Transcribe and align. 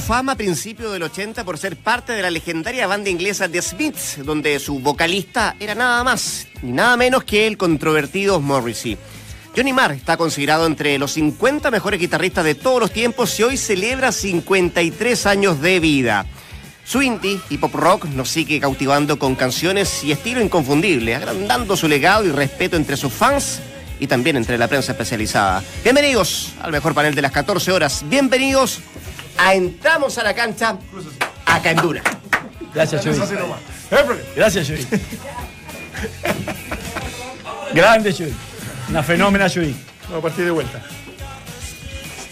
fama 0.00 0.32
a 0.32 0.36
principios 0.36 0.92
del 0.92 1.02
80 1.02 1.44
por 1.44 1.58
ser 1.58 1.76
parte 1.76 2.12
de 2.12 2.22
la 2.22 2.30
legendaria 2.30 2.86
banda 2.86 3.10
inglesa 3.10 3.48
The 3.48 3.62
Smiths, 3.62 4.24
donde 4.24 4.58
su 4.58 4.78
vocalista 4.80 5.56
era 5.58 5.74
nada 5.74 6.04
más 6.04 6.46
ni 6.62 6.72
nada 6.72 6.96
menos 6.96 7.24
que 7.24 7.46
el 7.46 7.56
controvertido 7.56 8.40
Morrissey. 8.40 8.96
Johnny 9.56 9.72
Marr 9.72 9.92
está 9.92 10.16
considerado 10.16 10.66
entre 10.66 10.98
los 10.98 11.12
50 11.12 11.70
mejores 11.70 11.98
guitarristas 11.98 12.44
de 12.44 12.54
todos 12.54 12.80
los 12.80 12.92
tiempos 12.92 13.38
y 13.40 13.42
hoy 13.42 13.56
celebra 13.56 14.12
53 14.12 15.26
años 15.26 15.60
de 15.60 15.80
vida. 15.80 16.26
Su 16.84 17.02
indie 17.02 17.40
y 17.50 17.58
pop 17.58 17.74
rock 17.74 18.04
nos 18.06 18.28
sigue 18.28 18.60
cautivando 18.60 19.18
con 19.18 19.34
canciones 19.34 20.04
y 20.04 20.12
estilo 20.12 20.40
inconfundible, 20.40 21.14
agrandando 21.14 21.76
su 21.76 21.88
legado 21.88 22.24
y 22.24 22.30
respeto 22.30 22.76
entre 22.76 22.96
sus 22.96 23.12
fans 23.12 23.60
y 24.00 24.06
también 24.06 24.36
entre 24.36 24.58
la 24.58 24.68
prensa 24.68 24.92
especializada. 24.92 25.62
Bienvenidos 25.82 26.52
al 26.60 26.72
mejor 26.72 26.94
panel 26.94 27.14
de 27.14 27.22
las 27.22 27.32
14 27.32 27.72
horas. 27.72 28.04
Bienvenidos 28.08 28.80
a 29.38 29.54
Entramos 29.54 30.18
a 30.18 30.24
la 30.24 30.34
cancha 30.34 30.76
acá 31.46 31.70
en 31.70 31.76
Duna. 31.78 32.02
Gracias, 32.74 33.02
Chuy. 33.02 33.14
Gracias, 34.36 34.66
Chuy. 34.66 34.86
Grande, 37.72 38.12
Chuy. 38.12 38.34
Una 38.90 39.02
fenómena, 39.02 39.48
Chuy. 39.48 39.74
Vamos 40.02 40.18
a 40.18 40.22
partir 40.22 40.44
de 40.44 40.50
vuelta. 40.50 40.82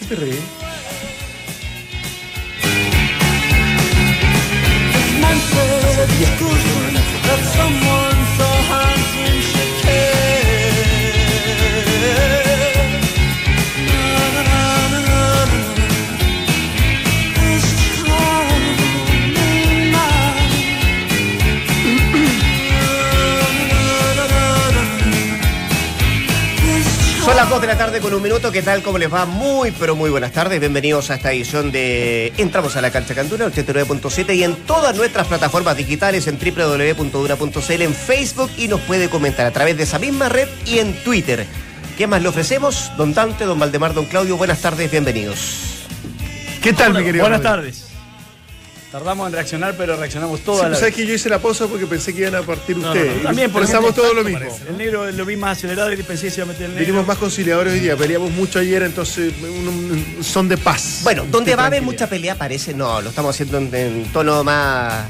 ¿Qué 0.07 0.15
te 0.15 0.37
las 27.37 27.49
2 27.51 27.61
de 27.61 27.67
la 27.67 27.77
tarde 27.77 27.99
con 27.99 28.11
un 28.15 28.23
minuto. 28.23 28.51
¿Qué 28.51 28.63
tal? 28.63 28.81
¿Cómo 28.81 28.97
les 28.97 29.13
va? 29.13 29.27
Muy, 29.27 29.69
pero 29.69 29.95
muy 29.95 30.09
buenas 30.09 30.31
tardes. 30.31 30.59
Bienvenidos 30.59 31.11
a 31.11 31.15
esta 31.15 31.31
edición 31.31 31.71
de 31.71 32.33
Entramos 32.37 32.75
a 32.75 32.81
la 32.81 32.89
cancha 32.89 33.13
Canduna, 33.13 33.45
89.7 33.45 34.35
y 34.35 34.43
en 34.43 34.55
todas 34.65 34.95
nuestras 34.97 35.27
plataformas 35.27 35.77
digitales 35.77 36.25
en 36.25 36.39
www.duna.cl, 36.39 37.81
en 37.83 37.93
Facebook 37.93 38.49
y 38.57 38.67
nos 38.67 38.81
puede 38.81 39.07
comentar 39.09 39.45
a 39.45 39.51
través 39.51 39.77
de 39.77 39.83
esa 39.83 39.99
misma 39.99 40.29
red 40.29 40.47
y 40.65 40.79
en 40.79 40.93
Twitter. 41.03 41.45
¿Qué 41.95 42.07
más 42.07 42.23
le 42.23 42.29
ofrecemos? 42.29 42.91
Don 42.97 43.13
Dante, 43.13 43.45
don 43.45 43.59
Valdemar, 43.59 43.93
don 43.93 44.05
Claudio, 44.05 44.35
buenas 44.35 44.59
tardes, 44.59 44.89
bienvenidos. 44.89 45.85
¿Qué 46.63 46.73
tal, 46.73 46.95
mi 46.95 47.03
querido? 47.03 47.23
Buenas 47.23 47.43
tardes. 47.43 47.86
Tardamos 48.91 49.27
en 49.27 49.33
reaccionar, 49.33 49.75
pero 49.77 49.97
reaccionamos 49.97 50.39
Sí, 50.39 50.45
todas 50.45 50.61
pues, 50.61 50.71
las 50.71 50.79
¿Sabes 50.79 50.95
que 50.95 51.05
yo 51.05 51.13
hice 51.13 51.27
la 51.27 51.39
pausa 51.39 51.67
porque 51.67 51.85
pensé 51.85 52.13
que 52.13 52.21
iban 52.21 52.35
a 52.35 52.41
partir 52.41 52.77
No, 52.77 52.87
ustedes? 52.87 53.11
no, 53.11 53.17
no. 53.17 53.23
También, 53.23 53.51
por 53.51 53.61
Pensamos 53.63 53.93
todo 53.93 54.13
lo 54.13 54.23
mismo. 54.23 54.39
El 54.69 54.77
negro 54.77 55.11
lo 55.11 55.25
vi 55.25 55.35
más 55.35 55.57
acelerado 55.57 55.91
y 55.91 55.97
pensé 56.03 56.27
que 56.27 56.31
se 56.31 56.37
iba 56.39 56.45
a 56.45 56.47
meter 56.47 56.63
el 56.67 56.69
negro. 56.71 56.85
Vinimos 56.85 57.05
más 57.05 57.17
conciliadores 57.17 57.73
hoy 57.73 57.79
día, 57.81 57.97
peleamos 57.97 58.31
mucho 58.31 58.59
ayer, 58.59 58.83
entonces 58.83 59.33
un, 59.41 59.67
un- 59.67 60.15
un 60.17 60.23
son 60.23 60.47
de 60.47 60.57
paz. 60.57 61.01
Bueno, 61.03 61.25
donde 61.29 61.51
De 61.51 61.55
va 61.57 61.63
a 61.63 61.67
haber 61.67 61.81
mucha 61.81 62.07
pelea 62.07 62.35
parece, 62.35 62.73
no, 62.73 63.01
lo 63.01 63.09
estamos 63.09 63.35
haciendo 63.35 63.57
en, 63.57 63.75
en 63.75 64.05
tono 64.13 64.41
más 64.45 65.03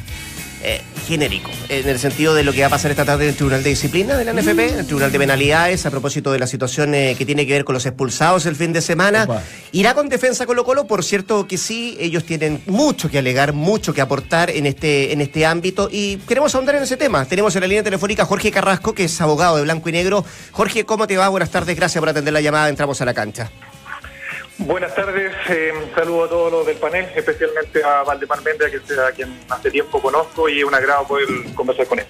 eh, 0.64 0.82
genérico, 1.08 1.50
en 1.70 1.88
el 1.88 2.00
sentido 2.00 2.34
de 2.34 2.44
lo 2.44 2.52
que 2.52 2.62
va 2.62 2.68
a 2.68 2.70
pasar 2.70 2.92
esta 2.92 3.06
tarde 3.06 3.26
en 3.26 3.30
el 3.30 3.36
Tribunal 3.36 3.64
de 3.64 3.70
Disciplina 3.70 4.18
de 4.18 4.26
la 4.26 4.34
NFP, 4.34 4.60
en 4.60 4.80
el 4.80 4.86
Tribunal 4.86 5.12
de 5.12 5.20
Penalidades, 5.20 5.86
a 5.86 5.92
propósito 5.92 6.32
de 6.32 6.40
la 6.40 6.48
situación 6.48 6.96
eh, 6.96 7.16
que 7.18 7.26
tiene 7.26 7.46
que 7.46 7.54
ver 7.54 7.64
con 7.64 7.74
los 7.74 7.86
expulsados 7.86 8.46
el 8.46 8.56
fin 8.56 8.74
de 8.74 8.82
semana. 8.82 9.24
Opa. 9.24 9.44
Irá 9.72 9.94
con 9.94 10.10
defensa 10.10 10.46
Colo 10.46 10.66
Colo, 10.66 10.88
por 10.88 11.04
cierto 11.04 11.48
que 11.48 11.58
sí, 11.58 11.96
ellos 12.00 12.24
tienen 12.24 12.62
mucho 12.66 13.10
que 13.10 13.20
alegar, 13.20 13.54
mucho 13.54 13.94
que 13.94 14.02
aportar 14.02 14.50
en 14.50 14.66
este, 14.66 15.14
en 15.14 15.22
este 15.22 15.46
ámbito 15.46 15.90
y 15.92 16.18
queremos 16.18 16.54
ahondar 16.56 16.76
en 16.76 16.84
ese 16.84 16.98
tema. 16.98 17.26
Tenemos 17.26 17.56
en 17.56 17.62
la 17.62 17.68
línea 17.68 17.84
telefónica 17.84 18.24
a 18.24 18.26
Jorge 18.26 18.52
Carrasco, 18.52 18.94
que 18.94 19.06
es 19.06 19.22
abogado 19.22 19.58
de 19.58 19.64
Blanco 19.64 19.90
y 19.90 19.92
Negro. 19.92 20.26
Jorge, 20.52 20.86
¿cómo 20.86 21.08
te 21.08 21.18
va? 21.18 21.30
Buenas 21.30 21.52
tardes, 21.52 21.76
gracias 21.76 22.00
por 22.00 22.10
atender 22.10 22.34
la 22.34 22.42
llamada, 22.42 22.70
entramos 22.70 23.00
a 23.02 23.06
la 23.06 23.14
cancha. 23.14 23.52
Buenas 24.60 24.94
tardes, 24.96 25.32
eh, 25.50 25.72
saludo 25.94 26.24
a 26.26 26.30
todos 26.30 26.52
los 26.52 26.66
del 26.66 26.78
panel, 26.78 27.06
especialmente 27.16 27.84
a 27.84 28.04
Valdemar 28.04 28.42
Méndez, 28.44 28.72
que 28.72 28.78
es 28.78 28.98
a 29.00 29.12
quien 29.12 29.30
hace 29.50 29.70
tiempo 29.70 30.02
conozco 30.02 30.50
y 30.50 30.60
es 30.60 30.66
un 30.66 30.74
agrado 30.74 31.06
poder 31.08 31.28
conversar 31.54 31.86
con 31.88 32.00
él. 32.00 32.06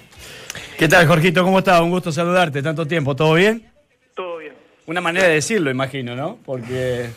¿Qué 0.78 0.88
tal, 0.88 1.06
Jorgito? 1.08 1.44
¿Cómo 1.44 1.60
estás? 1.60 1.82
Un 1.82 1.90
gusto 1.90 2.12
saludarte. 2.12 2.62
Tanto 2.62 2.86
tiempo. 2.86 3.16
¿Todo 3.16 3.34
bien? 3.34 3.70
Todo 4.16 4.38
bien. 4.38 4.54
Una 4.86 5.02
manera 5.02 5.28
de 5.28 5.34
decirlo, 5.36 5.70
imagino, 5.72 6.16
¿no? 6.16 6.38
Porque 6.46 7.08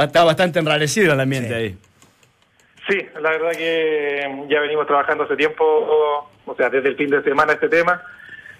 está 0.00 0.24
bastante 0.24 0.58
enrarecido 0.58 1.12
el 1.12 1.20
ambiente 1.20 1.48
Sí. 1.50 1.54
ahí. 1.54 1.78
Sí, 2.88 3.06
la 3.20 3.30
verdad 3.30 3.50
que 3.52 4.46
ya 4.48 4.60
venimos 4.60 4.86
trabajando 4.86 5.24
hace 5.24 5.36
tiempo, 5.36 5.64
o 6.44 6.54
sea, 6.56 6.70
desde 6.70 6.88
el 6.88 6.96
fin 6.96 7.10
de 7.10 7.22
semana 7.22 7.52
este 7.54 7.68
tema, 7.68 8.00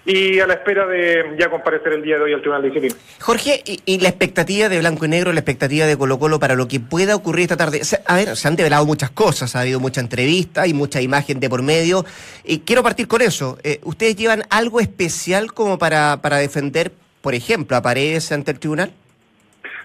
y 0.09 0.39
a 0.39 0.47
la 0.47 0.53
espera 0.53 0.87
de 0.87 1.35
ya 1.37 1.49
comparecer 1.49 1.91
el 1.91 2.01
día 2.01 2.15
de 2.15 2.23
hoy 2.23 2.33
al 2.33 2.39
Tribunal 2.39 2.61
de 2.61 2.69
Disciplina. 2.69 2.95
Jorge, 3.19 3.61
y, 3.65 3.81
y 3.85 3.99
la 3.99 4.07
expectativa 4.07 4.69
de 4.69 4.79
Blanco 4.79 5.03
y 5.03 5.09
Negro, 5.09 5.33
la 5.33 5.41
expectativa 5.41 5.85
de 5.85 5.97
Colo 5.97 6.17
Colo 6.17 6.39
para 6.39 6.55
lo 6.55 6.65
que 6.69 6.79
pueda 6.79 7.13
ocurrir 7.13 7.43
esta 7.43 7.57
tarde. 7.57 7.83
Se- 7.83 7.99
a 8.05 8.15
ver, 8.15 8.37
se 8.37 8.47
han 8.47 8.55
develado 8.55 8.85
muchas 8.85 9.09
cosas, 9.11 9.53
ha 9.57 9.61
habido 9.61 9.81
mucha 9.81 9.99
entrevista 9.99 10.65
y 10.65 10.73
mucha 10.73 11.01
imagen 11.01 11.41
de 11.41 11.49
por 11.49 11.61
medio. 11.61 12.05
Y 12.45 12.59
quiero 12.59 12.83
partir 12.83 13.09
con 13.09 13.21
eso. 13.21 13.57
Eh, 13.63 13.81
¿Ustedes 13.83 14.15
llevan 14.15 14.43
algo 14.49 14.79
especial 14.79 15.51
como 15.53 15.77
para, 15.77 16.21
para 16.21 16.37
defender, 16.37 16.93
por 17.21 17.35
ejemplo, 17.35 17.75
a 17.75 17.81
Paredes 17.81 18.31
ante 18.31 18.51
el 18.51 18.59
tribunal? 18.59 18.93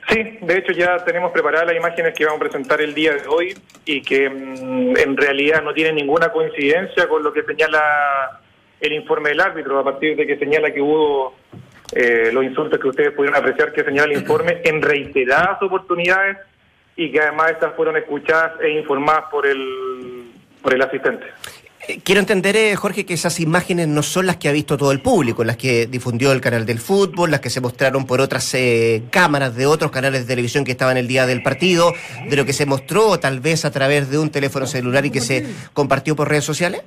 Sí, 0.08 0.38
de 0.40 0.58
hecho 0.58 0.72
ya 0.72 0.98
tenemos 1.04 1.32
preparadas 1.32 1.66
las 1.68 1.76
imágenes 1.76 2.14
que 2.16 2.24
vamos 2.26 2.40
a 2.40 2.44
presentar 2.44 2.80
el 2.80 2.94
día 2.94 3.12
de 3.14 3.26
hoy 3.26 3.54
y 3.84 4.02
que 4.02 4.28
mm, 4.30 4.96
en 4.98 5.16
realidad 5.16 5.62
no 5.62 5.72
tienen 5.74 5.96
ninguna 5.96 6.30
coincidencia 6.30 7.08
con 7.08 7.22
lo 7.24 7.32
que 7.32 7.42
señala 7.44 8.40
el 8.82 8.93
informe 8.93 9.31
del 9.31 9.41
árbitro, 9.41 9.78
a 9.78 9.84
partir 9.84 10.16
de 10.16 10.26
que 10.26 10.37
señala 10.37 10.72
que 10.72 10.81
hubo 10.81 11.34
eh, 11.93 12.31
los 12.32 12.44
insultos 12.44 12.81
que 12.81 12.88
ustedes 12.88 13.12
pudieron 13.12 13.38
apreciar 13.38 13.72
que 13.72 13.84
señala 13.84 14.12
el 14.12 14.19
informe 14.19 14.60
en 14.65 14.82
reiteradas 14.82 15.62
oportunidades 15.62 16.38
y 16.97 17.10
que 17.10 17.20
además 17.20 17.53
estas 17.53 17.75
fueron 17.75 17.97
escuchadas 17.97 18.60
e 18.60 18.70
informadas 18.70 19.25
por 19.31 19.47
el, 19.47 20.25
por 20.60 20.75
el 20.75 20.82
asistente. 20.82 21.26
Eh, 21.87 22.00
Quiero 22.03 22.20
entender, 22.20 22.56
eh, 22.56 22.76
Jorge, 22.76 23.06
que 23.06 23.15
esas 23.15 23.41
imágenes 23.41 23.88
no 23.88 24.03
son 24.03 24.26
las 24.26 24.37
que 24.37 24.48
ha 24.48 24.53
visto 24.53 24.76
todo 24.76 24.93
el 24.93 25.00
público, 25.00 25.44
las 25.44 25.56
que 25.56 25.87
difundió 25.87 26.32
el 26.32 26.41
canal 26.41 26.66
del 26.66 26.78
fútbol, 26.78 27.31
las 27.31 27.41
que 27.41 27.50
se 27.50 27.60
mostraron 27.60 28.06
por 28.06 28.20
otras 28.20 28.53
eh, 28.54 29.04
cámaras 29.10 29.54
de 29.54 29.66
otros 29.66 29.91
canales 29.91 30.22
de 30.22 30.26
televisión 30.26 30.64
que 30.64 30.72
estaban 30.72 30.97
el 30.97 31.09
día 31.09 31.26
del 31.26 31.43
partido, 31.43 31.93
de 32.28 32.37
lo 32.37 32.44
que 32.44 32.53
se 32.53 32.66
mostró 32.66 33.19
tal 33.19 33.41
vez 33.41 33.64
a 33.64 33.70
través 33.70 34.10
de 34.10 34.19
un 34.19 34.31
teléfono 34.31 34.66
celular 34.66 35.06
y 35.06 35.10
que 35.10 35.20
se 35.20 35.47
compartió 35.72 36.16
por 36.16 36.28
redes 36.28 36.44
sociales. 36.44 36.82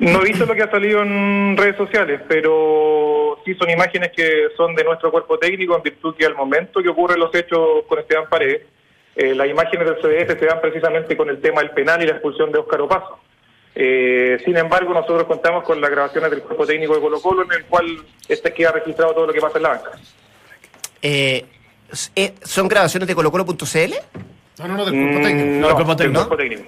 No 0.00 0.20
he 0.22 0.24
visto 0.28 0.46
lo 0.46 0.54
que 0.54 0.62
ha 0.62 0.70
salido 0.70 1.02
en 1.02 1.56
redes 1.56 1.76
sociales, 1.76 2.20
pero 2.28 3.40
sí 3.44 3.54
son 3.54 3.68
imágenes 3.68 4.12
que 4.14 4.48
son 4.56 4.74
de 4.76 4.84
nuestro 4.84 5.10
cuerpo 5.10 5.38
técnico 5.38 5.76
en 5.76 5.82
virtud 5.82 6.14
que 6.16 6.24
al 6.24 6.36
momento 6.36 6.80
que 6.80 6.88
ocurren 6.88 7.18
los 7.18 7.34
hechos 7.34 7.84
con 7.88 7.98
Esteban 7.98 8.28
Paredes, 8.28 8.62
eh, 9.16 9.34
las 9.34 9.48
imágenes 9.48 9.86
del 9.86 9.96
CDF 9.96 10.38
se 10.38 10.46
dan 10.46 10.60
precisamente 10.60 11.16
con 11.16 11.28
el 11.28 11.40
tema 11.40 11.60
del 11.62 11.70
penal 11.72 12.00
y 12.02 12.06
la 12.06 12.12
expulsión 12.12 12.52
de 12.52 12.58
Óscar 12.58 12.80
Opaso. 12.82 13.18
Eh, 13.74 14.38
sin 14.44 14.56
embargo, 14.56 14.94
nosotros 14.94 15.24
contamos 15.24 15.64
con 15.64 15.80
las 15.80 15.90
grabaciones 15.90 16.30
del 16.30 16.42
cuerpo 16.42 16.64
técnico 16.64 16.94
de 16.94 17.00
Colo 17.00 17.20
Colo 17.20 17.42
en 17.42 17.52
el 17.52 17.64
cual 17.64 17.86
este 18.28 18.52
queda 18.52 18.70
registrado 18.72 19.12
todo 19.14 19.26
lo 19.26 19.32
que 19.32 19.40
pasa 19.40 19.56
en 19.58 19.62
la 19.64 19.68
banca. 19.70 19.90
Eh, 21.02 21.44
eh, 22.14 22.34
¿Son 22.42 22.68
grabaciones 22.68 23.08
de 23.08 23.14
colocolo.cl? 23.14 23.94
No, 24.58 24.68
no, 24.68 24.76
no, 24.76 24.84
del 24.84 24.94
cuerpo 24.94 25.20
técnico. 25.26 25.46
Mm, 25.48 25.60
No, 25.60 25.68
el 25.68 25.74
cuerpo 25.74 25.94
del 25.94 25.98
técnico. 26.06 26.28
cuerpo 26.28 26.36
técnico. 26.36 26.62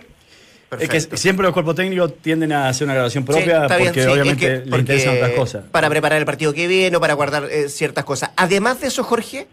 Es 0.79 0.89
que 0.89 1.01
siempre 1.17 1.43
los 1.45 1.53
cuerpos 1.53 1.75
técnicos 1.75 2.19
tienden 2.23 2.53
a 2.53 2.69
hacer 2.69 2.85
una 2.85 2.95
grabación 2.95 3.25
propia 3.25 3.67
bien, 3.67 3.79
porque 3.87 4.03
sí, 4.05 4.09
obviamente 4.09 4.33
es 4.33 4.51
que- 4.51 4.57
les 4.59 4.61
porque 4.69 4.81
interesan 4.81 5.15
otras 5.17 5.31
cosas. 5.33 5.65
Para 5.73 5.89
preparar 5.91 6.19
el 6.21 6.25
partido 6.27 6.53
que 6.53 6.69
viene 6.69 6.97
o 6.97 7.01
para 7.01 7.15
guardar 7.15 7.45
eh, 7.51 7.69
ciertas 7.69 8.05
cosas. 8.05 8.31
Además 8.37 8.81
de 8.81 8.87
eso, 8.87 9.03
Jorge, 9.03 9.49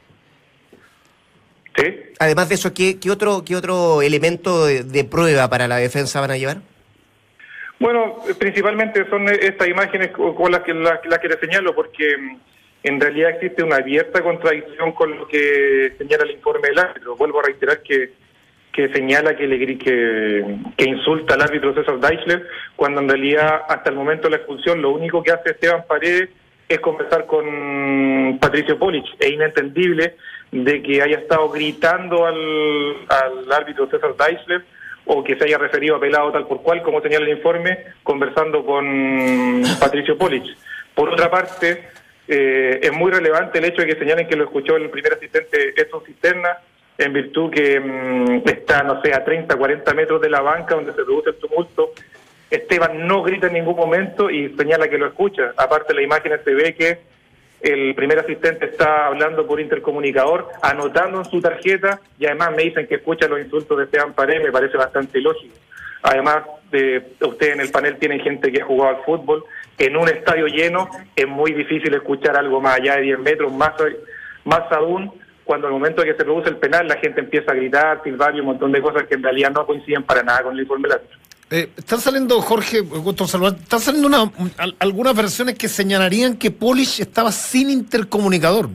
¿Sí? 1.75 1.95
además 2.19 2.49
de 2.49 2.55
eso, 2.55 2.73
¿qué, 2.73 2.99
qué 2.99 3.11
otro, 3.11 3.43
qué 3.45 3.55
otro 3.55 4.01
elemento 4.01 4.65
de, 4.65 4.83
de 4.83 5.03
prueba 5.03 5.49
para 5.49 5.67
la 5.67 5.77
defensa 5.77 6.19
van 6.21 6.31
a 6.31 6.37
llevar? 6.37 6.57
Bueno, 7.79 8.17
principalmente 8.39 9.07
son 9.09 9.29
estas 9.29 9.67
imágenes 9.67 10.09
co- 10.11 10.33
con 10.33 10.51
las 10.51 10.61
que, 10.63 10.73
las, 10.73 10.99
las 11.05 11.19
que 11.19 11.27
les 11.29 11.39
señalo, 11.39 11.75
porque 11.75 12.17
mm, 12.17 12.37
en 12.83 12.99
realidad 12.99 13.31
existe 13.31 13.61
una 13.63 13.75
abierta 13.75 14.23
contradicción 14.23 14.91
con 14.93 15.17
lo 15.17 15.27
que 15.27 15.93
señala 15.99 16.23
el 16.23 16.31
informe 16.31 16.69
del 16.69 16.79
árbitro. 16.79 17.15
Vuelvo 17.15 17.39
a 17.39 17.43
reiterar 17.43 17.81
que, 17.83 18.13
que 18.77 18.93
señala 18.93 19.35
que, 19.35 19.47
le, 19.47 19.57
que, 19.79 20.55
que 20.77 20.85
insulta 20.87 21.33
al 21.33 21.41
árbitro 21.41 21.73
César 21.73 21.99
Deichler, 21.99 22.45
cuando 22.75 23.01
en 23.01 23.09
realidad 23.09 23.63
hasta 23.67 23.89
el 23.89 23.95
momento 23.95 24.27
de 24.27 24.29
la 24.29 24.37
expulsión 24.37 24.83
lo 24.83 24.91
único 24.91 25.23
que 25.23 25.31
hace 25.31 25.49
Esteban 25.49 25.85
Paredes 25.87 26.29
es 26.69 26.79
conversar 26.79 27.25
con 27.25 28.37
Patricio 28.39 28.77
Polich. 28.77 29.07
Es 29.17 29.31
inentendible 29.31 30.13
de 30.51 30.83
que 30.83 31.01
haya 31.01 31.17
estado 31.17 31.49
gritando 31.49 32.27
al, 32.27 32.97
al 33.09 33.51
árbitro 33.51 33.89
César 33.89 34.15
Deichler 34.15 34.63
o 35.05 35.23
que 35.23 35.35
se 35.37 35.45
haya 35.45 35.57
referido 35.57 35.95
a 35.95 35.99
pelado 35.99 36.31
tal 36.31 36.45
por 36.45 36.61
cual, 36.61 36.83
como 36.83 37.01
señala 37.01 37.25
el 37.25 37.35
informe, 37.35 37.79
conversando 38.03 38.63
con 38.63 39.63
Patricio 39.79 40.19
Polich. 40.19 40.55
Por 40.93 41.09
otra 41.09 41.31
parte, 41.31 41.89
eh, 42.27 42.79
es 42.83 42.93
muy 42.93 43.09
relevante 43.09 43.57
el 43.57 43.65
hecho 43.65 43.81
de 43.81 43.87
que 43.87 43.99
señalen 43.99 44.27
que 44.27 44.35
lo 44.35 44.43
escuchó 44.43 44.75
el 44.75 44.91
primer 44.91 45.13
asistente 45.13 45.73
Edson 45.75 46.03
Cisterna, 46.05 46.59
en 46.97 47.13
virtud 47.13 47.51
que 47.51 47.79
mm, 47.79 48.47
está, 48.47 48.83
no 48.83 49.01
sé, 49.01 49.13
a 49.13 49.23
30, 49.23 49.55
40 49.55 49.93
metros 49.93 50.21
de 50.21 50.29
la 50.29 50.41
banca 50.41 50.75
donde 50.75 50.93
se 50.93 51.03
produce 51.03 51.29
el 51.29 51.35
tumulto. 51.35 51.91
Esteban 52.49 53.05
no 53.05 53.23
grita 53.23 53.47
en 53.47 53.53
ningún 53.53 53.75
momento 53.75 54.29
y 54.29 54.55
señala 54.55 54.87
que 54.87 54.97
lo 54.97 55.07
escucha. 55.07 55.53
Aparte, 55.57 55.93
la 55.93 56.01
imagen 56.01 56.33
se 56.43 56.53
ve 56.53 56.75
que 56.75 56.99
el 57.61 57.95
primer 57.95 58.19
asistente 58.19 58.65
está 58.65 59.07
hablando 59.07 59.45
por 59.45 59.59
intercomunicador, 59.59 60.47
anotando 60.61 61.19
en 61.19 61.25
su 61.25 61.41
tarjeta 61.41 61.99
y 62.19 62.25
además 62.25 62.51
me 62.55 62.63
dicen 62.63 62.87
que 62.87 62.95
escucha 62.95 63.27
los 63.27 63.39
insultos 63.39 63.77
de 63.77 63.85
Esteban 63.85 64.13
Paredes, 64.13 64.43
me 64.43 64.51
parece 64.51 64.77
bastante 64.77 65.19
lógico. 65.19 65.55
Además, 66.03 66.43
de, 66.71 67.03
ustedes 67.21 67.55
en 67.55 67.61
el 67.61 67.71
panel 67.71 67.97
tienen 67.97 68.19
gente 68.19 68.51
que 68.51 68.61
ha 68.61 68.65
jugado 68.65 68.95
al 68.95 69.03
fútbol. 69.03 69.43
En 69.77 69.97
un 69.97 70.07
estadio 70.07 70.47
lleno 70.47 70.87
es 71.15 71.27
muy 71.27 71.51
difícil 71.51 71.93
escuchar 71.93 72.37
algo 72.37 72.61
más 72.61 72.79
allá 72.79 72.95
de 72.95 73.01
10 73.01 73.19
metros, 73.19 73.51
más, 73.51 73.73
más 74.45 74.71
aún 74.71 75.11
cuando 75.47 75.65
al 75.67 75.73
momento 75.73 76.01
de 76.03 76.11
que 76.11 76.17
se 76.17 76.23
produce 76.25 76.49
el 76.49 76.57
penal 76.57 76.87
la 76.87 76.97
gente 76.99 77.21
empieza 77.21 77.51
a 77.51 77.55
gritar, 77.55 78.01
silbar 78.03 78.35
y 78.35 78.41
un 78.41 78.45
montón 78.47 78.71
de 78.71 78.81
cosas 78.81 79.03
que 79.07 79.15
en 79.15 79.23
realidad 79.23 79.51
no 79.51 79.65
coinciden 79.65 80.03
para 80.03 80.21
nada 80.21 80.43
con 80.43 80.53
el 80.53 80.59
informe 80.61 80.89
del. 80.89 80.99
Eh, 81.49 81.69
están 81.77 81.99
saliendo, 81.99 82.41
Jorge, 82.41 82.81
gusto 82.81 83.25
saludar, 83.25 83.53
están 83.55 83.79
saliendo 83.79 84.07
una, 84.09 84.29
al- 84.57 84.75
algunas 84.79 85.15
versiones 85.15 85.55
que 85.57 85.69
señalarían 85.69 86.37
que 86.37 86.51
Polish 86.51 86.99
estaba 86.99 87.31
sin 87.31 87.69
intercomunicador, 87.69 88.69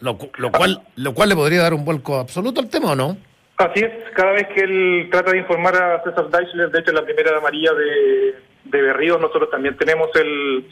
lo, 0.00 0.18
lo 0.36 0.52
cual 0.52 0.82
lo 0.96 1.14
cual 1.14 1.28
le 1.30 1.34
podría 1.34 1.62
dar 1.62 1.72
un 1.74 1.84
vuelco 1.84 2.16
absoluto 2.16 2.60
al 2.60 2.68
tema, 2.68 2.92
¿o 2.92 2.94
no? 2.94 3.16
Así 3.56 3.80
es, 3.80 3.90
cada 4.14 4.32
vez 4.32 4.48
que 4.54 4.60
él 4.60 5.08
trata 5.10 5.32
de 5.32 5.38
informar 5.38 5.74
a 5.82 6.02
César 6.04 6.28
Deichler, 6.30 6.70
de 6.70 6.80
hecho 6.80 6.90
en 6.90 6.96
la 6.96 7.04
primera 7.04 7.36
amarilla 7.38 7.72
de, 7.72 8.34
de 8.64 8.82
Berríos, 8.82 9.18
nosotros 9.20 9.50
también 9.50 9.76
tenemos 9.78 10.08
el, 10.16 10.66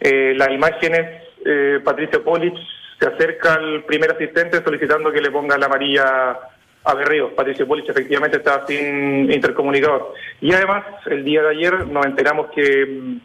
eh, 0.00 0.34
las 0.36 0.50
imágenes, 0.50 1.22
eh, 1.44 1.80
Patricio 1.84 2.22
Polich 2.24 2.58
se 2.98 3.06
acerca 3.06 3.54
al 3.54 3.84
primer 3.84 4.12
asistente 4.12 4.62
solicitando 4.62 5.12
que 5.12 5.20
le 5.20 5.30
ponga 5.30 5.58
la 5.58 5.66
amarilla 5.66 6.38
a 6.84 6.94
Berríos. 6.94 7.32
Patricio 7.32 7.66
Polich 7.66 7.88
efectivamente 7.88 8.38
estaba 8.38 8.66
sin 8.66 9.30
intercomunicador. 9.30 10.14
Y 10.40 10.52
además, 10.52 10.84
el 11.06 11.24
día 11.24 11.42
de 11.42 11.50
ayer 11.50 11.86
nos 11.86 12.06
enteramos 12.06 12.46
que 12.54 12.86
mm, 12.86 13.20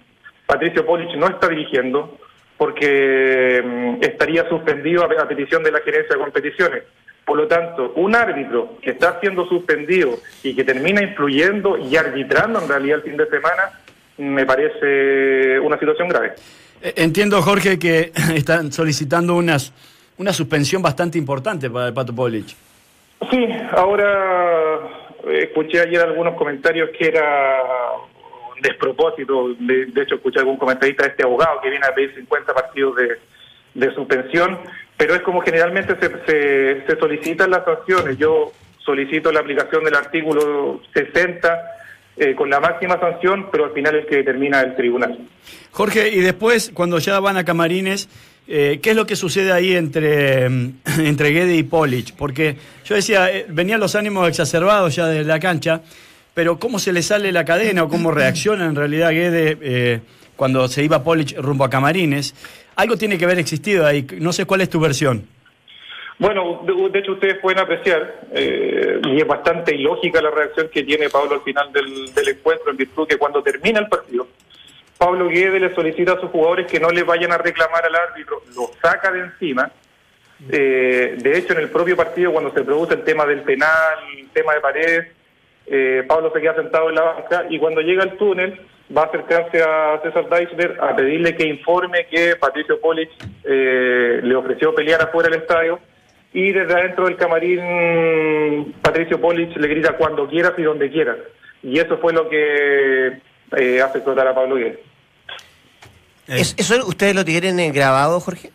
Patricio 0.45 0.85
Polich 0.85 1.15
no 1.15 1.27
está 1.27 1.47
dirigiendo 1.47 2.17
porque 2.57 3.61
mm, 3.63 4.03
estaría 4.03 4.47
suspendido 4.49 5.03
a 5.03 5.27
petición 5.27 5.63
de 5.63 5.71
la 5.71 5.79
gerencia 5.79 6.15
de 6.15 6.21
competiciones. 6.21 6.83
Por 7.23 7.37
lo 7.37 7.47
tanto, 7.47 7.93
un 7.95 8.15
árbitro 8.15 8.77
que 8.81 8.91
está 8.91 9.19
siendo 9.19 9.47
suspendido 9.47 10.17
y 10.43 10.55
que 10.55 10.63
termina 10.63 11.03
influyendo 11.03 11.77
y 11.77 11.95
arbitrando 11.95 12.61
en 12.61 12.67
realidad 12.67 12.97
el 12.97 13.03
fin 13.03 13.17
de 13.17 13.27
semana, 13.27 13.79
me 14.17 14.45
parece 14.45 15.59
una 15.59 15.77
situación 15.77 16.09
grave. 16.09 16.33
Eh, 16.81 16.93
Entiendo, 16.97 17.41
Jorge, 17.41 17.77
que 17.77 18.11
están 18.35 18.71
solicitando 18.71 19.35
unas, 19.35 19.73
una 20.17 20.33
suspensión 20.33 20.81
bastante 20.81 21.17
importante 21.17 21.69
para 21.69 21.87
el 21.87 21.93
Pato 21.93 22.13
Polich. 22.13 22.55
Sí, 23.29 23.47
ahora 23.71 24.79
eh, 25.27 25.43
escuché 25.43 25.79
ayer 25.79 26.01
algunos 26.01 26.35
comentarios 26.35 26.89
que 26.97 27.07
era 27.07 27.61
un 28.55 28.61
despropósito. 28.61 29.53
De, 29.59 30.01
hecho, 30.01 30.15
escuché 30.15 30.39
algún 30.39 30.57
comentarista 30.57 31.03
de 31.03 31.09
este 31.09 31.23
abogado 31.23 31.61
que 31.61 31.69
viene 31.69 31.85
a 31.85 31.93
pedir 31.93 32.15
50 32.15 32.53
partidos 32.53 32.95
de, 32.95 33.17
de 33.75 33.93
suspensión, 33.93 34.59
pero 34.97 35.13
es 35.13 35.21
como 35.21 35.41
generalmente 35.41 35.95
se, 35.99 36.09
se, 36.25 36.85
se 36.87 36.99
solicitan 36.99 37.51
las 37.51 37.63
sanciones. 37.63 38.17
Yo 38.17 38.51
solicito 38.79 39.31
la 39.31 39.41
aplicación 39.41 39.83
del 39.83 39.95
artículo 39.95 40.81
60 40.93 41.80
eh, 42.21 42.35
con 42.35 42.51
la 42.51 42.59
máxima 42.59 42.99
sanción, 42.99 43.47
pero 43.51 43.65
al 43.65 43.71
final 43.71 43.95
es 43.95 44.05
que 44.05 44.17
determina 44.17 44.61
el 44.61 44.75
tribunal. 44.75 45.17
Jorge, 45.71 46.09
y 46.09 46.19
después, 46.19 46.69
cuando 46.71 46.99
ya 46.99 47.19
van 47.19 47.35
a 47.35 47.43
Camarines, 47.43 48.09
eh, 48.47 48.79
¿qué 48.79 48.91
es 48.91 48.95
lo 48.95 49.07
que 49.07 49.15
sucede 49.15 49.51
ahí 49.51 49.75
entre, 49.75 50.47
mm, 50.47 50.73
entre 50.99 51.31
Guede 51.31 51.55
y 51.55 51.63
Polich? 51.63 52.13
Porque 52.13 52.57
yo 52.85 52.93
decía, 52.93 53.31
eh, 53.31 53.47
venían 53.49 53.79
los 53.79 53.95
ánimos 53.95 54.29
exacerbados 54.29 54.95
ya 54.95 55.07
de 55.07 55.23
la 55.23 55.39
cancha, 55.39 55.81
pero 56.35 56.59
¿cómo 56.59 56.77
se 56.77 56.93
le 56.93 57.01
sale 57.01 57.31
la 57.31 57.43
cadena 57.43 57.83
o 57.83 57.89
cómo 57.89 58.11
reacciona 58.11 58.67
en 58.67 58.75
realidad 58.75 59.09
Guede 59.09 60.01
cuando 60.35 60.67
se 60.67 60.83
iba 60.83 61.03
Polich 61.03 61.35
rumbo 61.37 61.63
a 61.63 61.71
Camarines? 61.71 62.35
Algo 62.75 62.97
tiene 62.97 63.17
que 63.17 63.25
haber 63.25 63.39
existido 63.39 63.85
ahí, 63.85 64.05
no 64.19 64.31
sé 64.31 64.45
cuál 64.45 64.61
es 64.61 64.69
tu 64.69 64.79
versión. 64.79 65.25
Bueno, 66.21 66.61
de, 66.63 66.99
hecho 66.99 67.13
ustedes 67.13 67.39
pueden 67.39 67.57
apreciar, 67.57 68.13
eh, 68.31 69.01
y 69.03 69.17
es 69.19 69.25
bastante 69.25 69.73
ilógica 69.73 70.21
la 70.21 70.29
reacción 70.29 70.69
que 70.69 70.83
tiene 70.83 71.09
Pablo 71.09 71.33
al 71.33 71.41
final 71.41 71.73
del, 71.73 72.27
encuentro, 72.27 72.69
en 72.69 72.77
virtud 72.77 73.07
que 73.07 73.17
cuando 73.17 73.41
termina 73.41 73.79
el 73.79 73.87
partido, 73.87 74.27
Pablo 74.99 75.29
Guede 75.29 75.59
le 75.59 75.73
solicita 75.73 76.11
a 76.11 76.21
sus 76.21 76.29
jugadores 76.29 76.67
que 76.67 76.79
no 76.79 76.91
le 76.91 77.01
vayan 77.01 77.31
a 77.31 77.39
reclamar 77.39 77.83
al 77.83 77.95
árbitro, 77.95 78.43
lo 78.55 78.69
saca 78.79 79.11
de 79.11 79.21
encima. 79.21 79.71
Eh, 80.47 81.15
de 81.17 81.37
hecho, 81.39 81.53
en 81.53 81.61
el 81.61 81.69
propio 81.69 81.97
partido, 81.97 82.31
cuando 82.31 82.53
se 82.53 82.61
produce 82.61 82.93
el 82.93 83.03
tema 83.03 83.25
del 83.25 83.41
penal, 83.41 83.97
el 84.15 84.29
tema 84.29 84.53
de 84.53 84.61
paredes, 84.61 85.07
eh, 85.65 86.03
Pablo 86.07 86.31
se 86.31 86.39
queda 86.39 86.53
sentado 86.53 86.89
en 86.89 86.95
la 86.97 87.01
banca 87.01 87.45
y 87.49 87.57
cuando 87.57 87.81
llega 87.81 88.03
al 88.03 88.17
túnel 88.17 88.61
va 88.95 89.03
a 89.03 89.05
acercarse 89.05 89.63
a 89.63 89.99
César 90.03 90.29
Deichler 90.29 90.77
a 90.81 90.95
pedirle 90.95 91.35
que 91.35 91.47
informe 91.47 92.05
que 92.11 92.35
Patricio 92.35 92.79
Polich 92.79 93.09
eh, 93.43 94.19
le 94.21 94.35
ofreció 94.35 94.75
pelear 94.75 95.01
afuera 95.01 95.27
del 95.27 95.41
estadio 95.41 95.79
y 96.33 96.51
desde 96.51 96.73
adentro 96.73 97.05
del 97.05 97.17
camarín 97.17 98.73
Patricio 98.81 99.19
Polich 99.19 99.55
le 99.57 99.67
grita 99.67 99.93
cuando 99.97 100.27
quieras 100.27 100.53
y 100.57 100.63
donde 100.63 100.89
quieras. 100.89 101.17
Y 101.63 101.79
eso 101.79 101.97
fue 101.97 102.13
lo 102.13 102.27
que 102.29 103.07
eh, 103.57 103.81
hace 103.81 103.97
explotar 103.99 104.27
a 104.27 104.33
Pablo 104.35 104.55
Guedes. 104.55 104.79
¿Es- 106.27 106.55
¿Eso 106.57 106.85
ustedes 106.87 107.15
lo 107.15 107.25
tienen 107.25 107.59
eh, 107.59 107.71
grabado, 107.71 108.19
Jorge? 108.19 108.51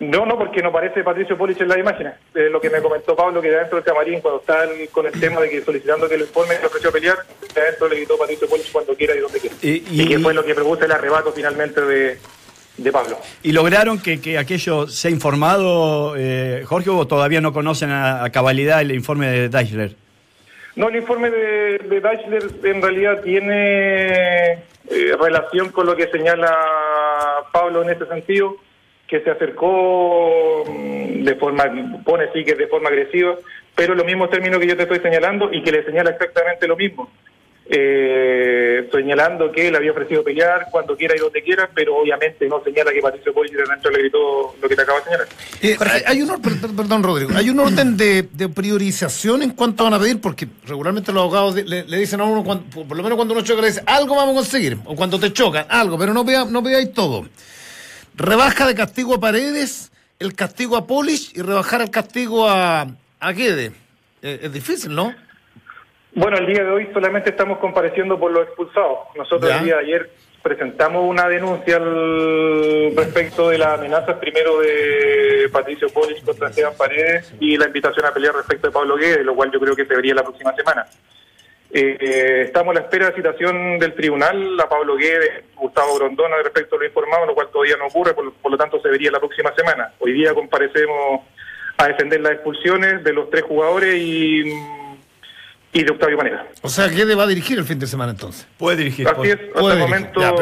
No, 0.00 0.26
no, 0.26 0.36
porque 0.36 0.60
no 0.62 0.70
aparece 0.70 1.04
Patricio 1.04 1.38
Polich 1.38 1.60
en 1.60 1.68
la 1.68 1.78
imagen. 1.78 2.08
Eh, 2.34 2.48
lo 2.50 2.60
que 2.60 2.68
me 2.70 2.82
comentó 2.82 3.14
Pablo, 3.14 3.40
que 3.40 3.50
de 3.50 3.56
adentro 3.56 3.76
del 3.76 3.84
camarín, 3.84 4.20
cuando 4.20 4.40
está 4.40 4.64
el- 4.64 4.88
con 4.88 5.06
el 5.06 5.12
tema 5.12 5.40
de 5.40 5.48
que 5.48 5.62
solicitando 5.62 6.08
que 6.08 6.16
el 6.16 6.22
informe 6.22 6.58
le 6.58 6.66
ofreció 6.66 6.90
pelear, 6.90 7.18
de 7.54 7.60
adentro 7.60 7.88
le 7.88 7.96
gritó 7.96 8.18
Patricio 8.18 8.48
Polich 8.48 8.72
cuando 8.72 8.94
quiera 8.96 9.14
y 9.14 9.20
donde 9.20 9.38
quiera. 9.38 9.54
Y- 9.62 9.84
Y, 9.90 10.02
y- 10.02 10.08
que 10.08 10.18
fue 10.18 10.34
lo 10.34 10.44
que 10.44 10.56
produce 10.56 10.86
el 10.86 10.92
arrebato 10.92 11.30
finalmente 11.32 11.80
de, 11.82 12.18
de 12.76 12.92
Pablo. 12.92 13.18
¿Y 13.42 13.52
lograron 13.52 13.98
que, 14.00 14.20
que 14.20 14.38
aquello 14.38 14.86
sea 14.86 15.10
informado, 15.10 16.14
eh, 16.16 16.62
Jorge, 16.66 16.90
o 16.90 17.06
todavía 17.06 17.40
no 17.40 17.52
conocen 17.52 17.90
a, 17.90 18.24
a 18.24 18.30
cabalidad 18.30 18.80
el 18.80 18.92
informe 18.92 19.28
de 19.28 19.48
Deichler? 19.48 19.94
No, 20.74 20.88
el 20.88 20.96
informe 20.96 21.30
de, 21.30 21.78
de 21.78 22.00
Deichler 22.00 22.44
en 22.64 22.82
realidad 22.82 23.20
tiene 23.22 24.52
eh, 24.90 25.16
relación 25.20 25.70
con 25.70 25.86
lo 25.86 25.94
que 25.94 26.08
señala 26.08 26.50
Pablo 27.52 27.82
en 27.82 27.90
ese 27.90 28.06
sentido, 28.06 28.56
que 29.06 29.20
se 29.20 29.30
acercó 29.30 30.64
mm, 30.66 31.24
de 31.24 31.34
forma, 31.34 31.64
pone 32.04 32.28
sí 32.32 32.44
que 32.44 32.54
de 32.54 32.66
forma 32.68 32.88
agresiva, 32.88 33.36
pero 33.74 33.94
los 33.94 34.06
mismos 34.06 34.30
términos 34.30 34.60
que 34.60 34.66
yo 34.66 34.76
te 34.76 34.84
estoy 34.84 35.00
señalando 35.00 35.52
y 35.52 35.62
que 35.62 35.72
le 35.72 35.84
señala 35.84 36.10
exactamente 36.10 36.66
lo 36.66 36.76
mismo. 36.76 37.10
Eh, 37.74 38.86
señalando 38.92 39.50
que 39.50 39.68
él 39.68 39.74
había 39.74 39.92
ofrecido 39.92 40.22
pelear 40.22 40.66
cuando 40.70 40.94
quiera 40.94 41.16
y 41.16 41.18
donde 41.18 41.42
quiera, 41.42 41.70
pero 41.74 41.96
obviamente 41.96 42.46
no 42.46 42.62
señala 42.62 42.92
que 42.92 43.00
Patricio 43.00 43.32
Polich 43.32 43.52
de 43.54 43.62
dentro 43.64 43.90
le 43.90 43.98
gritó 44.00 44.54
lo 44.60 44.68
que 44.68 44.76
te 44.76 44.82
acabo 44.82 44.98
de 44.98 45.04
señalar. 45.04 45.28
Eh, 45.62 45.76
hay, 45.80 46.02
hay 46.06 46.22
un 46.22 46.30
or- 46.30 46.42
per- 46.42 46.60
per- 46.60 46.70
perdón, 46.76 47.02
Rodrigo, 47.02 47.30
hay 47.34 47.48
un 47.48 47.58
orden 47.60 47.96
de, 47.96 48.24
de 48.30 48.48
priorización 48.50 49.42
en 49.42 49.50
cuanto 49.52 49.84
van 49.84 49.94
a 49.94 49.98
pedir, 49.98 50.20
porque 50.20 50.46
regularmente 50.66 51.12
los 51.12 51.22
abogados 51.22 51.54
de- 51.54 51.64
le, 51.64 51.84
le 51.84 51.96
dicen 51.96 52.20
a 52.20 52.24
uno, 52.24 52.44
cuando- 52.44 52.64
por 52.86 52.94
lo 52.94 53.02
menos 53.02 53.16
cuando 53.16 53.32
uno 53.32 53.42
choca, 53.42 53.62
le 53.62 53.68
dice 53.68 53.82
algo 53.86 54.16
vamos 54.16 54.32
a 54.34 54.36
conseguir, 54.36 54.76
o 54.84 54.94
cuando 54.94 55.18
te 55.18 55.32
chocan, 55.32 55.64
algo, 55.70 55.98
pero 55.98 56.12
no, 56.12 56.24
vea, 56.24 56.44
no 56.44 56.60
veáis 56.60 56.92
todo. 56.92 57.26
Rebaja 58.14 58.66
de 58.66 58.74
castigo 58.74 59.14
a 59.14 59.20
Paredes, 59.20 59.90
el 60.18 60.34
castigo 60.34 60.76
a 60.76 60.86
Polish 60.86 61.32
y 61.34 61.40
rebajar 61.40 61.80
el 61.80 61.90
castigo 61.90 62.46
a, 62.48 62.86
a 63.18 63.32
Guede. 63.32 63.72
Eh, 64.20 64.40
es 64.42 64.52
difícil, 64.52 64.94
¿no? 64.94 65.14
Bueno, 66.14 66.36
el 66.36 66.46
día 66.46 66.62
de 66.62 66.70
hoy 66.70 66.88
solamente 66.92 67.30
estamos 67.30 67.58
compareciendo 67.58 68.18
por 68.18 68.30
los 68.30 68.44
expulsados. 68.46 68.98
Nosotros 69.16 69.50
Ya. 69.50 69.58
el 69.58 69.64
día 69.64 69.76
de 69.76 69.80
ayer 69.80 70.10
presentamos 70.42 71.04
una 71.08 71.28
denuncia 71.28 71.76
al 71.76 72.94
respecto 72.94 73.48
de 73.48 73.58
las 73.58 73.78
amenazas 73.78 74.16
primero 74.18 74.60
de 74.60 75.48
Patricio 75.50 75.88
Polis 75.88 76.22
contra 76.22 76.48
Esteban 76.48 76.74
Paredes 76.76 77.32
y 77.40 77.56
la 77.56 77.66
invitación 77.66 78.04
a 78.04 78.12
pelear 78.12 78.34
respecto 78.34 78.66
de 78.66 78.72
Pablo 78.72 78.96
Guedes, 78.96 79.24
lo 79.24 79.34
cual 79.34 79.50
yo 79.52 79.60
creo 79.60 79.74
que 79.74 79.86
se 79.86 79.94
vería 79.94 80.14
la 80.14 80.22
próxima 80.24 80.54
semana. 80.54 80.84
Eh, 81.74 81.96
eh, 81.98 82.42
estamos 82.44 82.72
a 82.76 82.80
la 82.80 82.84
espera 82.84 83.06
de 83.06 83.14
citación 83.14 83.78
del 83.78 83.94
tribunal 83.94 84.60
a 84.60 84.68
Pablo 84.68 84.96
Guedes, 84.96 85.44
Gustavo 85.54 85.94
Grondona 85.96 86.36
respecto 86.42 86.76
a 86.76 86.78
lo 86.80 86.84
informado, 86.84 87.24
lo 87.24 87.34
cual 87.34 87.48
todavía 87.50 87.78
no 87.78 87.86
ocurre, 87.86 88.12
por, 88.12 88.30
por 88.34 88.50
lo 88.50 88.58
tanto 88.58 88.78
se 88.82 88.88
vería 88.90 89.10
la 89.10 89.20
próxima 89.20 89.54
semana. 89.54 89.92
Hoy 89.98 90.12
día 90.12 90.34
comparecemos 90.34 91.22
a 91.78 91.88
defender 91.88 92.20
las 92.20 92.32
expulsiones 92.32 93.02
de 93.02 93.12
los 93.14 93.30
tres 93.30 93.44
jugadores 93.44 93.94
y, 93.94 94.52
y 95.72 95.82
de 95.84 95.90
Octavio 95.90 96.16
Manera. 96.18 96.46
O 96.62 96.68
sea, 96.68 96.88
¿qué 96.90 97.04
va 97.14 97.22
a 97.24 97.26
dirigir 97.26 97.58
el 97.58 97.64
fin 97.64 97.78
de 97.78 97.86
semana 97.86 98.12
entonces? 98.12 98.46
Puede 98.58 98.76
dirigir. 98.76 99.08
Así 99.08 99.28
es, 99.30 99.38
hasta 99.40 99.60
puede 99.60 99.74
el 99.74 99.80
momento, 99.80 100.20
Ya, 100.20 100.32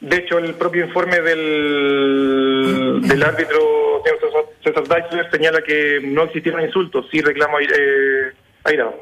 de 0.00 0.16
hecho, 0.16 0.38
el 0.38 0.54
propio 0.54 0.84
informe 0.84 1.20
del, 1.20 3.00
del 3.02 3.22
árbitro 3.22 4.02
señor 4.04 4.18
César- 4.20 4.44
César 4.84 4.84
Deichler 4.88 5.30
señala 5.30 5.62
que 5.62 6.00
no 6.04 6.24
existieron 6.24 6.60
insultos, 6.62 7.06
sí 7.10 7.20
reclamo 7.20 7.58
eh, 7.60 8.32
airado. 8.64 8.94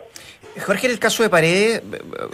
Jorge, 0.60 0.86
en 0.86 0.92
el 0.92 0.98
caso 0.98 1.22
de 1.22 1.30
Paredes, 1.30 1.82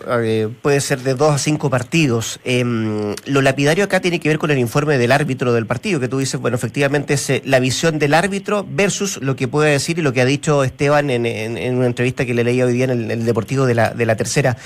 eh, 0.09 0.49
puede 0.61 0.81
ser 0.81 0.99
de 0.99 1.15
dos 1.15 1.31
a 1.31 1.39
cinco 1.39 1.71
partidos. 1.71 2.41
Em, 2.45 3.15
lo 3.27 3.43
lapidario 3.43 3.85
acá 3.85 4.01
tiene 4.01 4.19
que 4.19 4.29
ver 4.29 4.39
con 4.39 4.51
el 4.51 4.59
informe 4.59 4.99
del 4.99 5.13
árbitro 5.13 5.53
del 5.53 5.67
partido, 5.67 6.01
que 6.01 6.09
tú 6.09 6.19
dices, 6.19 6.41
bueno, 6.41 6.57
efectivamente 6.57 7.15
es 7.15 7.31
eh, 7.31 7.43
la 7.45 7.61
visión 7.61 8.01
del 8.01 8.15
árbitro 8.15 8.67
versus 8.69 9.23
lo 9.23 9.37
que 9.37 9.47
puede 9.47 9.71
decir 9.71 9.99
y 9.99 10.03
lo 10.03 10.13
que 10.13 10.21
ha 10.21 10.25
dicho 10.25 10.65
Esteban 10.65 11.11
en, 11.11 11.77
una 11.77 11.87
entrevista 11.87 12.27
que 12.27 12.35
le 12.35 12.43
leí 12.43 12.61
hoy 12.61 12.73
día 12.73 12.85
en 12.87 13.11
el, 13.11 13.25
Deportivo 13.25 13.67
de 13.67 13.75
la, 13.75 13.91
de 13.91 14.05
la 14.05 14.17
Tercera. 14.17 14.57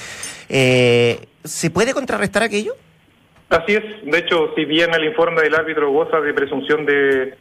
Eh, 0.48 1.18
¿Se 1.44 1.70
puede 1.70 1.92
contrarrestar 1.92 2.42
aquello? 2.42 2.74
Así 3.50 3.74
es, 3.74 3.82
de 4.02 4.18
hecho, 4.18 4.54
si 4.54 4.64
bien 4.64 4.94
el 4.94 5.04
informe 5.04 5.42
del 5.42 5.54
árbitro 5.54 5.90
goza 5.90 6.20
de 6.20 6.32
presunción 6.32 6.86
de, 6.86 7.34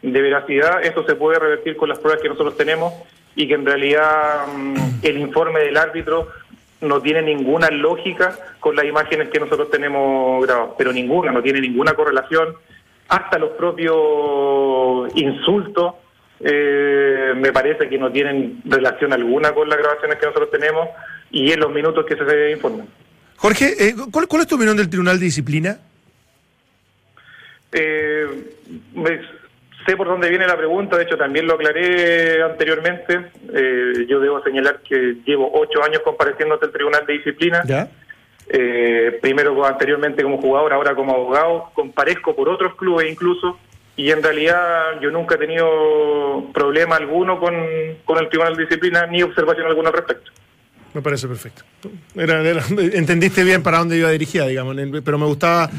de 0.00 0.22
veracidad, 0.22 0.82
eso 0.82 1.04
se 1.04 1.14
puede 1.14 1.38
revertir 1.38 1.76
con 1.76 1.90
las 1.90 1.98
pruebas 1.98 2.22
que 2.22 2.28
nosotros 2.28 2.56
tenemos 2.56 2.94
y 3.38 3.46
que 3.46 3.54
en 3.54 3.64
realidad 3.64 4.48
mm, 4.52 4.74
el 5.02 5.18
informe 5.18 5.60
del 5.60 5.76
árbitro 5.76 6.28
no 6.80 7.00
tiene 7.00 7.22
ninguna 7.22 7.70
lógica 7.70 8.36
con 8.58 8.74
las 8.74 8.84
imágenes 8.84 9.28
que 9.28 9.38
nosotros 9.38 9.70
tenemos 9.70 10.44
grabadas, 10.44 10.74
pero 10.76 10.92
ninguna, 10.92 11.30
no 11.30 11.40
tiene 11.42 11.60
ninguna 11.60 11.94
correlación, 11.94 12.54
hasta 13.08 13.38
los 13.38 13.50
propios 13.52 15.08
insultos. 15.16 15.94
eh, 16.40 17.32
me 17.36 17.52
parece 17.52 17.88
que 17.88 17.98
no 17.98 18.10
tienen 18.12 18.60
relación 18.64 19.12
alguna 19.12 19.52
con 19.52 19.68
las 19.68 19.78
grabaciones 19.78 20.18
que 20.18 20.26
nosotros 20.26 20.50
tenemos 20.50 20.88
y 21.30 21.50
en 21.52 21.60
los 21.60 21.70
minutos 21.72 22.04
que 22.06 22.16
se 22.16 22.50
informan. 22.52 22.86
Jorge, 23.36 23.66
eh, 23.88 23.94
¿cuál, 24.12 24.26
cuál 24.28 24.42
es 24.42 24.48
tu 24.48 24.54
opinión 24.56 24.76
del 24.76 24.88
Tribunal 24.90 25.18
de 25.18 25.24
Disciplina? 25.26 25.78
Eh, 27.72 28.26
me- 28.94 29.37
sé 29.88 29.96
por 29.96 30.06
dónde 30.06 30.28
viene 30.28 30.46
la 30.46 30.56
pregunta, 30.56 30.96
de 30.96 31.04
hecho 31.04 31.16
también 31.16 31.46
lo 31.46 31.54
aclaré 31.54 32.42
anteriormente. 32.42 33.30
Eh, 33.54 34.06
yo 34.06 34.20
debo 34.20 34.42
señalar 34.42 34.80
que 34.80 35.16
llevo 35.24 35.50
ocho 35.54 35.82
años 35.82 36.02
compareciendo 36.04 36.54
ante 36.54 36.66
el 36.66 36.72
Tribunal 36.72 37.06
de 37.06 37.14
Disciplina. 37.14 37.62
¿Ya? 37.66 37.88
Eh, 38.50 39.18
primero 39.20 39.64
anteriormente 39.64 40.22
como 40.22 40.38
jugador, 40.38 40.72
ahora 40.74 40.94
como 40.94 41.14
abogado. 41.14 41.70
Comparezco 41.74 42.36
por 42.36 42.48
otros 42.50 42.74
clubes 42.74 43.10
incluso. 43.10 43.58
Y 43.96 44.10
en 44.10 44.22
realidad 44.22 45.00
yo 45.00 45.10
nunca 45.10 45.34
he 45.36 45.38
tenido 45.38 46.44
problema 46.52 46.96
alguno 46.96 47.40
con, 47.40 47.54
con 48.04 48.18
el 48.18 48.28
Tribunal 48.28 48.56
de 48.56 48.64
Disciplina 48.64 49.06
ni 49.06 49.22
observación 49.22 49.66
alguna 49.66 49.88
al 49.88 49.96
respecto. 49.96 50.30
Me 50.98 51.02
parece 51.02 51.28
perfecto. 51.28 51.62
Era- 52.16 52.40
era- 52.42 52.64
entendiste 52.92 53.44
bien 53.44 53.62
para 53.62 53.78
dónde 53.78 53.96
iba 53.96 54.10
dirigida, 54.10 54.48
digamos, 54.48 54.74
pero 55.04 55.16
me 55.16 55.26
gustaba, 55.26 55.70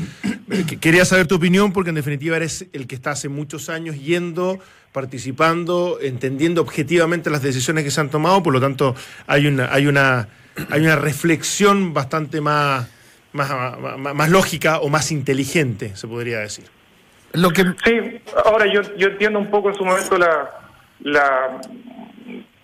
eh, 0.49 0.63
que- 0.65 0.77
quería 0.79 1.03
saber 1.03 1.27
tu 1.27 1.35
opinión 1.35 1.73
porque 1.73 1.89
en 1.89 1.95
definitiva 1.95 2.37
eres 2.37 2.67
el 2.71 2.87
que 2.87 2.95
está 2.95 3.11
hace 3.11 3.27
muchos 3.27 3.67
años 3.67 3.97
yendo, 3.99 4.59
participando, 4.93 5.97
entendiendo 6.01 6.61
objetivamente 6.61 7.29
las 7.29 7.41
decisiones 7.41 7.83
que 7.83 7.91
se 7.91 7.99
han 7.99 8.09
tomado, 8.09 8.41
por 8.41 8.53
lo 8.53 8.61
tanto 8.61 8.95
hay 9.27 9.45
una, 9.47 9.73
hay 9.73 9.87
una, 9.87 10.29
hay 10.69 10.79
una 10.83 10.95
reflexión 10.95 11.93
bastante 11.93 12.39
más, 12.39 12.87
más, 13.33 13.49
más, 13.97 14.15
más 14.15 14.29
lógica 14.29 14.79
o 14.79 14.87
más 14.87 15.11
inteligente, 15.11 15.97
se 15.97 16.07
podría 16.07 16.39
decir. 16.39 16.63
Lo 17.33 17.49
que 17.49 17.63
Sí, 17.83 18.21
ahora 18.45 18.71
yo, 18.73 18.83
yo 18.95 19.07
entiendo 19.09 19.37
un 19.37 19.51
poco 19.51 19.69
en 19.69 19.75
su 19.75 19.83
momento 19.83 20.17
la, 20.17 20.49
la 21.01 21.59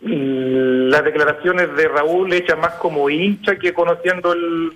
las 0.05 1.03
declaraciones 1.03 1.75
de 1.75 1.87
Raúl 1.87 2.31
hechas 2.33 2.57
más 2.59 2.73
como 2.75 3.09
hincha 3.09 3.55
que 3.57 3.73
conociendo 3.73 4.33
el 4.33 4.73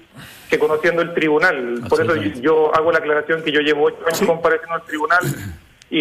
que 0.49 0.57
conociendo 0.57 1.01
el 1.03 1.13
tribunal. 1.13 1.81
Por 1.87 2.01
eso 2.01 2.15
yo, 2.41 2.73
hago 2.75 2.91
la 2.91 2.97
aclaración 2.97 3.43
que 3.43 3.51
yo 3.51 3.59
llevo 3.61 3.85
ocho 3.85 3.99
años 4.07 4.21
compareciendo 4.25 4.73
al 4.75 4.81
tribunal 4.83 5.19
y, 5.91 5.97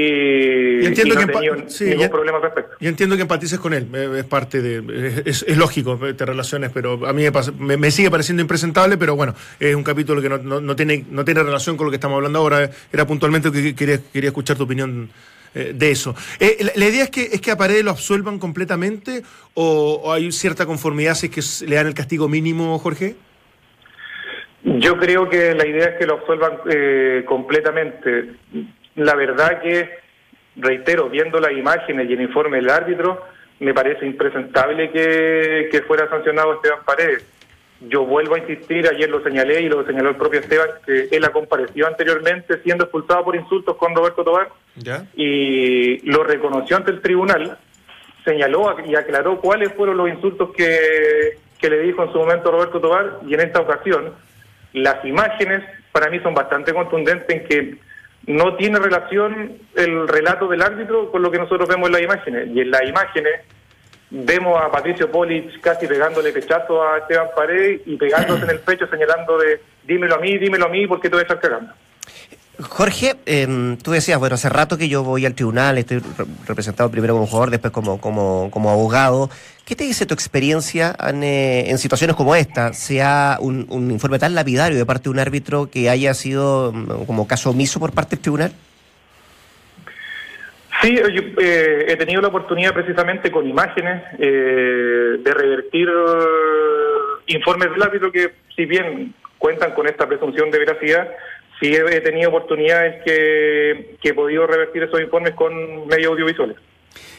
Y 0.83 0.87
entiendo 0.87 1.15
y 1.15 1.27
no 1.27 1.27
que 1.27 1.65
sí, 1.71 1.85
ningún 1.85 2.01
ya- 2.01 2.11
problema 2.11 2.39
al 2.39 2.43
respecto. 2.45 2.77
Yo 2.81 2.89
entiendo 2.89 3.17
que 3.17 3.23
empatices 3.23 3.59
con 3.59 3.75
él, 3.75 3.87
eh, 3.95 4.11
es 4.21 4.25
parte 4.25 4.63
de. 4.63 5.23
Es, 5.27 5.45
es 5.47 5.57
lógico, 5.59 5.99
eh, 6.07 6.15
te 6.15 6.25
relaciones, 6.25 6.71
pero 6.73 7.07
a 7.07 7.13
mí 7.13 7.23
me, 7.23 7.33
pasa- 7.33 7.53
me- 7.59 7.77
me 7.77 7.91
sigue 7.91 8.11
pareciendo 8.11 8.41
impresentable, 8.41 8.97
pero 8.97 9.15
bueno, 9.17 9.35
es 9.61 9.75
un 9.75 9.83
capítulo 9.85 10.23
que 10.23 10.29
no, 10.31 10.39
no- 10.39 10.61
no 10.63 10.75
tiene, 10.77 11.05
no 11.11 11.25
tiene 11.27 11.43
relación 11.43 11.77
con 11.77 11.85
lo 11.87 11.91
que 11.91 11.97
estamos 11.97 12.17
hablando 12.17 12.39
ahora. 12.39 12.71
Era 12.93 13.07
puntualmente 13.07 13.53
que 13.53 13.75
quería, 13.75 13.99
quería 14.13 14.29
escuchar 14.29 14.57
tu 14.57 14.63
opinión 14.65 15.11
eh, 15.55 15.73
de 15.75 15.91
eso. 15.91 16.15
Eh, 16.41 16.59
la, 16.75 16.87
idea 16.87 17.05
es 17.05 17.11
que, 17.11 17.23
es 17.23 17.41
que 17.41 17.51
a 17.51 17.57
Paredes 17.57 17.85
lo 17.85 17.91
absuelvan 17.91 18.39
completamente 18.39 19.23
o, 19.55 20.13
hay 20.13 20.31
cierta 20.33 20.67
conformidad 20.67 21.15
si 21.15 21.27
es 21.27 21.61
que 21.61 21.67
le 21.67 21.77
dan 21.77 21.87
el 21.87 21.95
castigo 21.95 22.29
mínimo, 22.29 22.79
Jorge. 22.79 23.17
Yo 24.63 24.99
creo 24.99 25.29
que 25.29 25.55
la 25.55 25.67
idea 25.67 25.87
es 25.91 25.99
que 25.99 26.07
lo 26.07 26.15
absuelvan 26.15 26.59
eh, 26.71 27.25
completamente. 27.27 28.35
La 28.97 29.15
verdad 29.15 29.63
que, 29.63 29.89
reitero, 30.57 31.09
viendo 31.09 31.41
las 31.41 31.53
imágenes 31.53 32.11
y 32.11 32.13
el 32.13 32.21
informe 32.21 32.59
del 32.59 32.71
árbitro, 32.71 33.23
me 33.61 33.73
parece 33.73 34.07
impresentable 34.07 34.91
que, 34.91 35.69
que 35.71 35.83
fuera 35.83 36.09
sancionado 36.09 36.55
Esteban 36.55 36.85
Paredes. 36.85 37.25
Yo 37.81 38.05
vuelvo 38.05 38.35
a 38.35 38.39
insistir, 38.39 38.89
ayer 38.89 39.09
lo 39.09 39.23
señalé 39.23 39.63
y 39.63 39.69
lo 39.69 39.87
señaló 39.87 40.11
el 40.11 40.17
propio 40.17 40.41
Esteban, 40.41 40.69
que 40.85 41.09
él 41.13 41.25
ha 41.25 41.31
comparecido 41.31 41.87
anteriormente 41.87 42.61
siendo 42.63 42.85
expulsado 42.85 43.25
por 43.25 43.37
insultos 43.37 43.77
con 43.77 43.95
Roberto 43.95 44.25
Tobar 44.25 44.49
¿Ya? 44.75 45.07
y 45.15 45.99
lo 46.11 46.25
reconoció 46.25 46.77
ante 46.77 46.91
el 46.91 47.01
tribunal, 47.01 47.57
señaló 48.25 48.77
y 48.85 48.97
aclaró 48.97 49.41
cuáles 49.41 49.73
fueron 49.75 49.97
los 49.97 50.09
insultos 50.09 50.51
que, 50.57 51.39
que 51.61 51.71
le 51.71 51.81
dijo 51.81 52.03
en 52.03 52.13
su 52.13 52.19
momento 52.19 52.51
Roberto 52.51 52.81
Tobar 52.81 53.21
y 53.27 53.35
en 53.35 53.41
esta 53.41 53.61
ocasión 53.61 54.13
las 54.73 55.05
imágenes 55.05 55.63
para 55.93 56.11
mí 56.11 56.19
son 56.21 56.35
bastante 56.35 56.75
contundentes 56.75 57.29
en 57.29 57.45
que 57.47 57.79
no 58.27 58.57
tiene 58.57 58.79
relación 58.79 59.57
el 59.75 60.07
relato 60.09 60.49
del 60.49 60.63
árbitro 60.63 61.11
con 61.11 61.23
lo 61.23 61.31
que 61.31 61.39
nosotros 61.39 61.69
vemos 61.69 61.89
en 61.89 61.93
las 61.93 62.03
imágenes 62.03 62.49
y 62.49 62.61
en 62.61 62.71
las 62.71 62.83
imágenes 62.83 63.41
vemos 64.11 64.61
a 64.61 64.71
Patricio 64.71 65.11
Polich 65.11 65.61
casi 65.61 65.87
pegándole 65.87 66.33
pechazo 66.33 66.83
a 66.83 66.99
Esteban 66.99 67.29
Paredes 67.37 67.83
y 67.87 67.97
pegándose 67.97 68.45
en 68.45 68.51
el 68.51 68.61
pecho 68.61 68.87
señalando 68.89 69.39
de 69.39 69.61
dímelo 69.87 70.15
a 70.15 70.19
mí, 70.19 70.39
dímelo 70.39 70.67
a 70.67 70.69
mí 70.69 70.87
porque 70.87 71.09
te 71.09 71.15
voy 71.17 71.21
a 71.21 71.23
estar 71.23 71.41
cagando. 71.41 71.73
Jorge, 72.61 73.15
em, 73.27 73.77
tú 73.77 73.93
decías, 73.93 74.19
bueno, 74.19 74.35
hace 74.35 74.49
rato 74.49 74.77
que 74.77 74.89
yo 74.89 75.05
voy 75.05 75.25
al 75.25 75.35
tribunal, 75.35 75.79
estoy 75.79 75.99
re- 75.99 76.25
representado 76.47 76.91
primero 76.91 77.15
como 77.15 77.27
jugador, 77.29 77.51
después 77.51 77.73
como, 77.73 78.01
como, 78.01 78.51
como 78.51 78.71
abogado. 78.71 79.31
¿Qué 79.65 79.77
te 79.77 79.85
dice 79.85 80.07
tu 80.07 80.15
experiencia 80.15 80.97
en, 81.07 81.23
eh, 81.23 81.71
en 81.71 81.79
situaciones 81.79 82.17
como 82.17 82.35
esta? 82.35 82.73
¿Sea 82.73 83.39
un, 83.41 83.67
un 83.71 83.91
informe 83.93 84.19
tan 84.19 84.35
lapidario 84.35 84.77
de 84.77 84.85
parte 84.85 85.05
de 85.05 85.11
un 85.11 85.21
árbitro 85.21 85.71
que 85.71 85.89
haya 85.89 86.15
sido 86.15 86.73
mm, 86.73 87.05
como 87.07 87.29
caso 87.29 87.51
omiso 87.51 87.79
por 87.79 87.93
parte 87.93 88.17
del 88.17 88.23
tribunal? 88.23 88.53
Sí, 90.83 90.95
yo 90.97 91.23
eh, 91.41 91.87
he 91.89 91.97
tenido 91.97 92.21
la 92.21 92.29
oportunidad 92.29 92.73
precisamente 92.73 93.31
con 93.31 93.49
imágenes 93.49 94.03
eh, 94.19 95.17
de 95.19 95.35
revertir 95.35 95.89
eh, 95.89 97.35
informes 97.35 97.71
del 97.71 97.83
árbitro 97.83 98.13
que, 98.13 98.33
si 98.55 98.65
bien 98.65 99.15
cuentan 99.39 99.73
con 99.75 99.89
esta 99.89 100.07
presunción 100.07 100.51
de 100.51 100.59
veracidad, 100.59 101.09
sí 101.61 101.75
he, 101.75 101.97
he 101.97 102.01
tenido 102.01 102.29
oportunidades 102.29 103.03
que, 103.05 103.97
que 104.01 104.11
he 104.11 104.15
podido 104.15 104.47
revertir 104.47 104.85
esos 104.85 105.01
informes 105.01 105.35
con 105.35 105.87
medios 105.89 106.13
audiovisuales. 106.13 106.57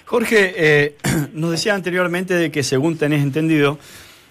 Jorge, 0.06 0.54
eh, 0.58 0.96
nos 1.34 1.52
decía 1.52 1.76
anteriormente 1.76 2.34
de 2.34 2.52
que 2.52 2.64
según 2.64 2.98
tenés 2.98 3.22
entendido, 3.22 3.78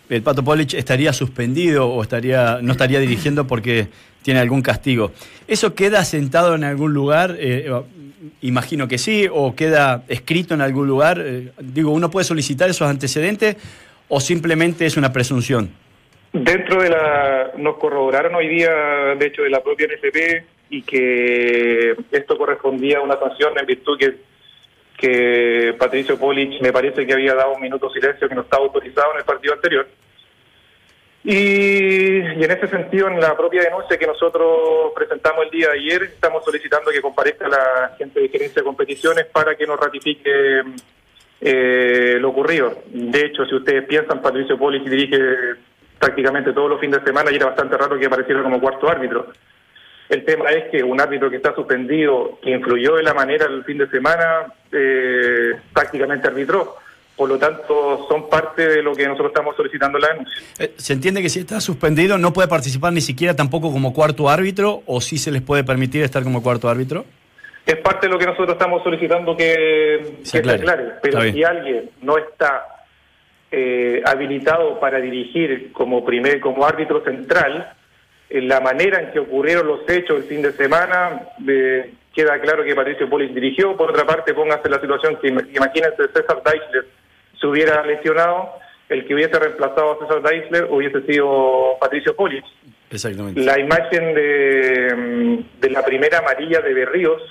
el 0.08 0.22
Pato 0.22 0.42
Polich 0.42 0.74
estaría 0.74 1.12
suspendido 1.12 1.86
o 1.86 2.02
estaría 2.02 2.60
no 2.62 2.72
estaría 2.72 2.98
dirigiendo 2.98 3.46
porque 3.46 3.88
tiene 4.22 4.40
algún 4.40 4.62
castigo. 4.62 5.12
¿Eso 5.46 5.74
queda 5.74 6.04
sentado 6.04 6.54
en 6.54 6.64
algún 6.64 6.94
lugar? 6.94 7.36
Eh, 7.38 7.70
imagino 8.42 8.88
que 8.88 8.98
sí, 8.98 9.28
o 9.30 9.54
queda 9.54 10.04
escrito 10.08 10.54
en 10.54 10.60
algún 10.60 10.86
lugar. 10.86 11.20
Eh, 11.24 11.52
digo, 11.60 11.90
¿uno 11.92 12.10
puede 12.10 12.24
solicitar 12.24 12.68
esos 12.68 12.88
antecedentes 12.88 13.56
o 14.08 14.20
simplemente 14.20 14.86
es 14.86 14.96
una 14.96 15.12
presunción? 15.12 15.70
Dentro 16.32 16.82
de 16.82 16.90
la. 16.90 17.52
Nos 17.56 17.78
corroboraron 17.78 18.34
hoy 18.34 18.48
día, 18.48 18.70
de 19.18 19.26
hecho, 19.26 19.42
de 19.42 19.50
la 19.50 19.62
propia 19.62 19.86
NFP 19.86 20.44
y 20.70 20.82
que 20.82 21.96
esto 22.12 22.36
correspondía 22.36 22.98
a 22.98 23.02
una 23.02 23.18
sanción 23.18 23.58
en 23.58 23.66
virtud 23.66 23.98
que, 23.98 24.14
que 24.96 25.74
Patricio 25.78 26.18
Polich 26.18 26.60
me 26.60 26.72
parece 26.72 27.06
que 27.06 27.14
había 27.14 27.34
dado 27.34 27.54
un 27.54 27.62
minuto 27.62 27.88
de 27.88 28.00
silencio 28.00 28.28
que 28.28 28.34
no 28.34 28.42
estaba 28.42 28.64
autorizado 28.64 29.12
en 29.12 29.18
el 29.18 29.24
partido 29.24 29.54
anterior. 29.54 29.88
Y, 31.24 31.34
y 31.34 32.44
en 32.44 32.50
ese 32.50 32.68
sentido, 32.68 33.08
en 33.08 33.20
la 33.20 33.36
propia 33.36 33.62
denuncia 33.62 33.98
que 33.98 34.06
nosotros 34.06 34.92
presentamos 34.94 35.44
el 35.44 35.50
día 35.50 35.68
de 35.68 35.78
ayer, 35.78 36.02
estamos 36.04 36.44
solicitando 36.44 36.90
que 36.90 37.02
comparezca 37.02 37.48
la 37.48 37.94
gente 37.98 38.20
de 38.20 38.28
gerencia 38.28 38.62
de 38.62 38.66
competiciones 38.66 39.26
para 39.26 39.54
que 39.56 39.66
nos 39.66 39.78
ratifique 39.78 40.62
eh, 41.40 42.16
lo 42.20 42.30
ocurrido. 42.30 42.82
De 42.86 43.26
hecho, 43.26 43.44
si 43.46 43.54
ustedes 43.54 43.84
piensan, 43.84 44.22
Patricio 44.22 44.58
Polich 44.58 44.88
dirige 44.88 45.18
prácticamente 45.98 46.52
todos 46.52 46.70
los 46.70 46.80
fines 46.80 47.00
de 47.00 47.06
semana 47.06 47.30
y 47.30 47.36
era 47.36 47.46
bastante 47.46 47.76
raro 47.76 47.98
que 47.98 48.06
apareciera 48.06 48.42
como 48.42 48.60
cuarto 48.60 48.88
árbitro. 48.88 49.26
El 50.08 50.24
tema 50.24 50.50
es 50.50 50.70
que 50.70 50.82
un 50.82 51.00
árbitro 51.00 51.28
que 51.28 51.36
está 51.36 51.54
suspendido, 51.54 52.38
que 52.42 52.50
influyó 52.50 52.96
de 52.96 53.02
la 53.02 53.12
manera 53.12 53.46
el 53.46 53.62
fin 53.64 53.78
de 53.78 53.88
semana, 53.88 54.46
eh, 54.72 55.52
prácticamente 55.72 56.28
arbitró. 56.28 56.76
Por 57.18 57.28
lo 57.28 57.36
tanto, 57.36 58.06
son 58.08 58.28
parte 58.30 58.66
de 58.66 58.80
lo 58.82 58.94
que 58.94 59.04
nosotros 59.06 59.32
estamos 59.34 59.56
solicitando 59.56 59.98
en 59.98 60.02
la 60.02 60.08
denuncia. 60.10 60.40
Eh, 60.60 60.72
¿Se 60.76 60.92
entiende 60.92 61.20
que 61.20 61.28
si 61.28 61.40
está 61.40 61.60
suspendido 61.60 62.16
no 62.16 62.32
puede 62.32 62.46
participar 62.48 62.92
ni 62.92 63.00
siquiera 63.00 63.34
tampoco 63.34 63.72
como 63.72 63.92
cuarto 63.92 64.28
árbitro 64.30 64.82
o 64.86 65.00
sí 65.00 65.18
se 65.18 65.32
les 65.32 65.42
puede 65.42 65.64
permitir 65.64 66.04
estar 66.04 66.22
como 66.22 66.42
cuarto 66.44 66.68
árbitro? 66.68 67.04
Es 67.66 67.76
parte 67.78 68.06
de 68.06 68.12
lo 68.12 68.18
que 68.20 68.24
nosotros 68.26 68.50
estamos 68.52 68.82
solicitando 68.84 69.36
que, 69.36 70.14
Se 70.22 70.40
que 70.40 70.48
se 70.48 70.54
aclare. 70.54 70.84
Pero 71.02 71.20
si 71.22 71.42
alguien 71.44 71.90
no 72.02 72.16
está 72.16 72.66
eh, 73.50 74.00
habilitado 74.06 74.78
para 74.78 75.00
dirigir 75.00 75.72
como 75.72 76.04
primer, 76.04 76.38
como 76.40 76.64
árbitro 76.64 77.02
central, 77.04 77.72
en 78.30 78.46
la 78.48 78.60
manera 78.60 79.00
en 79.02 79.10
que 79.10 79.18
ocurrieron 79.18 79.66
los 79.66 79.80
hechos 79.88 80.18
el 80.18 80.22
fin 80.24 80.40
de 80.42 80.52
semana, 80.52 81.22
eh, 81.48 81.94
queda 82.14 82.38
claro 82.40 82.62
que 82.62 82.74
Patricio 82.74 83.08
Polis 83.10 83.34
dirigió. 83.34 83.76
Por 83.76 83.90
otra 83.90 84.06
parte, 84.06 84.34
póngase 84.34 84.68
la 84.68 84.80
situación 84.80 85.16
que 85.20 85.28
im- 85.32 85.48
imagínense 85.56 86.08
César 86.14 86.42
Deichler 86.44 86.86
se 87.40 87.46
hubiera 87.46 87.84
lesionado, 87.84 88.50
el 88.88 89.06
que 89.06 89.14
hubiese 89.14 89.38
reemplazado 89.38 89.92
a 89.92 89.98
César 89.98 90.22
Deichler 90.22 90.66
hubiese 90.70 91.02
sido 91.02 91.76
Patricio 91.80 92.16
Polis. 92.16 92.44
Exactamente. 92.90 93.40
La 93.40 93.58
imagen 93.58 94.14
de, 94.14 94.94
mm, 94.96 95.60
de 95.60 95.70
la 95.70 95.84
primera 95.84 96.18
amarilla 96.18 96.60
de 96.60 96.74
Berríos, 96.74 97.22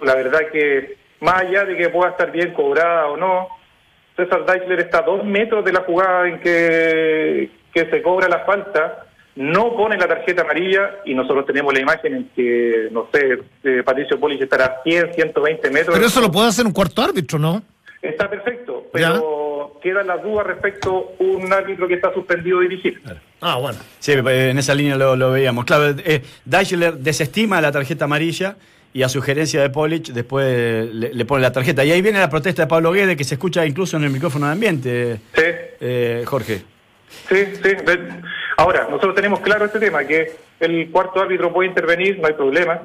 la 0.00 0.14
verdad 0.14 0.40
que 0.50 0.96
más 1.20 1.42
allá 1.42 1.64
de 1.64 1.76
que 1.76 1.88
pueda 1.88 2.10
estar 2.10 2.30
bien 2.30 2.52
cobrada 2.52 3.08
o 3.08 3.16
no, 3.16 3.48
César 4.16 4.44
Deichler 4.46 4.80
está 4.80 4.98
a 4.98 5.02
dos 5.02 5.24
metros 5.24 5.64
de 5.64 5.72
la 5.72 5.80
jugada 5.80 6.28
en 6.28 6.40
que, 6.40 7.50
que 7.72 7.90
se 7.90 8.02
cobra 8.02 8.28
la 8.28 8.40
falta, 8.40 9.06
no 9.36 9.76
pone 9.76 9.96
la 9.96 10.08
tarjeta 10.08 10.42
amarilla 10.42 10.96
y 11.04 11.14
nosotros 11.14 11.46
tenemos 11.46 11.72
la 11.72 11.80
imagen 11.80 12.14
en 12.14 12.28
que, 12.34 12.88
no 12.90 13.08
sé, 13.12 13.38
eh, 13.62 13.82
Patricio 13.84 14.18
Polis 14.18 14.40
estará 14.40 14.64
a 14.64 14.82
100, 14.82 15.14
120 15.14 15.70
metros. 15.70 15.94
Pero 15.94 16.06
eso 16.06 16.20
lo 16.20 16.32
puede 16.32 16.48
hacer 16.48 16.66
un 16.66 16.72
cuarto 16.72 17.02
árbitro, 17.02 17.38
¿no? 17.38 17.62
Está 18.02 18.28
perfecto, 18.28 18.77
pero 18.92 19.78
quedan 19.82 20.06
las 20.06 20.22
dudas 20.22 20.46
respecto 20.46 21.12
a 21.18 21.22
un 21.22 21.52
árbitro 21.52 21.86
que 21.86 21.94
está 21.94 22.12
suspendido 22.12 22.60
de 22.60 22.68
dirigir. 22.68 23.00
Ah, 23.40 23.56
bueno. 23.56 23.78
Sí, 23.98 24.12
eh, 24.12 24.50
en 24.50 24.58
esa 24.58 24.74
línea 24.74 24.96
lo, 24.96 25.16
lo 25.16 25.30
veíamos. 25.32 25.64
Claro, 25.64 25.94
eh, 26.04 26.22
Deichler 26.44 26.94
desestima 26.94 27.60
la 27.60 27.70
tarjeta 27.70 28.06
amarilla 28.06 28.56
y 28.92 29.02
a 29.02 29.08
sugerencia 29.08 29.60
de 29.60 29.70
Polich 29.70 30.12
después 30.12 30.92
le, 30.92 31.14
le 31.14 31.24
pone 31.24 31.42
la 31.42 31.52
tarjeta. 31.52 31.84
Y 31.84 31.92
ahí 31.92 32.02
viene 32.02 32.18
la 32.18 32.30
protesta 32.30 32.62
de 32.62 32.68
Pablo 32.68 32.92
Guede 32.92 33.16
que 33.16 33.24
se 33.24 33.34
escucha 33.34 33.64
incluso 33.66 33.96
en 33.96 34.04
el 34.04 34.10
micrófono 34.10 34.46
de 34.46 34.52
ambiente, 34.52 35.20
Sí, 35.34 35.42
eh, 35.80 36.22
Jorge. 36.26 36.62
Sí, 37.28 37.36
sí. 37.62 37.70
Ahora, 38.56 38.86
nosotros 38.90 39.14
tenemos 39.14 39.40
claro 39.40 39.66
este 39.66 39.78
tema, 39.78 40.04
que 40.04 40.32
el 40.58 40.90
cuarto 40.90 41.20
árbitro 41.20 41.52
puede 41.52 41.68
intervenir, 41.68 42.18
no 42.18 42.26
hay 42.26 42.34
problema, 42.34 42.82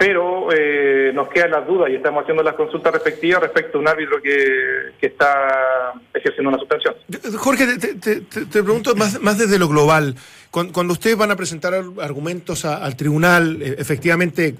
pero 0.00 0.48
eh, 0.50 1.12
nos 1.12 1.28
quedan 1.28 1.50
las 1.50 1.66
dudas 1.66 1.90
y 1.90 1.96
estamos 1.96 2.22
haciendo 2.22 2.42
las 2.42 2.54
consultas 2.54 2.90
respectivas 2.94 3.42
respecto 3.42 3.76
a 3.76 3.80
un 3.82 3.88
árbitro 3.88 4.22
que, 4.22 4.92
que 4.98 5.08
está 5.08 5.92
ejerciendo 6.14 6.48
una 6.48 6.58
suspensión. 6.58 6.94
Jorge, 7.36 7.66
te, 7.76 7.94
te- 7.96 8.20
te- 8.22 8.46
te 8.46 8.62
pregunto 8.62 8.94
más, 8.96 9.20
más 9.20 9.36
desde 9.36 9.58
lo 9.58 9.68
global. 9.68 10.14
Cuando, 10.50 10.94
ustedes 10.94 11.18
van 11.18 11.30
a 11.32 11.36
presentar 11.36 11.74
ar- 11.74 11.84
argumentos 12.00 12.64
al 12.64 12.96
tribunal, 12.96 13.60
eh, 13.60 13.74
efectivamente 13.78 14.54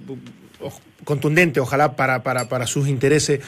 contundente, 1.04 1.60
ojalá 1.60 1.96
para, 1.96 2.22
para, 2.22 2.48
para 2.48 2.66
sus 2.66 2.88
intereses, 2.88 3.40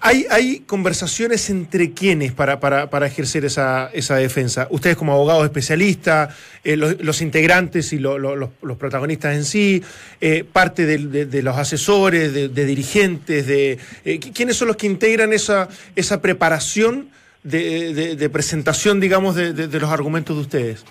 ¿hay, 0.00 0.26
hay 0.30 0.60
conversaciones 0.60 1.48
entre 1.48 1.92
quiénes 1.92 2.32
para, 2.32 2.58
para, 2.60 2.90
para 2.90 3.06
ejercer 3.06 3.44
esa, 3.44 3.88
esa 3.92 4.16
defensa? 4.16 4.66
Ustedes 4.70 4.96
como 4.96 5.12
abogados 5.12 5.44
especialistas, 5.44 6.34
eh, 6.64 6.76
los, 6.76 7.20
integrantes 7.22 7.92
y 7.92 7.98
lo- 7.98 8.18
lo- 8.18 8.36
los, 8.36 8.50
los 8.62 8.76
protagonistas 8.76 9.34
en 9.36 9.44
sí, 9.44 9.82
eh, 10.20 10.44
parte 10.50 10.86
de, 10.86 11.42
los 11.42 11.56
asesores, 11.56 12.32
de, 12.32 12.48
dirigentes, 12.48 13.46
de 13.46 13.72
eh, 14.04 14.18
¿qui- 14.20 14.32
¿quiénes 14.34 14.56
son 14.56 14.68
los 14.68 14.76
que 14.76 14.86
integran 14.86 15.32
esa, 15.32 15.68
esa 15.96 16.20
preparación? 16.20 17.10
de, 17.44 18.28
presentación, 18.30 19.00
digamos, 19.00 19.34
de 19.36 19.80
los 19.80 19.90
argumentos 19.90 20.36
de 20.36 20.42
ustedes. 20.42 20.84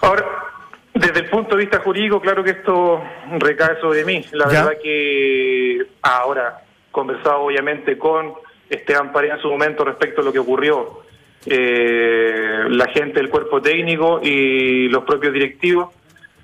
Ahora, 0.00 0.24
desde 0.94 1.20
el 1.20 1.30
punto 1.30 1.56
de 1.56 1.62
vista 1.62 1.80
jurídico, 1.80 2.20
claro 2.20 2.44
que 2.44 2.50
esto 2.50 3.02
recae 3.38 3.80
sobre 3.80 4.04
mí. 4.04 4.24
La 4.32 4.48
¿Ya? 4.48 4.64
verdad 4.64 4.80
que 4.82 5.86
ahora, 6.02 6.62
conversado 6.90 7.40
obviamente 7.40 7.96
con 7.96 8.34
Esteban 8.68 9.12
Paredes 9.12 9.36
en 9.36 9.42
su 9.42 9.48
momento 9.48 9.84
respecto 9.84 10.20
a 10.20 10.24
lo 10.24 10.32
que 10.32 10.38
ocurrió, 10.38 11.02
eh, 11.46 12.64
la 12.68 12.86
gente 12.88 13.20
del 13.20 13.30
cuerpo 13.30 13.60
técnico 13.60 14.20
y 14.22 14.88
los 14.88 15.04
propios 15.04 15.32
directivos, 15.32 15.94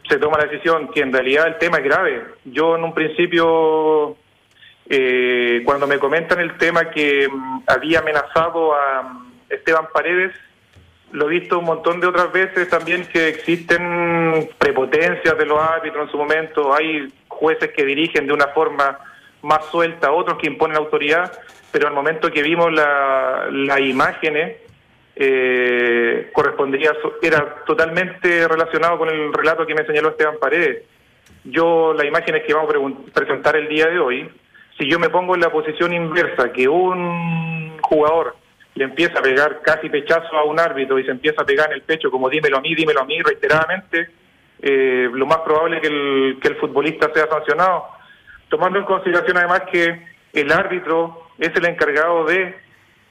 se 0.08 0.18
toma 0.18 0.38
la 0.38 0.46
decisión 0.46 0.88
que 0.88 1.00
en 1.00 1.12
realidad 1.12 1.46
el 1.46 1.58
tema 1.58 1.78
es 1.78 1.84
grave. 1.84 2.24
Yo 2.44 2.76
en 2.76 2.84
un 2.84 2.94
principio, 2.94 4.16
eh, 4.88 5.60
cuando 5.64 5.86
me 5.86 5.98
comentan 5.98 6.40
el 6.40 6.56
tema 6.56 6.90
que 6.90 7.28
mm, 7.30 7.60
había 7.66 7.98
amenazado 7.98 8.74
a 8.74 9.02
mm, 9.02 9.32
Esteban 9.50 9.88
Paredes, 9.92 10.32
lo 11.12 11.26
he 11.26 11.40
visto 11.40 11.58
un 11.58 11.64
montón 11.64 12.00
de 12.00 12.06
otras 12.06 12.30
veces 12.32 12.68
también 12.68 13.06
que 13.06 13.28
existen 13.28 14.48
prepotencias 14.58 15.36
de 15.38 15.46
los 15.46 15.58
árbitros 15.60 16.06
en 16.06 16.10
su 16.10 16.18
momento, 16.18 16.74
hay 16.74 17.08
jueces 17.28 17.70
que 17.72 17.84
dirigen 17.84 18.26
de 18.26 18.32
una 18.32 18.48
forma 18.48 18.98
más 19.42 19.64
suelta, 19.66 20.12
otros 20.12 20.38
que 20.38 20.48
imponen 20.48 20.76
autoridad, 20.76 21.32
pero 21.70 21.88
al 21.88 21.94
momento 21.94 22.30
que 22.30 22.42
vimos 22.42 22.72
la- 22.72 23.46
las 23.50 23.80
imágenes, 23.80 24.56
eh, 25.16 26.30
era 27.22 27.64
totalmente 27.66 28.46
relacionado 28.46 28.98
con 28.98 29.08
el 29.08 29.32
relato 29.32 29.66
que 29.66 29.74
me 29.74 29.84
señaló 29.84 30.10
Esteban 30.10 30.38
Paredes. 30.40 30.84
Yo, 31.44 31.92
las 31.94 32.06
imágenes 32.06 32.44
que 32.46 32.54
vamos 32.54 32.72
a 32.72 33.12
presentar 33.12 33.56
el 33.56 33.68
día 33.68 33.86
de 33.86 33.98
hoy, 33.98 34.30
si 34.78 34.88
yo 34.88 34.98
me 34.98 35.08
pongo 35.08 35.34
en 35.34 35.40
la 35.40 35.50
posición 35.50 35.92
inversa, 35.92 36.52
que 36.52 36.68
un 36.68 37.78
jugador 37.80 38.36
le 38.78 38.84
empieza 38.84 39.18
a 39.18 39.22
pegar 39.22 39.60
casi 39.62 39.88
pechazo 39.88 40.36
a 40.36 40.44
un 40.44 40.58
árbitro 40.58 40.98
y 40.98 41.04
se 41.04 41.10
empieza 41.10 41.42
a 41.42 41.44
pegar 41.44 41.66
en 41.70 41.74
el 41.74 41.82
pecho 41.82 42.10
como 42.10 42.30
dímelo 42.30 42.58
a 42.58 42.60
mí, 42.60 42.74
dímelo 42.74 43.00
a 43.00 43.04
mí 43.04 43.20
reiteradamente, 43.20 44.08
eh, 44.60 45.08
lo 45.12 45.26
más 45.26 45.38
probable 45.38 45.76
es 45.76 45.82
que 45.82 45.88
el, 45.88 46.38
que 46.40 46.48
el 46.48 46.56
futbolista 46.56 47.10
sea 47.12 47.26
sancionado. 47.28 47.88
Tomando 48.48 48.78
en 48.78 48.84
consideración 48.84 49.36
además 49.36 49.62
que 49.70 50.06
el 50.32 50.52
árbitro 50.52 51.28
es 51.38 51.54
el 51.54 51.66
encargado 51.66 52.24
de 52.24 52.54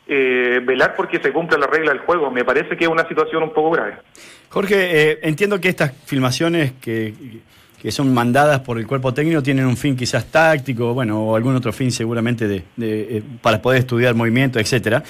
eh, 0.07 0.61
velar 0.63 0.95
porque 0.95 1.19
se 1.19 1.33
cumpla 1.33 1.57
la 1.57 1.67
regla 1.67 1.91
del 1.91 1.99
juego. 1.99 2.31
Me 2.31 2.45
parece 2.45 2.77
que 2.77 2.85
es 2.85 2.89
una 2.89 3.07
situación 3.07 3.43
un 3.43 3.53
poco 3.53 3.71
grave. 3.71 3.97
Jorge, 4.49 5.11
eh, 5.11 5.19
entiendo 5.21 5.59
que 5.59 5.67
estas 5.67 5.91
filmaciones 6.05 6.73
que, 6.81 7.13
que 7.81 7.91
son 7.91 8.13
mandadas 8.13 8.59
por 8.61 8.79
el 8.79 8.87
cuerpo 8.87 9.13
técnico 9.13 9.43
tienen 9.43 9.65
un 9.65 9.77
fin 9.77 9.95
quizás 9.95 10.25
táctico, 10.25 10.93
bueno, 10.93 11.21
o 11.23 11.35
algún 11.35 11.55
otro 11.55 11.71
fin 11.71 11.91
seguramente 11.91 12.47
de, 12.47 12.63
de, 12.75 13.17
eh, 13.17 13.23
para 13.41 13.61
poder 13.61 13.79
estudiar 13.79 14.15
movimiento, 14.15 14.59
etcétera. 14.59 15.03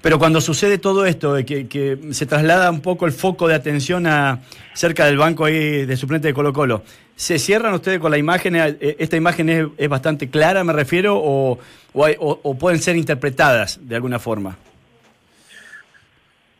Pero 0.00 0.18
cuando 0.18 0.40
sucede 0.40 0.78
todo 0.78 1.06
esto, 1.06 1.36
que, 1.44 1.66
que 1.68 1.98
se 2.12 2.26
traslada 2.26 2.70
un 2.70 2.80
poco 2.80 3.06
el 3.06 3.12
foco 3.12 3.48
de 3.48 3.54
atención 3.54 4.06
a 4.06 4.40
cerca 4.74 5.06
del 5.06 5.16
banco 5.18 5.44
ahí 5.44 5.86
de 5.86 5.96
suplente 5.96 6.28
de 6.28 6.34
Colo 6.34 6.52
Colo, 6.52 6.82
¿se 7.16 7.38
cierran 7.38 7.74
ustedes 7.74 7.98
con 7.98 8.10
la 8.10 8.18
imagen? 8.18 8.54
eh, 8.56 8.96
¿Esta 8.98 9.16
imagen 9.16 9.48
es, 9.48 9.66
es 9.76 9.88
bastante 9.88 10.28
clara, 10.30 10.62
me 10.64 10.72
refiero, 10.72 11.16
o, 11.16 11.58
o, 11.92 12.04
hay- 12.04 12.16
o- 12.18 12.40
o 12.42 12.58
pueden 12.58 12.80
ser 12.80 12.96
interpretadas 12.96 13.78
de 13.82 13.96
alguna 13.96 14.18
forma? 14.20 14.56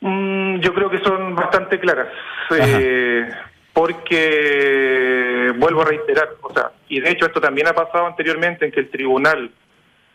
Mm, 0.00 0.60
yo 0.60 0.72
creo 0.74 0.90
que 0.90 0.98
son 0.98 1.34
bastante 1.34 1.78
claras, 1.80 2.06
eh, 2.56 3.28
porque 3.78 5.52
vuelvo 5.56 5.82
a 5.82 5.84
reiterar, 5.84 6.30
o 6.42 6.52
sea, 6.52 6.72
y 6.88 7.00
de 7.00 7.10
hecho 7.10 7.26
esto 7.26 7.40
también 7.40 7.68
ha 7.68 7.72
pasado 7.72 8.06
anteriormente 8.06 8.64
en 8.66 8.72
que 8.72 8.80
el 8.80 8.90
tribunal 8.90 9.50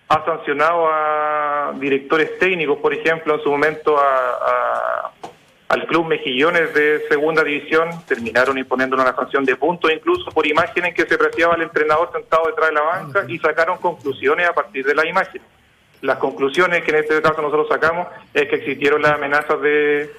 ha 0.10 0.26
sancionado 0.26 0.88
a 0.92 1.74
directores 1.80 2.38
técnicos, 2.40 2.78
por 2.80 2.94
ejemplo, 2.94 3.36
en 3.36 3.42
su 3.42 3.50
momento 3.50 3.98
a, 3.98 4.04
a- 4.04 5.12
al 5.70 5.88
club 5.88 6.06
Mejillones 6.06 6.72
de 6.76 7.02
segunda 7.10 7.44
división, 7.44 7.90
terminaron 8.08 8.58
imponiendo 8.60 8.96
una 8.96 9.16
sanción 9.16 9.44
de 9.44 9.56
puntos, 9.56 9.92
incluso 9.92 10.30
por 10.30 10.46
imágenes 10.46 10.94
que 10.94 11.08
se 11.08 11.16
apreciaba 11.16 11.56
al 11.56 11.64
entrenador 11.64 12.12
sentado 12.14 12.44
detrás 12.48 12.70
de 12.70 12.76
la 12.76 12.82
banca 12.82 13.26
y 13.28 13.40
sacaron 13.40 13.78
conclusiones 13.80 14.48
a 14.48 14.54
partir 14.54 14.86
de 14.86 14.94
la 14.94 15.08
imagen. 15.08 15.42
Las 16.02 16.18
conclusiones 16.18 16.84
que 16.84 16.92
en 16.92 16.98
este 16.98 17.20
caso 17.24 17.42
nosotros 17.42 17.68
sacamos 17.70 18.06
es 18.36 18.48
que 18.50 18.58
existieron 18.58 19.02
las 19.02 19.14
amenazas 19.14 19.60
de, 19.62 20.12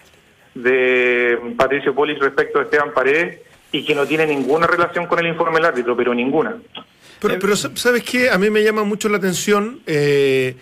de 0.55 1.39
Patricio 1.57 1.95
Polis 1.95 2.19
respecto 2.19 2.59
a 2.59 2.63
Esteban 2.63 2.93
Paredes 2.95 3.41
y 3.73 3.85
que 3.85 3.95
no 3.95 4.07
tiene 4.07 4.27
ninguna 4.27 4.67
relación 4.67 5.07
con 5.07 5.19
el 5.19 5.27
informe 5.27 5.57
del 5.57 5.65
árbitro, 5.67 5.97
pero 5.97 6.15
ninguna. 6.15 6.57
Pero, 7.21 7.39
pero 7.41 7.57
sa- 7.57 7.71
¿sabes 7.75 8.03
qué? 8.05 8.31
A 8.31 8.39
mí 8.39 8.51
me 8.51 8.63
llama 8.63 8.85
mucho 8.85 9.09
la 9.09 9.17
atención, 9.19 9.81
eh, 9.87 10.55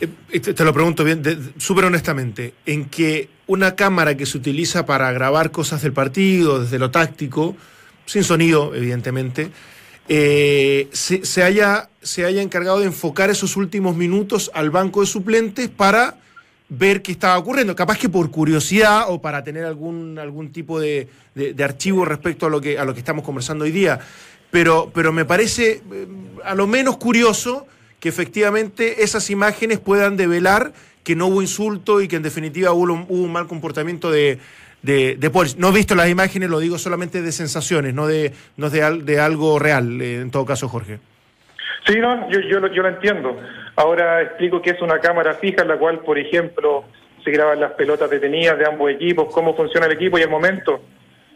eh, 0.00 0.40
te, 0.40 0.54
te 0.54 0.64
lo 0.64 0.72
pregunto 0.72 1.04
bien, 1.04 1.22
súper 1.58 1.84
honestamente, 1.84 2.54
en 2.66 2.86
que 2.86 3.28
una 3.46 3.76
cámara 3.76 4.16
que 4.16 4.26
se 4.26 4.38
utiliza 4.38 4.84
para 4.86 5.12
grabar 5.12 5.50
cosas 5.50 5.82
del 5.82 5.92
partido, 5.92 6.60
desde 6.62 6.78
lo 6.78 6.90
táctico, 6.90 7.56
sin 8.06 8.24
sonido, 8.24 8.74
evidentemente, 8.74 9.50
eh, 10.08 10.88
se 10.92 11.42
haya, 11.44 11.88
se 12.02 12.24
haya 12.24 12.42
encargado 12.42 12.80
de 12.80 12.86
enfocar 12.86 13.30
esos 13.30 13.56
últimos 13.56 13.94
minutos 13.94 14.50
al 14.54 14.70
banco 14.70 15.02
de 15.02 15.06
suplentes 15.06 15.68
para 15.68 16.16
ver 16.70 17.02
qué 17.02 17.12
estaba 17.12 17.36
ocurriendo. 17.36 17.74
Capaz 17.76 17.98
que 17.98 18.08
por 18.08 18.30
curiosidad 18.30 19.04
o 19.08 19.20
para 19.20 19.44
tener 19.44 19.64
algún, 19.64 20.18
algún 20.18 20.52
tipo 20.52 20.80
de, 20.80 21.08
de- 21.34 21.64
archivo 21.64 22.04
respecto 22.04 22.46
a 22.46 22.50
lo, 22.50 22.60
que, 22.60 22.78
a 22.78 22.84
lo 22.84 22.94
que 22.94 23.00
estamos 23.00 23.24
conversando 23.24 23.64
hoy 23.64 23.72
día. 23.72 23.98
Pero, 24.50 24.90
pero 24.94 25.12
me 25.12 25.24
parece 25.24 25.82
eh, 25.92 26.06
a 26.44 26.54
lo 26.54 26.66
menos 26.66 26.96
curioso 26.96 27.66
que 27.98 28.08
efectivamente 28.08 29.02
esas 29.02 29.28
imágenes 29.30 29.78
puedan 29.78 30.16
develar 30.16 30.72
que 31.04 31.14
no 31.16 31.26
hubo 31.26 31.42
insulto 31.42 32.00
y 32.00 32.08
que 32.08 32.16
en 32.16 32.22
definitiva 32.22 32.72
hubo, 32.72 32.92
hubo 33.08 33.22
un 33.24 33.32
mal 33.32 33.46
comportamiento 33.46 34.10
de, 34.10 34.38
de, 34.82 35.16
de 35.16 35.30
Polich. 35.30 35.56
No 35.56 35.68
he 35.68 35.72
visto 35.72 35.94
las 35.94 36.08
imágenes, 36.08 36.48
lo 36.50 36.58
digo 36.60 36.78
solamente 36.78 37.20
de 37.20 37.32
sensaciones, 37.32 37.94
no 37.94 38.06
de, 38.06 38.32
no 38.56 38.70
de, 38.70 38.82
al- 38.82 39.04
de 39.04 39.20
algo 39.20 39.58
real, 39.58 40.00
eh, 40.00 40.20
en 40.20 40.30
todo 40.30 40.44
caso, 40.44 40.68
Jorge. 40.68 40.98
Sí, 41.86 41.94
no, 41.98 42.30
yo, 42.30 42.40
yo, 42.40 42.58
yo 42.72 42.82
lo 42.82 42.88
entiendo. 42.88 43.36
Ahora 43.80 44.20
explico 44.20 44.60
que 44.60 44.70
es 44.70 44.82
una 44.82 44.98
cámara 44.98 45.36
fija 45.36 45.62
en 45.62 45.68
la 45.68 45.78
cual, 45.78 46.00
por 46.00 46.18
ejemplo, 46.18 46.84
se 47.24 47.30
graban 47.30 47.60
las 47.60 47.72
pelotas 47.72 48.10
detenidas 48.10 48.58
de 48.58 48.66
ambos 48.66 48.90
equipos, 48.90 49.32
cómo 49.32 49.56
funciona 49.56 49.86
el 49.86 49.92
equipo 49.92 50.18
y 50.18 50.22
el 50.22 50.28
momento. 50.28 50.82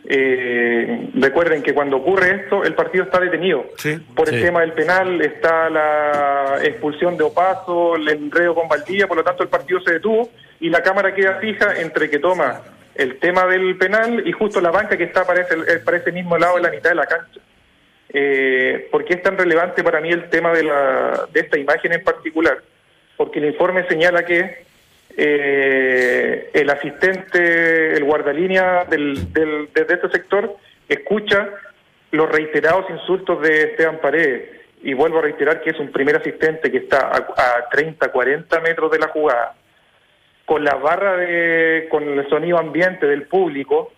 Eh, 0.06 1.08
recuerden 1.14 1.62
que 1.62 1.72
cuando 1.72 1.96
ocurre 1.96 2.42
esto, 2.42 2.62
el 2.62 2.74
partido 2.74 3.04
está 3.04 3.18
detenido. 3.18 3.64
Sí, 3.78 3.96
por 4.14 4.28
el 4.28 4.34
sí. 4.34 4.42
tema 4.42 4.60
del 4.60 4.74
penal 4.74 5.22
está 5.22 5.70
la 5.70 6.58
expulsión 6.62 7.16
de 7.16 7.24
Opaso, 7.24 7.96
el 7.96 8.06
enredo 8.10 8.54
con 8.54 8.68
Valdivia, 8.68 9.08
por 9.08 9.16
lo 9.16 9.24
tanto 9.24 9.42
el 9.42 9.48
partido 9.48 9.80
se 9.80 9.94
detuvo 9.94 10.28
y 10.60 10.68
la 10.68 10.82
cámara 10.82 11.14
queda 11.14 11.36
fija 11.36 11.80
entre 11.80 12.10
que 12.10 12.18
toma 12.18 12.60
el 12.94 13.18
tema 13.20 13.46
del 13.46 13.78
penal 13.78 14.22
y 14.28 14.32
justo 14.32 14.60
la 14.60 14.70
banca 14.70 14.98
que 14.98 15.04
está 15.04 15.26
para 15.26 15.40
ese, 15.40 15.78
para 15.78 15.96
ese 15.96 16.12
mismo 16.12 16.36
lado 16.36 16.58
en 16.58 16.64
la 16.64 16.70
mitad 16.70 16.90
de 16.90 16.96
la 16.96 17.06
cancha. 17.06 17.40
Eh, 18.16 18.86
¿Por 18.92 19.04
qué 19.04 19.14
es 19.14 19.22
tan 19.22 19.36
relevante 19.36 19.82
para 19.82 20.00
mí 20.00 20.08
el 20.08 20.30
tema 20.30 20.52
de, 20.52 20.62
la, 20.62 21.26
de 21.32 21.40
esta 21.40 21.58
imagen 21.58 21.92
en 21.92 22.04
particular? 22.04 22.58
Porque 23.16 23.40
el 23.40 23.46
informe 23.46 23.88
señala 23.88 24.24
que 24.24 24.64
eh, 25.16 26.50
el 26.52 26.70
asistente, 26.70 27.94
el 27.96 28.04
guardalínea 28.04 28.84
del, 28.84 29.32
del, 29.32 29.68
desde 29.74 29.94
este 29.94 30.10
sector, 30.10 30.56
escucha 30.88 31.50
los 32.12 32.30
reiterados 32.30 32.88
insultos 32.88 33.42
de 33.42 33.62
Esteban 33.62 33.98
Paredes. 33.98 34.60
Y 34.84 34.94
vuelvo 34.94 35.18
a 35.18 35.22
reiterar 35.22 35.60
que 35.60 35.70
es 35.70 35.80
un 35.80 35.90
primer 35.90 36.14
asistente 36.14 36.70
que 36.70 36.78
está 36.78 37.08
a, 37.08 37.16
a 37.16 37.68
30, 37.68 38.12
40 38.12 38.60
metros 38.60 38.92
de 38.92 38.98
la 39.00 39.08
jugada, 39.08 39.56
con 40.44 40.62
la 40.62 40.74
barra 40.76 41.16
de, 41.16 41.88
con 41.90 42.06
el 42.06 42.28
sonido 42.28 42.58
ambiente 42.58 43.06
del 43.06 43.22
público, 43.22 43.92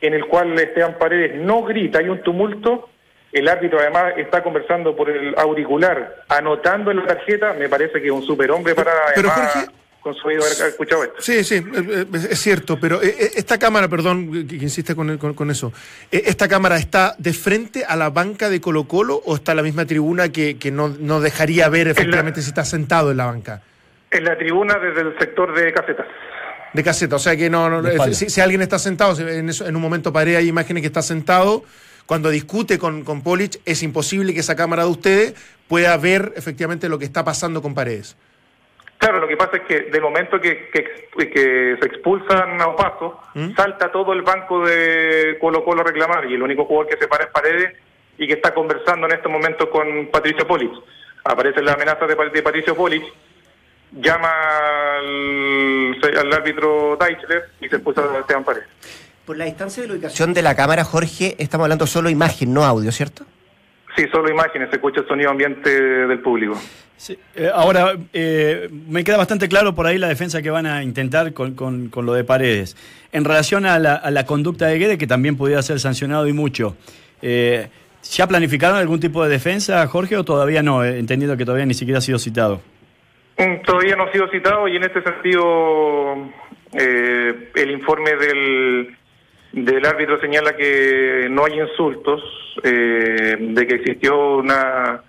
en 0.00 0.14
el 0.14 0.26
cual 0.26 0.58
Esteban 0.58 0.98
Paredes 0.98 1.36
no 1.36 1.62
grita, 1.62 2.00
hay 2.00 2.08
un 2.08 2.22
tumulto, 2.22 2.88
el 3.32 3.48
árbitro 3.48 3.78
además 3.80 4.14
está 4.16 4.42
conversando 4.42 4.94
por 4.96 5.08
el 5.10 5.34
auricular, 5.38 6.24
anotando 6.28 6.90
en 6.90 6.98
la 6.98 7.06
tarjeta, 7.06 7.52
me 7.54 7.68
parece 7.68 8.00
que 8.00 8.06
es 8.06 8.12
un 8.12 8.22
superhombre 8.26 8.74
para 8.74 8.92
Pero, 9.14 9.30
además, 9.30 9.52
Jorge- 9.54 9.70
con 10.00 10.14
su 10.14 10.28
oído 10.28 10.42
haber 10.42 10.68
escuchado 10.70 11.04
esto. 11.04 11.16
Sí, 11.20 11.44
sí, 11.44 11.56
eh, 11.56 11.62
eh, 11.76 12.06
es 12.30 12.40
cierto, 12.40 12.78
pero 12.80 13.02
eh, 13.02 13.14
esta 13.36 13.58
cámara, 13.58 13.86
perdón 13.86 14.46
que 14.48 14.56
insiste 14.56 14.94
con, 14.94 15.18
con- 15.18 15.34
con 15.34 15.50
eso, 15.50 15.72
¿esta 16.10 16.48
cámara 16.48 16.78
está 16.78 17.14
de 17.18 17.34
frente 17.34 17.84
a 17.84 17.96
la 17.96 18.08
banca 18.08 18.48
de 18.48 18.62
Colo 18.62 18.84
Colo 18.84 19.20
o 19.26 19.34
está 19.36 19.52
en 19.52 19.56
la 19.58 19.62
misma 19.62 19.84
tribuna 19.84 20.30
que, 20.30 20.56
que 20.58 20.70
no, 20.70 20.88
no 20.88 21.20
dejaría 21.20 21.68
ver 21.68 21.88
efectivamente 21.88 22.40
si 22.40 22.48
está 22.48 22.64
sentado 22.64 23.10
en 23.10 23.18
la 23.18 23.26
banca? 23.26 23.60
En 24.10 24.24
la 24.24 24.36
tribuna 24.38 24.78
desde 24.78 25.02
el 25.02 25.18
sector 25.18 25.54
de 25.54 25.70
casetas. 25.72 26.06
De 26.72 26.82
caseta, 26.82 27.16
o 27.16 27.18
sea 27.18 27.36
que 27.36 27.50
no, 27.50 27.68
no, 27.68 28.14
si, 28.14 28.30
si 28.30 28.40
alguien 28.40 28.62
está 28.62 28.78
sentado, 28.78 29.14
en, 29.28 29.50
eso- 29.50 29.66
en 29.66 29.76
un 29.76 29.82
momento 29.82 30.12
paré 30.12 30.36
hay 30.38 30.48
imágenes 30.48 30.80
que 30.82 30.86
está 30.86 31.02
sentado, 31.02 31.62
cuando 32.10 32.28
discute 32.30 32.76
con, 32.76 33.04
con 33.04 33.22
Polich, 33.22 33.60
es 33.64 33.84
imposible 33.84 34.34
que 34.34 34.40
esa 34.40 34.56
cámara 34.56 34.82
de 34.82 34.90
ustedes 34.90 35.34
pueda 35.68 35.96
ver 35.96 36.32
efectivamente 36.34 36.88
lo 36.88 36.98
que 36.98 37.04
está 37.04 37.22
pasando 37.22 37.62
con 37.62 37.72
Paredes. 37.72 38.16
Claro, 38.98 39.20
lo 39.20 39.28
que 39.28 39.36
pasa 39.36 39.58
es 39.58 39.62
que 39.62 39.82
del 39.92 40.02
momento 40.02 40.40
que, 40.40 40.70
que, 40.70 41.30
que 41.30 41.76
se 41.80 41.86
expulsan 41.86 42.60
a 42.60 42.66
Opaso, 42.66 43.20
¿Mm? 43.34 43.54
salta 43.54 43.92
todo 43.92 44.12
el 44.12 44.22
banco 44.22 44.66
de 44.66 45.38
Colo 45.40 45.62
Colo 45.64 45.82
a 45.82 45.84
reclamar 45.84 46.28
y 46.28 46.34
el 46.34 46.42
único 46.42 46.64
jugador 46.64 46.88
que 46.88 46.98
se 46.98 47.06
para 47.06 47.26
es 47.26 47.30
Paredes 47.30 47.76
y 48.18 48.26
que 48.26 48.32
está 48.32 48.52
conversando 48.52 49.06
en 49.06 49.12
estos 49.12 49.30
momentos 49.30 49.68
con 49.68 50.08
Patricio 50.08 50.44
Polich. 50.48 50.74
Aparece 51.22 51.62
la 51.62 51.74
amenaza 51.74 52.08
de, 52.08 52.16
de 52.16 52.42
Patricio 52.42 52.74
Polich, 52.74 53.04
llama 53.92 54.32
al, 54.96 55.96
al 56.18 56.32
árbitro 56.32 56.96
Deichler 56.96 57.50
y 57.60 57.68
se 57.68 57.76
expulsa 57.76 58.02
a 58.02 58.18
Esteban 58.18 58.42
Paredes. 58.42 58.66
Por 59.30 59.36
la 59.36 59.44
distancia 59.44 59.80
de 59.84 59.86
la 59.88 59.94
ubicación 59.94 60.34
de 60.34 60.42
la 60.42 60.56
cámara, 60.56 60.82
Jorge, 60.82 61.36
estamos 61.38 61.66
hablando 61.66 61.86
solo 61.86 62.10
imagen, 62.10 62.52
no 62.52 62.64
audio, 62.64 62.90
¿cierto? 62.90 63.24
Sí, 63.94 64.04
solo 64.10 64.28
imágenes, 64.28 64.70
se 64.70 64.74
escucha 64.74 65.02
el 65.02 65.06
sonido 65.06 65.30
ambiente 65.30 65.70
del 65.70 66.18
público. 66.18 66.60
Sí, 66.96 67.16
eh, 67.36 67.48
ahora, 67.54 67.94
eh, 68.12 68.68
me 68.88 69.04
queda 69.04 69.18
bastante 69.18 69.48
claro 69.48 69.72
por 69.72 69.86
ahí 69.86 69.98
la 69.98 70.08
defensa 70.08 70.42
que 70.42 70.50
van 70.50 70.66
a 70.66 70.82
intentar 70.82 71.32
con, 71.32 71.54
con- 71.54 71.90
con 71.90 72.06
lo 72.06 72.14
de 72.14 72.24
Paredes. 72.24 72.76
En 73.12 73.24
relación 73.24 73.66
a 73.66 73.78
la, 73.78 73.94
a 73.94 74.10
la 74.10 74.26
conducta 74.26 74.66
de 74.66 74.78
Guede, 74.80 74.98
que 74.98 75.06
también 75.06 75.36
pudiera 75.36 75.62
ser 75.62 75.78
sancionado 75.78 76.26
y 76.26 76.32
mucho, 76.32 76.76
eh, 77.22 77.68
¿ya 78.02 78.26
planificaron 78.26 78.78
algún 78.78 78.98
tipo 78.98 79.22
de 79.22 79.30
defensa, 79.30 79.86
Jorge, 79.86 80.16
o 80.16 80.24
todavía 80.24 80.64
no? 80.64 80.82
Eh, 80.82 80.98
entendiendo 80.98 81.36
que 81.36 81.44
todavía 81.44 81.66
ni 81.66 81.74
siquiera 81.74 81.98
ha 81.98 82.02
sido 82.02 82.18
citado. 82.18 82.62
Mm, 83.38 83.62
Todavía 83.64 83.94
no 83.94 84.08
ha 84.08 84.12
sido 84.12 84.28
citado 84.28 84.66
y 84.66 84.74
en 84.74 84.82
este 84.82 85.00
sentido 85.04 86.16
eh, 86.72 87.50
el 87.54 87.70
informe 87.70 88.10
del, 88.16 88.96
del 89.52 89.84
árbitro 89.84 90.20
señala 90.20 90.56
que 90.56 91.26
no 91.30 91.44
hay 91.44 91.60
insultos, 91.60 92.22
eh, 92.62 93.36
de 93.38 93.66
que 93.66 93.74
existió 93.76 94.36
una 94.36 95.02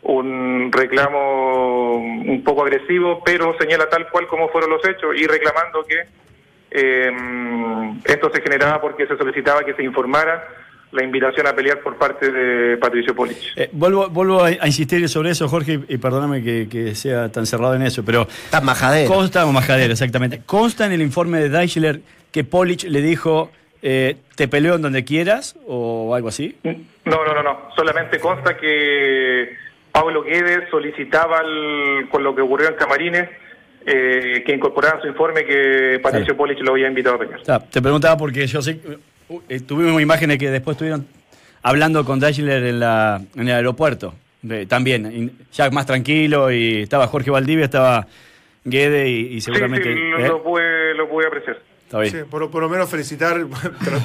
un 0.00 0.70
reclamo 0.72 1.96
un 1.96 2.42
poco 2.44 2.62
agresivo, 2.62 3.20
pero 3.24 3.56
señala 3.58 3.88
tal 3.88 4.08
cual 4.08 4.26
como 4.28 4.48
fueron 4.48 4.70
los 4.70 4.84
hechos 4.88 5.10
y 5.16 5.26
reclamando 5.26 5.82
que 5.82 6.06
eh, 6.70 7.10
esto 8.04 8.30
se 8.32 8.40
generaba 8.40 8.80
porque 8.80 9.06
se 9.06 9.16
solicitaba 9.16 9.64
que 9.64 9.74
se 9.74 9.82
informara 9.82 10.46
la 10.92 11.04
invitación 11.04 11.46
a 11.46 11.54
pelear 11.54 11.80
por 11.80 11.96
parte 11.96 12.30
de 12.30 12.76
Patricio 12.78 13.14
Polich. 13.14 13.52
Eh, 13.56 13.68
vuelvo 13.72 14.08
vuelvo 14.08 14.42
a, 14.42 14.48
a 14.48 14.66
insistir 14.66 15.06
sobre 15.08 15.30
eso, 15.30 15.48
Jorge, 15.48 15.80
y, 15.88 15.98
perdóname 15.98 16.42
que, 16.42 16.68
que 16.70 16.94
sea 16.94 17.30
tan 17.30 17.44
cerrado 17.44 17.74
en 17.74 17.82
eso, 17.82 18.04
pero 18.04 18.22
Está 18.44 18.60
majadero. 18.60 19.12
consta, 19.12 19.44
o 19.44 19.52
majadero, 19.52 19.92
exactamente, 19.92 20.42
consta 20.46 20.86
en 20.86 20.92
el 20.92 21.02
informe 21.02 21.40
de 21.40 21.48
Deichler 21.50 22.00
que 22.32 22.44
Polich 22.44 22.84
le 22.84 23.02
dijo, 23.02 23.50
eh, 23.82 24.16
te 24.34 24.48
peleo 24.48 24.74
en 24.76 24.82
donde 24.82 25.04
quieras, 25.04 25.56
o 25.66 26.14
algo 26.14 26.28
así. 26.28 26.56
No, 26.64 27.24
no, 27.24 27.34
no, 27.34 27.42
no. 27.42 27.70
Solamente 27.76 28.18
consta 28.18 28.56
que 28.56 29.54
Pablo 29.92 30.22
Guedes 30.22 30.68
solicitaba 30.70 31.38
al- 31.40 32.08
con 32.10 32.22
lo 32.22 32.34
que 32.34 32.42
ocurrió 32.42 32.68
en 32.68 32.74
Camarines 32.74 33.28
eh, 33.86 34.42
que 34.44 34.52
incorporara 34.52 34.96
en 34.96 35.02
su 35.02 35.08
informe 35.08 35.44
que 35.44 35.98
Patricio. 36.02 36.36
Polich 36.36 36.58
lo 36.60 36.72
había 36.72 36.88
invitado 36.88 37.16
a 37.16 37.18
pelear. 37.18 37.40
Te 37.70 37.80
preguntaba 37.80 38.16
porque 38.16 38.46
yo 38.46 38.60
sé, 38.60 38.78
uh, 39.28 39.40
eh, 39.48 39.60
tuvimos 39.60 40.02
imágenes 40.02 40.38
que 40.38 40.50
después 40.50 40.74
estuvieron 40.74 41.06
hablando 41.62 42.04
con 42.04 42.20
Deichler 42.20 42.64
en, 42.64 42.80
la, 42.80 43.20
en 43.34 43.48
el 43.48 43.54
aeropuerto, 43.54 44.14
de- 44.42 44.66
también, 44.66 45.32
ya 45.52 45.70
más 45.70 45.86
tranquilo, 45.86 46.50
y 46.52 46.82
estaba 46.82 47.06
Jorge 47.06 47.30
Valdivia, 47.30 47.64
estaba 47.64 48.06
Guede 48.64 49.08
y, 49.08 49.36
y 49.36 49.40
seguramente... 49.40 49.92
sí, 49.94 49.98
sí, 49.98 50.08
lo, 50.10 50.18
¿eh? 50.18 50.28
lo 50.28 50.42
pude, 50.42 50.94
lo 50.94 51.08
pude 51.08 51.26
apreciar. 51.26 51.58
Está 51.88 52.00
bien. 52.00 52.12
Sí, 52.12 52.18
por, 52.30 52.50
por 52.50 52.60
lo 52.62 52.68
menos 52.68 52.90
felicitar, 52.90 53.40
tra- 53.46 54.02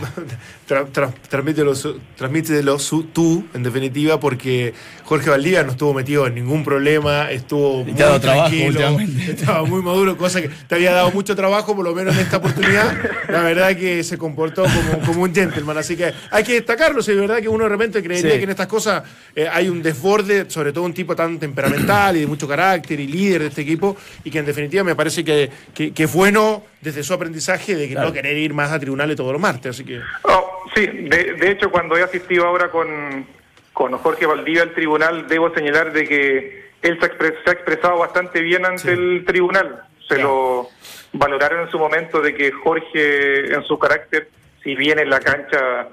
tra- 0.69 0.87
tra- 0.93 1.13
transmítelo, 1.27 1.75
su- 1.75 1.99
transmítelo 2.15 2.79
su- 2.79 3.03
tú, 3.03 3.45
en 3.53 3.61
definitiva, 3.61 4.21
porque 4.21 4.73
Jorge 5.03 5.29
Valdivia 5.29 5.63
no 5.63 5.71
estuvo 5.71 5.93
metido 5.93 6.25
en 6.25 6.35
ningún 6.35 6.63
problema, 6.63 7.29
estuvo 7.29 7.83
muy 7.83 7.91
dado 7.91 8.21
tranquilo, 8.21 8.97
estaba 9.27 9.65
muy 9.65 9.81
maduro, 9.81 10.15
cosa 10.17 10.41
que 10.41 10.49
te 10.49 10.75
había 10.75 10.93
dado 10.93 11.11
mucho 11.11 11.35
trabajo, 11.35 11.75
por 11.75 11.83
lo 11.83 11.93
menos 11.93 12.15
en 12.15 12.21
esta 12.21 12.37
oportunidad. 12.37 12.95
La 13.27 13.41
verdad 13.43 13.75
que 13.75 14.01
se 14.05 14.17
comportó 14.17 14.63
como, 14.63 15.05
como 15.05 15.23
un 15.23 15.35
gentleman, 15.35 15.77
así 15.77 15.97
que 15.97 16.13
hay 16.31 16.43
que 16.45 16.53
destacarlo, 16.53 17.01
si 17.03 17.11
es 17.11 17.17
verdad 17.17 17.41
que 17.41 17.49
uno 17.49 17.65
de 17.65 17.69
repente 17.69 18.01
creería 18.01 18.31
Sí. 18.31 18.37
que 18.37 18.43
en 18.45 18.49
estas 18.51 18.67
cosas 18.67 19.03
eh, 19.35 19.47
hay 19.51 19.67
un 19.67 19.83
desborde, 19.83 20.49
sobre 20.49 20.71
todo 20.71 20.85
un 20.85 20.93
tipo 20.93 21.17
tan 21.17 21.37
temperamental 21.37 22.15
y 22.15 22.21
de 22.21 22.27
mucho 22.27 22.47
carácter 22.47 22.97
y 23.01 23.07
líder 23.07 23.41
de 23.41 23.47
este 23.47 23.61
equipo, 23.63 23.97
y 24.23 24.31
que 24.31 24.39
en 24.39 24.45
definitiva 24.45 24.85
me 24.85 24.95
parece 24.95 25.25
que, 25.25 25.49
que, 25.73 25.91
que 25.91 26.03
es 26.05 26.13
bueno 26.13 26.63
desde 26.79 27.01
su 27.03 27.13
aprendizaje 27.13 27.72
de 27.77 27.87
que 27.87 27.93
Claro. 27.93 28.07
no 28.09 28.13
querer 28.13 28.37
ir 28.37 28.53
más 28.53 28.71
a 28.71 28.79
tribunales 28.79 29.15
todos 29.15 29.31
los 29.33 29.41
martes, 29.41 29.71
así 29.71 29.83
que... 29.85 29.99
Oh, 30.23 30.63
sí, 30.75 30.85
de, 30.87 31.33
de 31.33 31.51
hecho, 31.51 31.69
cuando 31.71 31.97
he 31.97 32.03
asistido 32.03 32.45
ahora 32.45 32.69
con, 32.69 33.25
con 33.73 33.91
Jorge 33.97 34.25
Valdivia 34.25 34.63
al 34.63 34.73
tribunal, 34.73 35.27
debo 35.27 35.53
señalar 35.53 35.91
de 35.93 36.05
que 36.07 36.63
él 36.81 36.97
se, 36.99 37.05
ha 37.05 37.09
expres- 37.09 37.35
se 37.43 37.49
ha 37.49 37.53
expresado 37.53 37.97
bastante 37.97 38.41
bien 38.41 38.65
ante 38.65 38.91
el 38.91 39.23
tribunal. 39.25 39.83
Se 40.07 40.17
lo 40.17 40.67
valoraron 41.13 41.61
en 41.61 41.69
su 41.71 41.79
momento 41.79 42.21
de 42.21 42.33
que 42.35 42.51
Jorge, 42.51 43.53
en 43.53 43.63
su 43.63 43.79
carácter, 43.79 44.29
si 44.63 44.75
bien 44.75 44.99
en 44.99 45.09
la 45.09 45.19
cancha 45.19 45.87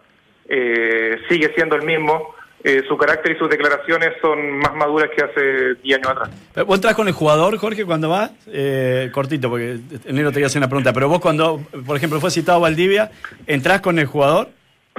eh, 0.49 1.16
sigue 1.29 1.53
siendo 1.55 1.77
el 1.77 1.83
mismo, 1.83 2.35
eh, 2.62 2.83
su 2.88 2.96
carácter 2.96 3.35
y 3.35 3.38
sus 3.38 3.49
declaraciones 3.49 4.11
son 4.20 4.59
más 4.59 4.75
maduras 4.75 5.09
que 5.16 5.25
hace 5.25 5.75
10 5.83 5.99
años 5.99 6.11
atrás. 6.11 6.31
Pero 6.55 6.66
¿Vos 6.66 6.77
entras 6.77 6.94
con 6.94 7.07
el 7.09 7.14
jugador, 7.14 7.57
Jorge, 7.57 7.85
cuando 7.85 8.09
vas? 8.09 8.31
Eh, 8.46 9.11
cortito, 9.12 9.49
porque 9.49 9.73
en 9.73 10.01
enero 10.07 10.29
te 10.31 10.35
quería 10.35 10.46
hacer 10.49 10.59
una 10.61 10.68
pregunta, 10.68 10.92
pero 10.92 11.09
vos 11.09 11.20
cuando, 11.20 11.61
por 11.87 11.96
ejemplo, 11.96 12.20
fue 12.20 12.31
citado 12.31 12.61
Valdivia, 12.61 13.11
¿entrás 13.46 13.81
con 13.81 13.99
el 13.99 14.07
jugador? 14.07 14.51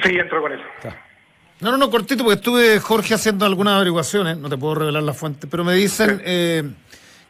Sí, 0.03 0.11
entro 0.17 0.41
con 0.41 0.51
él. 0.53 0.59
No, 1.59 1.69
no, 1.71 1.77
no, 1.77 1.91
cortito, 1.91 2.23
porque 2.23 2.37
estuve, 2.39 2.79
Jorge, 2.79 3.13
haciendo 3.13 3.45
algunas 3.45 3.75
averiguaciones, 3.75 4.35
no 4.37 4.49
te 4.49 4.57
puedo 4.57 4.73
revelar 4.75 5.03
la 5.03 5.13
fuente, 5.13 5.45
pero 5.45 5.63
me 5.63 5.75
dicen 5.75 6.19
eh, 6.25 6.63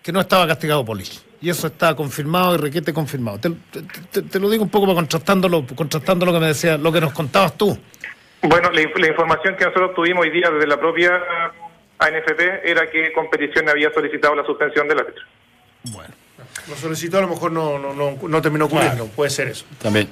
que 0.01 0.13
no 0.13 0.21
estaba 0.21 0.47
castigado 0.47 0.85
Polich. 0.85 1.19
Y 1.41 1.49
eso 1.49 1.67
está 1.67 1.93
confirmado 1.95 2.53
y 2.55 2.57
requete 2.59 2.93
confirmado. 2.93 3.39
Te, 3.39 3.49
te- 3.49 3.81
te- 4.11 4.21
te 4.21 4.39
lo 4.39 4.49
digo 4.49 4.63
un 4.63 4.69
poco 4.69 4.85
para 4.85 4.95
contrastando 4.95 5.49
lo, 5.49 5.65
contrastando 5.65 6.25
lo 6.25 6.31
que 6.31 6.39
me 6.39 6.47
decía, 6.47 6.77
lo 6.77 6.91
que 6.93 7.01
nos 7.01 7.11
contabas 7.11 7.57
tú. 7.57 7.77
Bueno, 8.43 8.71
la, 8.71 8.81
la 8.95 9.07
información 9.07 9.55
que 9.55 9.65
nosotros 9.65 9.93
tuvimos 9.95 10.23
hoy 10.23 10.31
día 10.31 10.49
desde 10.49 10.67
la 10.67 10.79
propia 10.79 11.11
a 11.99 12.09
NFP 12.09 12.41
era 12.65 12.89
que 12.89 13.11
competición 13.13 13.69
había 13.69 13.93
solicitado 13.93 14.33
la 14.35 14.43
suspensión 14.45 14.87
del 14.87 14.99
árbitro. 14.99 15.23
Bueno, 15.91 16.13
lo 16.67 16.75
solicitó, 16.75 17.19
a 17.19 17.21
lo 17.21 17.27
mejor 17.27 17.51
no, 17.51 17.77
no, 17.77 17.93
no, 17.93 18.17
no 18.27 18.41
terminó 18.41 18.65
ocurriendo. 18.65 19.05
Puede 19.07 19.29
ser 19.29 19.47
eso. 19.49 19.65
También. 19.81 20.09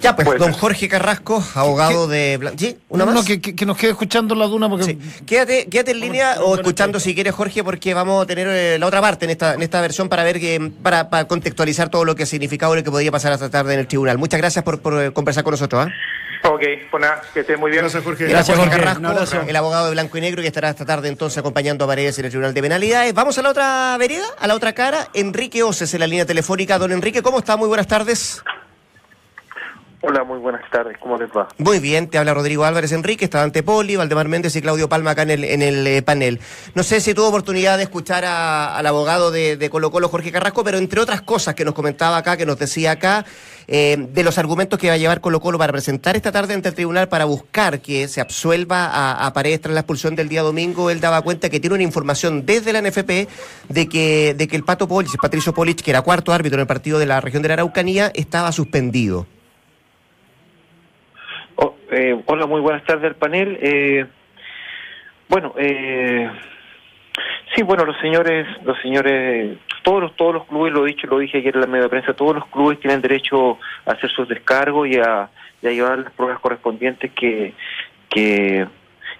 Ya, 0.00 0.14
pues, 0.16 0.38
don. 0.38 0.52
Jorge 0.52 0.88
Carrasco, 0.88 1.42
abogado 1.54 2.08
de... 2.08 2.36
Blan- 2.38 2.58
¿Sí? 2.58 2.76
¿Una 2.88 3.04
No, 3.04 3.12
más? 3.12 3.20
no, 3.22 3.24
que, 3.24 3.40
que- 3.40 3.64
nos 3.66 3.76
quede 3.78 3.92
escuchando 3.92 4.34
la 4.34 4.46
duna 4.46 4.68
porque 4.68 4.84
Sí. 4.84 4.98
Quédate, 5.24 5.68
quédate 5.68 5.92
en 5.92 6.00
línea 6.00 6.36
o 6.42 6.56
escuchando 6.56 6.98
si 7.00 7.14
quieres, 7.14 7.32
Jorge, 7.34 7.62
porque 7.64 7.94
vamos 7.94 8.22
a 8.22 8.26
tener 8.26 8.48
eh, 8.48 8.78
la 8.80 8.86
otra 8.86 9.00
parte 9.00 9.24
en 9.24 9.30
esta, 9.30 9.54
en 9.54 9.62
esta 9.62 9.80
versión 9.80 10.08
para 10.08 10.24
ver 10.24 10.40
que, 10.40 10.72
para, 10.82 11.08
para 11.08 11.26
contextualizar 11.28 11.88
todo 11.88 12.04
lo 12.04 12.16
que 12.16 12.26
significaba 12.26 12.74
y 12.74 12.78
lo 12.78 12.84
que 12.84 12.90
podía 12.90 13.12
pasar 13.12 13.32
esta 13.32 13.48
tarde 13.48 13.74
en 13.74 13.80
el 13.80 13.86
tribunal. 13.86 14.18
Muchas 14.18 14.40
gracias 14.40 14.64
por, 14.64 14.80
por, 14.80 15.00
eh, 15.00 15.12
conversar 15.12 15.44
con 15.44 15.52
nosotros. 15.52 15.86
¿ah? 15.86 15.92
Ok, 16.44 16.62
pues 16.90 17.00
nada, 17.00 17.22
que 17.32 17.40
esté 17.40 17.56
muy 17.56 17.70
bien. 17.70 17.82
Gracias, 17.82 18.02
Jorge. 18.02 18.26
Gracias, 18.26 18.56
Jorge. 18.56 18.76
Carrasco, 18.76 19.42
el 19.46 19.56
abogado 19.56 19.86
de 19.86 19.92
Blanco 19.92 20.18
y 20.18 20.20
Negro 20.20 20.42
que 20.42 20.48
estará 20.48 20.70
esta 20.70 20.84
tarde 20.84 21.08
entonces 21.08 21.38
acompañando 21.38 21.84
a 21.84 21.88
Paredes 21.88 22.18
en 22.18 22.24
el 22.24 22.30
Tribunal 22.30 22.52
de 22.52 22.62
Penalidades. 22.62 23.14
Vamos 23.14 23.38
a 23.38 23.42
la 23.42 23.50
otra 23.50 23.96
vereda, 23.98 24.26
a 24.38 24.46
la 24.48 24.54
otra 24.54 24.72
cara. 24.72 25.08
Enrique 25.14 25.62
Oces 25.62 25.94
en 25.94 26.00
la 26.00 26.06
línea 26.06 26.26
telefónica. 26.26 26.78
Don 26.78 26.90
Enrique, 26.90 27.22
¿cómo 27.22 27.38
está? 27.38 27.56
Muy 27.56 27.68
buenas 27.68 27.86
tardes. 27.86 28.42
Hola, 30.04 30.24
muy 30.24 30.38
buenas 30.40 30.68
tardes, 30.68 30.96
¿cómo 30.98 31.16
les 31.16 31.30
va? 31.30 31.46
Muy 31.58 31.78
bien, 31.78 32.08
te 32.08 32.18
habla 32.18 32.34
Rodrigo 32.34 32.64
Álvarez 32.64 32.90
Enrique, 32.90 33.24
está 33.24 33.40
ante 33.44 33.62
Poli, 33.62 33.94
Valdemar 33.94 34.26
Méndez 34.26 34.56
y 34.56 34.60
Claudio 34.60 34.88
Palma 34.88 35.12
acá 35.12 35.22
en 35.22 35.30
el, 35.30 35.44
en 35.44 35.62
el 35.62 35.86
eh, 35.86 36.02
panel. 36.02 36.40
No 36.74 36.82
sé 36.82 37.00
si 37.00 37.14
tuvo 37.14 37.28
oportunidad 37.28 37.76
de 37.76 37.84
escuchar 37.84 38.24
a- 38.24 38.76
al 38.76 38.84
abogado 38.88 39.30
de, 39.30 39.56
de 39.56 39.70
Colo 39.70 39.92
Colo, 39.92 40.08
Jorge 40.08 40.32
Carrasco, 40.32 40.64
pero 40.64 40.78
entre 40.78 41.00
otras 41.00 41.22
cosas 41.22 41.54
que 41.54 41.64
nos 41.64 41.72
comentaba 41.74 42.16
acá, 42.16 42.36
que 42.36 42.44
nos 42.44 42.58
decía 42.58 42.90
acá, 42.90 43.24
eh, 43.68 43.96
de 44.12 44.24
los 44.24 44.38
argumentos 44.38 44.76
que 44.76 44.88
va 44.88 44.94
a 44.94 44.96
llevar 44.96 45.20
Colo 45.20 45.38
Colo 45.38 45.56
para 45.56 45.72
presentar 45.72 46.16
esta 46.16 46.32
tarde 46.32 46.54
ante 46.54 46.70
el 46.70 46.74
tribunal 46.74 47.08
para 47.08 47.24
buscar 47.24 47.80
que 47.80 48.08
se 48.08 48.20
absuelva 48.20 48.86
a, 48.86 49.24
a 49.24 49.32
Paredes 49.32 49.60
tras 49.60 49.72
la 49.72 49.80
expulsión 49.82 50.16
del 50.16 50.28
día 50.28 50.42
domingo, 50.42 50.90
él 50.90 50.98
daba 51.00 51.22
cuenta 51.22 51.48
que 51.48 51.60
tiene 51.60 51.74
una 51.74 51.84
información 51.84 52.44
desde 52.44 52.72
la 52.72 52.82
NFP 52.82 53.28
de 53.68 53.88
que, 53.88 54.34
de 54.36 54.48
que 54.48 54.56
el 54.56 54.64
Pato 54.64 54.88
Polich, 54.88 55.12
Patricio 55.22 55.54
Polich, 55.54 55.80
que 55.80 55.92
era 55.92 56.02
cuarto 56.02 56.32
árbitro 56.32 56.56
en 56.56 56.62
el 56.62 56.66
partido 56.66 56.98
de 56.98 57.06
la 57.06 57.20
región 57.20 57.40
de 57.42 57.48
la 57.50 57.54
Araucanía, 57.54 58.10
estaba 58.16 58.50
suspendido. 58.50 59.28
Oh, 61.64 61.76
eh, 61.92 62.20
hola, 62.26 62.46
muy 62.46 62.60
buenas 62.60 62.82
tardes 62.82 63.04
al 63.04 63.14
panel. 63.14 63.56
Eh, 63.62 64.04
bueno, 65.28 65.54
eh, 65.56 66.28
sí, 67.54 67.62
bueno, 67.62 67.84
los 67.84 67.96
señores, 68.00 68.48
los 68.64 68.76
señores, 68.80 69.58
todos 69.84 70.00
los, 70.02 70.16
todos 70.16 70.34
los 70.34 70.46
clubes, 70.46 70.72
lo 70.72 70.82
dicho, 70.82 71.06
lo 71.06 71.20
dije 71.20 71.38
ayer 71.38 71.54
en 71.54 71.60
la 71.60 71.68
media 71.68 71.88
prensa, 71.88 72.14
todos 72.14 72.34
los 72.34 72.46
clubes 72.46 72.80
tienen 72.80 73.00
derecho 73.00 73.60
a 73.86 73.92
hacer 73.92 74.10
sus 74.10 74.26
descargos 74.26 74.88
y 74.88 74.98
a, 74.98 75.30
llevar 75.60 76.00
las 76.00 76.12
pruebas 76.14 76.40
correspondientes 76.40 77.12
que, 77.12 77.54
que, 78.10 78.66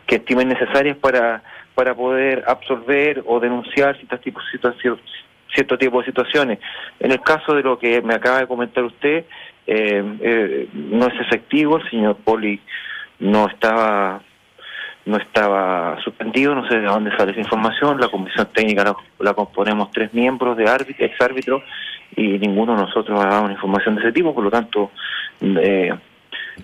que 0.05 0.17
estimen 0.17 0.49
necesarias 0.49 0.97
para, 0.97 1.45
para 1.77 1.95
poder 1.95 2.43
absolver 2.49 3.23
o 3.25 3.39
denunciar 3.39 3.97
ciertos 3.99 4.21
tipos 4.21 4.43
de 4.53 4.97
cierto 5.55 5.79
tipo 5.79 6.01
de 6.01 6.07
situaciones. 6.07 6.59
En 6.99 7.13
el 7.13 7.21
caso 7.21 7.55
de 7.55 7.63
lo 7.63 7.79
que 7.79 8.03
me 8.03 8.15
acaba 8.15 8.41
de 8.41 8.49
comentar 8.49 8.83
usted, 8.83 9.27
eh, 9.67 10.05
eh, 10.21 10.69
no 10.73 11.07
es 11.07 11.21
efectivo, 11.21 11.79
el 11.79 11.91
señor 11.91 12.17
Poli 12.17 12.61
no 13.21 13.49
estaba 13.49 14.21
no 15.05 15.17
estaba 15.17 16.01
suspendido, 16.05 16.55
no 16.55 16.69
sé 16.69 16.79
de 16.79 16.87
dónde 16.87 17.17
sale 17.17 17.33
esa 17.33 17.41
información, 17.41 18.01
la 18.01 18.09
comisión 18.09 18.49
técnica 18.53 18.85
la, 18.85 18.97
la 19.19 19.35
componemos 19.35 19.91
tres 19.91 20.15
miembros 20.15 20.57
de 20.57 20.69
árbitro, 20.69 21.05
ex 21.05 21.21
árbitro, 21.21 21.63
y 22.15 22.39
ninguno 22.39 22.75
de 22.75 22.83
nosotros 22.83 23.19
ha 23.21 23.29
dado 23.29 23.45
una 23.45 23.55
información 23.55 23.97
de 23.97 24.03
ese 24.03 24.13
tipo, 24.13 24.35
por 24.35 24.45
lo 24.45 24.51
tanto 24.51 24.91
eh, 25.41 25.93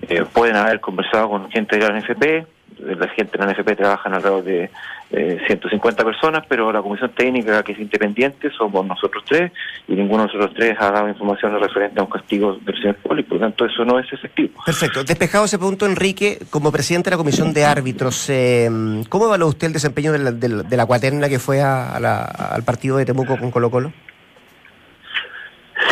eh, 0.09 0.25
pueden 0.33 0.57
haber 0.57 0.81
conversado 0.81 1.31
con 1.31 1.51
gente 1.51 1.79
de 1.79 1.89
la 1.89 1.99
NFP, 1.99 2.47
la 2.79 3.09
gente 3.09 3.37
de 3.39 3.45
la 3.45 3.53
NFP 3.53 3.77
trabaja 3.77 4.09
alrededor 4.09 4.45
de 4.45 4.71
eh, 5.11 5.41
150 5.47 6.05
personas, 6.05 6.45
pero 6.49 6.71
la 6.71 6.83
comisión 6.83 7.11
técnica 7.11 7.63
que 7.63 7.73
es 7.73 7.79
independiente 7.81 8.51
somos 8.51 8.87
nosotros 8.87 9.25
tres 9.27 9.51
y 9.89 9.95
ninguno 9.95 10.23
de 10.23 10.27
nosotros 10.29 10.53
tres 10.55 10.77
ha 10.79 10.91
dado 10.91 11.09
información 11.09 11.59
referente 11.61 11.99
a 11.99 12.05
un 12.05 12.11
castigo 12.11 12.55
del 12.65 12.77
señor 12.77 12.97
Poli, 12.97 13.23
por 13.23 13.39
lo 13.39 13.47
tanto 13.47 13.65
eso 13.65 13.85
no 13.85 13.99
es 13.99 14.13
efectivo. 14.13 14.63
Perfecto. 14.65 15.03
Despejado 15.03 15.47
ese 15.47 15.59
punto, 15.59 15.87
Enrique, 15.87 16.39
como 16.51 16.71
presidente 16.71 17.11
de 17.11 17.17
la 17.17 17.19
Comisión 17.19 17.53
de 17.53 17.65
Árbitros, 17.65 18.29
eh, 18.31 18.69
¿cómo 19.09 19.27
evaluó 19.27 19.49
usted 19.49 19.69
el 19.69 19.73
desempeño 19.73 20.13
de 20.13 20.19
la, 20.19 20.31
de 20.33 20.49
la- 20.49 20.63
de 20.63 20.77
la 20.77 20.87
cuaterna 20.87 21.29
que 21.29 21.39
fue 21.39 21.61
a- 21.63 21.97
a 21.97 22.01
la- 22.01 22.23
al 22.25 22.63
partido 22.65 22.97
de 22.99 23.07
Temuco 23.07 23.37
con 23.39 23.51
Colo 23.51 23.71
Colo? 23.71 23.93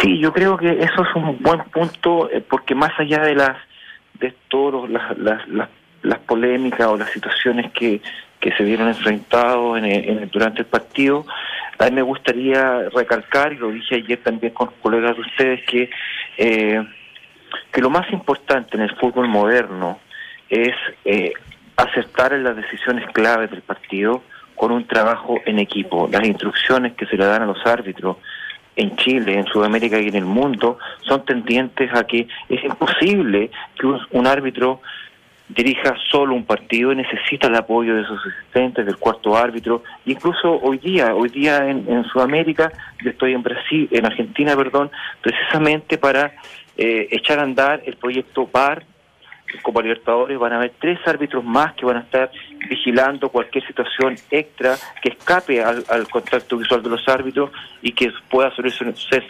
Sí, 0.02 0.18
yo 0.18 0.32
creo 0.32 0.56
que 0.56 0.70
eso 0.82 1.02
es 1.02 1.14
un 1.16 1.38
buen 1.40 1.60
punto 1.72 2.30
eh, 2.30 2.44
porque 2.48 2.74
más 2.74 2.92
allá 2.98 3.20
de 3.22 3.34
las 3.34 3.56
de 4.20 4.34
todas 4.48 4.90
las, 4.90 5.16
las, 5.18 5.46
las, 5.48 5.68
las 6.06 6.18
polémicas 6.20 6.86
o 6.86 6.96
las 6.96 7.10
situaciones 7.10 7.72
que, 7.72 8.00
que 8.40 8.52
se 8.52 8.64
vieron 8.64 8.88
enfrentados 8.88 9.78
en 9.78 9.84
en 9.84 10.28
durante 10.30 10.60
el 10.60 10.66
partido, 10.66 11.26
a 11.78 11.84
mí 11.86 11.90
me 11.90 12.02
gustaría 12.02 12.88
recalcar, 12.90 13.52
y 13.52 13.56
lo 13.56 13.70
dije 13.70 13.96
ayer 13.96 14.22
también 14.22 14.52
con 14.54 14.70
colegas 14.80 15.14
de 15.16 15.22
ustedes, 15.22 15.64
que, 15.66 15.90
eh, 16.38 16.82
que 17.72 17.80
lo 17.80 17.90
más 17.90 18.10
importante 18.12 18.76
en 18.76 18.82
el 18.82 18.94
fútbol 18.96 19.28
moderno 19.28 19.98
es 20.48 20.74
eh, 21.04 21.32
acertar 21.76 22.32
en 22.32 22.44
las 22.44 22.56
decisiones 22.56 23.06
claves 23.12 23.50
del 23.50 23.62
partido 23.62 24.22
con 24.54 24.72
un 24.72 24.86
trabajo 24.86 25.38
en 25.44 25.58
equipo. 25.58 26.08
Las 26.10 26.24
instrucciones 26.24 26.94
que 26.94 27.04
se 27.06 27.16
le 27.16 27.26
dan 27.26 27.42
a 27.42 27.46
los 27.46 27.64
árbitros 27.66 28.16
en 28.74 28.96
Chile, 28.96 29.38
en 29.38 29.46
Sudamérica 29.46 29.98
y 30.00 30.08
en 30.08 30.16
el 30.16 30.24
mundo 30.24 30.78
son 31.02 31.24
tendientes 31.26 31.92
a 31.94 32.04
que 32.04 32.26
es 32.48 32.64
imposible 32.64 33.50
que 33.78 33.86
un 33.86 34.26
árbitro 34.26 34.80
dirija 35.48 35.94
solo 36.10 36.34
un 36.34 36.44
partido 36.44 36.92
y 36.92 36.96
necesita 36.96 37.46
el 37.46 37.54
apoyo 37.54 37.94
de 37.94 38.04
sus 38.04 38.18
asistentes, 38.26 38.84
del 38.84 38.96
cuarto 38.96 39.36
árbitro, 39.36 39.82
incluso 40.04 40.60
hoy 40.60 40.78
día, 40.78 41.14
hoy 41.14 41.28
día 41.28 41.68
en, 41.68 41.84
en 41.88 42.04
Sudamérica, 42.04 42.72
yo 43.02 43.10
estoy 43.10 43.32
en 43.32 43.42
Brasil, 43.42 43.88
en 43.92 44.06
Argentina, 44.06 44.56
perdón, 44.56 44.90
precisamente 45.20 45.98
para 45.98 46.32
eh, 46.76 47.08
echar 47.10 47.38
a 47.38 47.42
andar 47.42 47.82
el 47.86 47.96
proyecto 47.96 48.48
VAR 48.52 48.84
Copa 49.62 49.82
Libertadores 49.82 50.38
van 50.38 50.52
a 50.52 50.56
haber 50.56 50.72
tres 50.78 50.98
árbitros 51.06 51.44
más 51.44 51.74
que 51.74 51.86
van 51.86 51.98
a 51.98 52.00
estar 52.00 52.30
vigilando 52.68 53.28
cualquier 53.28 53.66
situación 53.66 54.16
extra 54.30 54.76
que 55.02 55.10
escape 55.10 55.62
al, 55.62 55.84
al 55.88 56.08
contacto 56.08 56.56
visual 56.56 56.82
de 56.82 56.90
los 56.90 57.08
árbitros 57.08 57.50
y 57.82 57.92
que 57.92 58.12
pueda 58.28 58.54
ser 58.54 58.70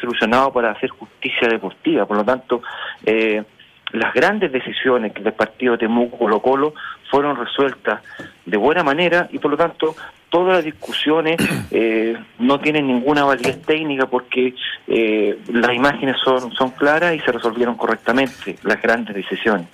solucionado 0.00 0.52
para 0.52 0.70
hacer 0.72 0.90
justicia 0.90 1.48
deportiva. 1.48 2.06
Por 2.06 2.16
lo 2.16 2.24
tanto, 2.24 2.62
eh, 3.04 3.44
las 3.92 4.12
grandes 4.14 4.52
decisiones 4.52 5.14
del 5.14 5.32
partido 5.32 5.72
de 5.72 5.78
Temuco 5.78 6.18
Colo 6.18 6.40
Colo 6.40 6.74
fueron 7.10 7.36
resueltas 7.36 8.02
de 8.44 8.56
buena 8.56 8.82
manera 8.82 9.28
y 9.32 9.38
por 9.38 9.50
lo 9.50 9.56
tanto 9.56 9.94
todas 10.28 10.56
las 10.56 10.64
discusiones 10.64 11.36
eh, 11.70 12.16
no 12.38 12.60
tienen 12.60 12.86
ninguna 12.86 13.24
validez 13.24 13.62
técnica 13.62 14.06
porque 14.06 14.54
eh, 14.88 15.38
las 15.48 15.74
imágenes 15.74 16.16
son, 16.24 16.52
son 16.52 16.70
claras 16.70 17.14
y 17.14 17.20
se 17.20 17.32
resolvieron 17.32 17.76
correctamente 17.76 18.58
las 18.62 18.80
grandes 18.82 19.14
decisiones. 19.14 19.68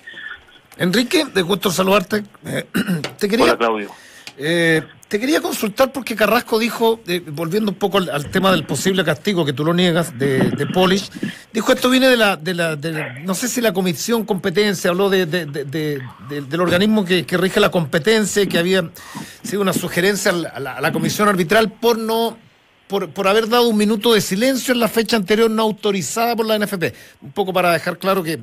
Enrique, 0.77 1.25
de 1.25 1.41
gusto 1.41 1.71
saludarte. 1.71 2.23
Eh, 2.45 2.65
te 3.19 3.29
quería 3.29 3.45
Hola 3.45 3.57
Claudio. 3.57 3.89
Eh, 4.37 4.81
te 5.07 5.19
quería 5.19 5.41
consultar 5.41 5.91
porque 5.91 6.15
Carrasco 6.15 6.57
dijo, 6.57 6.99
eh, 7.07 7.21
volviendo 7.23 7.71
un 7.71 7.77
poco 7.77 7.99
al, 7.99 8.09
al 8.09 8.31
tema 8.31 8.51
del 8.51 8.65
posible 8.65 9.03
castigo 9.03 9.45
que 9.45 9.53
tú 9.53 9.63
lo 9.63 9.73
niegas 9.73 10.17
de, 10.17 10.39
de 10.39 10.65
Polish, 10.65 11.11
dijo 11.53 11.71
esto 11.71 11.89
viene 11.89 12.07
de 12.09 12.17
la, 12.17 12.35
de 12.35 12.53
la, 12.53 12.75
no 13.23 13.33
sé 13.35 13.47
si 13.47 13.61
la 13.61 13.71
comisión 13.71 14.25
competencia, 14.25 14.89
habló 14.89 15.09
de, 15.09 15.25
de- 15.25 15.45
de- 15.45 15.63
de- 15.65 16.01
de- 16.27 16.41
del 16.41 16.61
organismo 16.61 17.05
que, 17.05 17.25
que 17.25 17.37
rige 17.37 17.59
la 17.59 17.69
competencia, 17.69 18.45
que 18.47 18.57
había 18.57 18.89
sido 19.43 19.61
una 19.61 19.71
sugerencia 19.73 20.31
a 20.31 20.59
la 20.81 20.91
comisión 20.91 21.27
arbitral 21.29 21.71
por 21.71 21.97
no 21.97 22.37
por, 22.87 23.09
por 23.09 23.27
haber 23.27 23.47
dado 23.47 23.69
un 23.69 23.77
minuto 23.77 24.13
de 24.13 24.21
silencio 24.21 24.73
en 24.73 24.79
la 24.79 24.87
fecha 24.87 25.15
anterior 25.15 25.49
no 25.49 25.63
autorizada 25.63 26.35
por 26.35 26.45
la 26.45 26.59
NFP. 26.59 26.93
Un 27.21 27.31
poco 27.31 27.53
para 27.53 27.71
dejar 27.71 27.97
claro 27.97 28.21
que, 28.21 28.39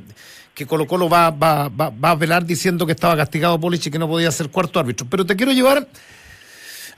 que 0.55 0.67
Colo 0.67 0.87
Colo 0.87 1.09
va, 1.09 1.31
va, 1.31 1.69
va, 1.69 1.91
va 1.91 2.11
a 2.11 2.15
velar 2.17 2.45
diciendo 2.45 2.85
que 2.87 2.93
estaba 2.93 3.17
castigado 3.17 3.61
Polich 3.61 3.87
y 3.87 3.91
que 3.91 3.99
no 3.99 4.09
podía 4.09 4.31
ser 4.33 4.49
cuarto 4.49 4.81
árbitro. 4.81 5.07
Pero 5.09 5.25
te 5.27 5.37
quiero 5.37 5.53
llevar 5.53 5.87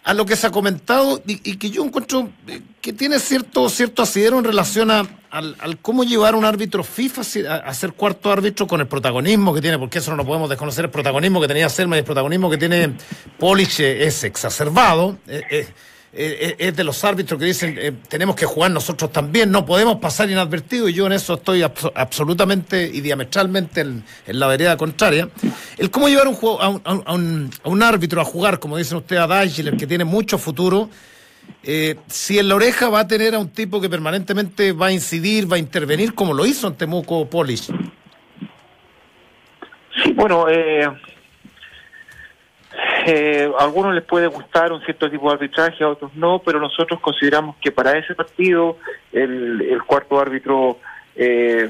a 0.05 0.15
lo 0.15 0.27
que 0.27 0.37
se 0.37 0.47
ha 0.47 0.51
comentado 0.51 1.23
y, 1.27 1.57
que 1.57 1.71
yo 1.71 1.85
encuentro 1.85 2.29
eh, 2.49 2.61
que 2.81 2.93
tiene 2.93 3.21
cierto, 3.21 3.69
cierto 3.69 4.03
asidero 4.03 4.39
en 4.39 4.45
relación 4.45 4.91
a, 4.91 5.07
al, 5.31 5.79
cómo 5.81 6.05
llevar 6.05 6.35
un 6.35 6.45
árbitro 6.45 6.85
FIFA 6.85 7.23
a 7.65 7.75
ser 7.75 7.93
cuarto 7.93 8.31
árbitro 8.31 8.67
con 8.67 8.81
el 8.81 8.87
protagonismo 8.87 9.55
que 9.55 9.61
tiene, 9.61 9.79
porque 9.79 9.99
eso 9.99 10.11
no 10.11 10.19
lo 10.19 10.27
podemos 10.27 10.49
desconocer, 10.49 10.85
el 10.85 10.91
protagonismo 10.91 11.41
que 11.41 11.49
tenía 11.49 11.69
Selma 11.69 11.97
y 11.97 12.01
el 12.01 12.05
protagonismo 12.05 12.51
que 12.51 12.59
tiene 12.59 12.95
Polich 13.39 13.81
eh, 13.81 14.07
es 14.07 14.25
exacerbado. 14.25 15.19
eh, 15.27 15.43
eh, 15.51 15.69
eh, 16.15 16.57
es 16.59 16.77
de 16.77 16.85
los 16.85 17.03
árbitros 17.05 17.39
que 17.41 17.47
dicen 17.47 17.75
eh, 17.79 17.93
tenemos 18.09 18.37
que 18.37 18.45
jugar 18.45 18.71
nosotros 18.71 19.11
también, 19.13 19.51
no 19.51 19.65
podemos 19.65 19.97
pasar 19.97 20.29
inadvertidos 20.31 20.91
y 20.91 20.93
yo 20.93 21.07
en 21.07 21.13
eso 21.13 21.35
estoy 21.35 21.61
abso- 21.63 21.93
absolutamente 21.95 22.91
y 22.93 23.01
diametralmente 23.01 23.81
en, 23.81 24.05
la 24.27 24.47
vereda 24.47 24.77
contraria. 24.77 25.29
El 25.79 25.91
cómo 25.91 26.09
llevar 26.09 26.29
un 26.29 26.35
a, 26.61 26.69
un, 26.69 26.83
a 27.65 27.69
un- 27.69 27.83
árbitro 27.83 28.21
a 28.21 28.25
jugar, 28.25 28.59
como 28.59 28.77
dicen 28.77 28.99
ustedes, 28.99 29.23
a 29.23 29.27
Dagiler, 29.27 29.77
que 29.77 29.87
tiene 29.87 30.05
mucho 30.05 30.37
futuro, 30.39 30.91
eh, 31.65 31.97
si 32.09 32.39
en 32.39 32.49
la 32.49 32.57
oreja 32.57 32.89
va 32.91 33.01
a 33.01 33.09
tener 33.09 33.35
a 33.35 33.39
un 33.39 33.49
tipo 33.49 33.81
que 33.81 33.89
permanentemente 33.89 34.73
va 34.73 34.87
a 34.89 34.93
incidir, 34.93 35.51
va 35.51 35.57
a 35.57 35.59
intervenir, 35.59 36.15
como 36.15 36.35
lo 36.35 36.45
hizo 36.47 36.69
en 36.69 36.75
Temuco 36.75 37.29
Polish. 37.29 37.69
Bueno, 40.15 40.47
eh, 40.49 40.87
Eh, 43.07 43.51
a 43.59 43.65
algunos 43.65 43.95
les 43.95 44.05
puede 44.05 44.29
gustar 44.29 44.73
un 44.73 44.81
cierto 44.83 45.11
tipo 45.11 45.29
de 45.29 45.35
arbitraje, 45.35 45.83
a 45.83 45.89
otros 45.89 46.15
no, 46.15 46.39
pero 46.39 46.61
nosotros 46.61 47.01
consideramos 47.01 47.57
que 47.57 47.73
para 47.73 47.99
ese 47.99 48.15
partido 48.15 48.79
el, 49.13 49.61
el 49.61 49.83
cuarto 49.83 50.21
árbitro 50.21 50.79
eh, 51.17 51.69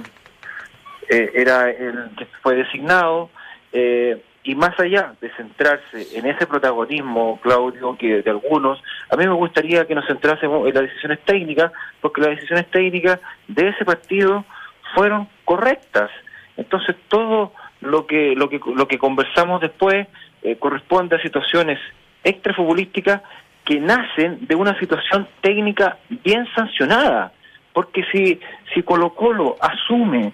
eh, 1.08 1.30
era 1.34 1.70
el 1.70 2.10
que 2.16 2.26
fue 2.42 2.56
designado. 2.56 3.30
eh, 3.72 4.22
y 4.44 4.56
más 4.56 4.78
allá 4.80 5.14
de 5.20 5.30
centrarse 5.36 6.18
en 6.18 6.26
ese 6.26 6.46
protagonismo, 6.48 7.38
Claudio, 7.42 7.96
que 7.96 8.22
de 8.22 8.30
algunos, 8.30 8.82
a 9.08 9.16
mí 9.16 9.24
me 9.24 9.34
gustaría 9.34 9.86
que 9.86 9.94
nos 9.94 10.06
centrásemos 10.06 10.66
en 10.66 10.74
las 10.74 10.82
decisiones 10.82 11.20
técnicas, 11.24 11.70
porque 12.00 12.22
las 12.22 12.30
decisiones 12.30 12.66
técnicas 12.70 13.20
de 13.46 13.68
ese 13.68 13.84
partido 13.84 14.44
fueron 14.94 15.28
correctas. 15.44 16.10
Entonces 16.56 16.96
todo 17.08 17.52
lo 17.80 18.06
que 18.06 18.34
lo 18.34 18.48
que 18.48 18.60
lo 18.74 18.88
que 18.88 18.98
conversamos 18.98 19.60
después 19.60 20.08
eh, 20.42 20.56
corresponde 20.56 21.16
a 21.16 21.22
situaciones 21.22 21.78
extrafutbolísticas 22.24 23.22
que 23.64 23.80
nacen 23.80 24.46
de 24.46 24.54
una 24.54 24.78
situación 24.78 25.28
técnica 25.40 25.98
bien 26.24 26.46
sancionada, 26.54 27.32
porque 27.72 28.04
si 28.12 28.40
si 28.74 28.82
Colo 28.82 29.14
Colo 29.14 29.56
asume 29.60 30.32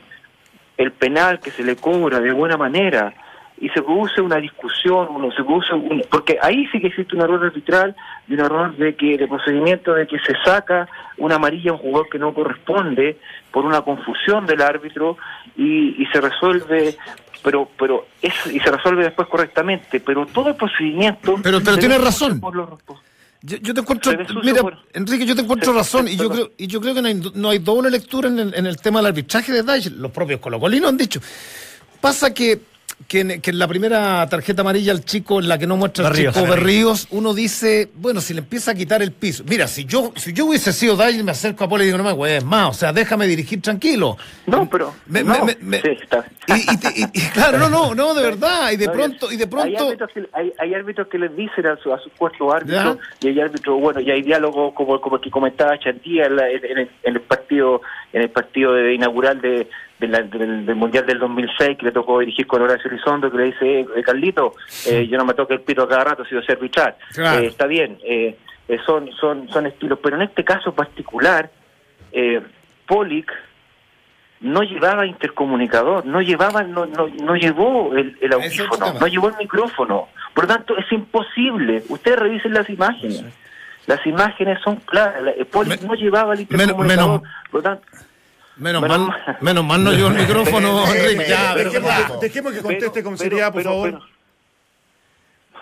el 0.76 0.92
penal 0.92 1.40
que 1.40 1.50
se 1.50 1.64
le 1.64 1.76
cobra 1.76 2.20
de 2.20 2.32
buena 2.32 2.56
manera 2.56 3.12
y 3.60 3.68
se 3.70 3.82
produce 3.82 4.20
una 4.20 4.36
discusión, 4.36 5.08
uno 5.10 5.30
se 5.32 5.42
produce 5.42 5.74
un- 5.74 6.04
porque 6.10 6.38
ahí 6.40 6.66
sí 6.72 6.80
que 6.80 6.86
existe 6.88 7.16
un 7.16 7.22
error 7.22 7.44
arbitral 7.44 7.96
y 8.28 8.34
un 8.34 8.40
error 8.40 8.76
de 8.76 8.94
que 8.94 9.16
de 9.18 9.26
procedimiento 9.26 9.94
de 9.94 10.06
que 10.06 10.18
se 10.20 10.34
saca 10.44 10.88
una 11.16 11.36
amarilla 11.36 11.70
a 11.70 11.74
un 11.74 11.80
jugador 11.80 12.08
que 12.08 12.18
no 12.18 12.32
corresponde 12.34 13.18
por 13.50 13.64
una 13.64 13.80
confusión 13.82 14.46
del 14.46 14.62
árbitro 14.62 15.16
y, 15.56 16.00
y 16.02 16.06
se 16.12 16.20
resuelve 16.20 16.96
pero 17.42 17.68
pero 17.78 18.06
es, 18.20 18.32
y 18.52 18.58
se 18.60 18.70
resuelve 18.70 19.04
después 19.04 19.28
correctamente, 19.28 20.00
pero 20.00 20.26
todo 20.26 20.48
el 20.50 20.56
procedimiento 20.56 21.36
Pero- 21.42 21.60
pero 21.64 21.78
tienes 21.78 22.00
razón. 22.02 22.40
por 22.40 22.54
los 22.56 22.68
respons- 22.68 23.00
Yo, 23.42 23.56
yo 23.58 23.72
te 23.72 23.80
encuentro, 23.80 24.12
mira, 24.42 24.60
por- 24.62 24.78
Enrique, 24.92 25.24
yo 25.24 25.36
te 25.36 25.42
encuentro 25.42 25.72
se- 25.72 25.78
razón 25.78 26.06
se- 26.06 26.12
y 26.14 26.16
yo 26.16 26.28
creo 26.28 26.50
y 26.58 26.66
yo 26.66 26.80
creo 26.80 26.94
que 26.94 27.02
no 27.02 27.06
hay, 27.08 27.22
no 27.34 27.50
hay 27.50 27.58
doble 27.58 27.90
lectura 27.90 28.28
en 28.28 28.38
el, 28.40 28.54
en 28.54 28.66
el 28.66 28.76
tema 28.78 28.98
del 28.98 29.06
arbitraje 29.06 29.52
de 29.52 29.62
Daesh. 29.62 29.90
Los 29.92 30.10
propios 30.10 30.40
colocolinos 30.40 30.88
han 30.90 30.96
dicho. 30.96 31.20
Pasa 32.00 32.34
que, 32.34 32.58
que, 33.06 33.20
en, 33.20 33.40
que 33.40 33.50
en 33.50 33.58
la 33.58 33.68
primera 33.68 34.26
tarjeta 34.28 34.62
amarilla 34.62 34.92
al 34.92 35.04
chico, 35.04 35.38
en 35.40 35.48
la 35.48 35.56
que 35.58 35.66
no 35.66 35.76
muestra 35.76 36.06
el 36.08 36.12
Berríos. 36.12 36.34
chico 36.34 36.46
Berríos, 36.46 37.06
uno 37.10 37.32
dice, 37.32 37.88
bueno, 37.94 38.20
si 38.20 38.34
le 38.34 38.40
empieza 38.40 38.72
a 38.72 38.74
quitar 38.74 39.02
el 39.02 39.12
piso. 39.12 39.44
Mira, 39.48 39.66
si 39.68 39.84
yo 39.84 40.12
si 40.16 40.32
yo 40.32 40.46
hubiese 40.46 40.72
sido 40.72 40.96
Daesh, 40.96 41.22
me 41.22 41.30
acerco 41.30 41.64
a 41.64 41.68
Polo 41.68 41.82
y 41.84 41.86
digo, 41.86 41.98
no 41.98 42.04
me 42.04 42.12
güey, 42.12 42.40
más, 42.42 42.70
o 42.70 42.72
sea, 42.74 42.92
déjame 42.92 43.26
dirigir 43.26 43.62
tranquilo. 43.62 44.16
No, 44.46 44.68
pero 44.68 44.94
Me- 45.06 45.22
no, 45.22 45.44
me- 45.44 45.56
me- 45.60 45.80
sí, 45.80 45.88
está. 46.02 46.24
Y, 46.48 46.72
y 46.72 46.76
te- 46.78 47.00
y- 47.00 47.04
y 47.12 47.20
claro, 47.30 47.58
no, 47.58 47.68
no, 47.70 47.94
no, 47.94 48.14
de 48.14 48.22
verdad, 48.30 48.72
y 48.72 48.76
de 48.76 48.86
No, 48.86 48.92
pronto, 48.92 49.30
y 49.32 49.36
de 49.36 49.44
Hay 49.44 49.48
pronto. 49.50 49.86
árbitros, 49.86 50.10
que, 50.12 50.28
hay, 50.32 50.52
hay 50.58 50.74
árbitros 50.74 51.08
que 51.08 51.18
les 51.18 51.34
dicen 51.36 51.66
a 51.66 51.76
su, 51.76 51.92
a 51.92 52.00
su 52.00 52.10
cuarto 52.10 52.52
árbitro, 52.52 52.98
y 53.20 53.28
hay 53.28 53.40
árbitros, 53.40 53.80
bueno, 53.80 54.00
y 54.00 54.10
hay 54.10 54.22
diálogos 54.22 54.74
como, 54.74 55.00
como 55.00 55.16
el 55.16 55.22
que 55.22 55.30
comentaba 55.30 55.78
Chantía 55.78 56.26
en, 56.26 56.36
la- 56.36 56.50
en- 56.50 56.64
en 56.64 56.78
el, 56.78 56.90
en 57.04 57.14
el 57.14 57.20
partido 57.20 57.80
en 58.12 58.22
el 58.22 58.30
partido 58.30 58.72
de 58.72 58.94
inaugural 58.94 59.38
de, 59.40 59.68
de 59.98 60.08
la- 60.08 60.22
del, 60.22 60.64
del 60.64 60.76
Mundial 60.76 61.04
del 61.06 61.18
2006 61.18 61.76
que 61.78 61.86
le 61.86 61.92
tocó 61.92 62.20
dirigir 62.20 62.46
con 62.46 62.62
Horacio 62.62 62.90
Elizondo, 62.90 63.30
que 63.30 63.36
le 63.38 63.44
dice, 63.46 63.80
eh, 63.80 64.02
Carlito, 64.04 64.54
eh, 64.86 65.06
yo 65.08 65.18
no 65.18 65.24
me 65.24 65.34
toque 65.34 65.54
el 65.54 65.60
pito 65.60 65.82
a 65.82 65.88
cada 65.88 66.04
rato, 66.04 66.24
si 66.24 66.34
yo 66.34 66.42
sé 66.42 66.52
arbitrar. 66.52 66.96
Claro. 67.12 67.40
Eh, 67.42 67.46
está 67.46 67.66
bien, 67.66 67.98
eh, 68.04 68.36
eh, 68.68 68.78
son, 68.86 69.10
son, 69.12 69.48
son 69.48 69.66
estilos, 69.66 69.98
pero 70.02 70.16
en 70.16 70.22
este 70.22 70.44
caso 70.44 70.72
particular, 70.72 71.50
eh, 72.12 72.40
Polic 72.86 73.32
no 74.40 74.62
llevaba 74.62 75.04
intercomunicador, 75.04 76.06
no 76.06 76.20
llevaba, 76.22 76.62
no, 76.62 76.86
no, 76.86 77.08
no 77.08 77.34
llevó 77.34 77.92
el, 77.96 78.16
el 78.20 78.32
audífono, 78.32 78.92
no 79.00 79.06
llevó 79.08 79.28
el 79.30 79.36
micrófono. 79.36 80.08
Por 80.32 80.44
lo 80.44 80.54
tanto, 80.54 80.76
es 80.78 80.90
imposible. 80.92 81.82
Ustedes 81.88 82.18
revisen 82.20 82.54
las 82.54 82.70
imágenes. 82.70 83.24
Las 83.88 84.06
imágenes 84.06 84.60
son 84.62 84.76
claras. 84.76 85.22
La- 85.22 85.30
el 85.32 85.46
Poli 85.46 85.70
Me- 85.70 85.76
no 85.78 85.94
llevaba 85.94 86.34
el 86.34 86.40
menos- 86.48 86.52
intercomunicador. 86.52 87.20
menos- 87.22 87.34
por 87.50 87.64
lo 87.64 87.68
tanto, 87.70 87.86
Menos 88.58 88.82
Menos 88.82 88.98
mal, 88.98 89.08
mal. 89.26 89.36
menos 89.40 89.64
mal 89.64 89.84
no 89.84 89.92
llevo 89.92 90.08
el 90.08 90.14
micrófono, 90.14 90.84
Enrique. 90.94 91.26
Ya, 91.28 91.52
pero- 91.54 91.70
pero- 91.70 91.84
Dejemos, 91.86 92.10
que, 92.20 92.26
dejemos 92.26 92.52
que 92.52 92.60
conteste 92.62 92.90
pero- 92.92 93.04
con 93.04 93.12
pero- 93.16 93.16
seriedad, 93.30 93.52
por 93.52 93.62
pero- 93.62 93.70
favor. 93.70 93.90
pero- 93.90 94.08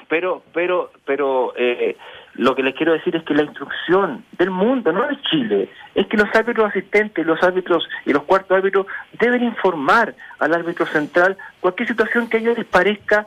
pero 0.08 0.42
pero 0.54 0.90
pero 1.04 1.52
eh, 1.56 1.96
lo 2.34 2.54
que 2.54 2.62
les 2.62 2.74
quiero 2.74 2.92
decir 2.92 3.16
es 3.16 3.24
que 3.24 3.34
la 3.34 3.42
instrucción 3.42 4.24
del 4.38 4.50
mundo 4.50 4.92
no 4.92 5.06
de 5.08 5.20
Chile 5.22 5.68
es 5.94 6.06
que 6.06 6.16
los 6.16 6.28
árbitros 6.34 6.68
asistentes 6.70 7.26
los 7.26 7.42
árbitros 7.42 7.88
y 8.04 8.12
los 8.12 8.22
cuartos 8.22 8.56
árbitros 8.56 8.86
deben 9.18 9.42
informar 9.42 10.14
al 10.38 10.54
árbitro 10.54 10.86
central 10.86 11.36
cualquier 11.60 11.88
situación 11.88 12.28
que 12.28 12.36
a 12.36 12.40
ellos 12.40 12.56
les 12.56 12.66
parezca 12.66 13.26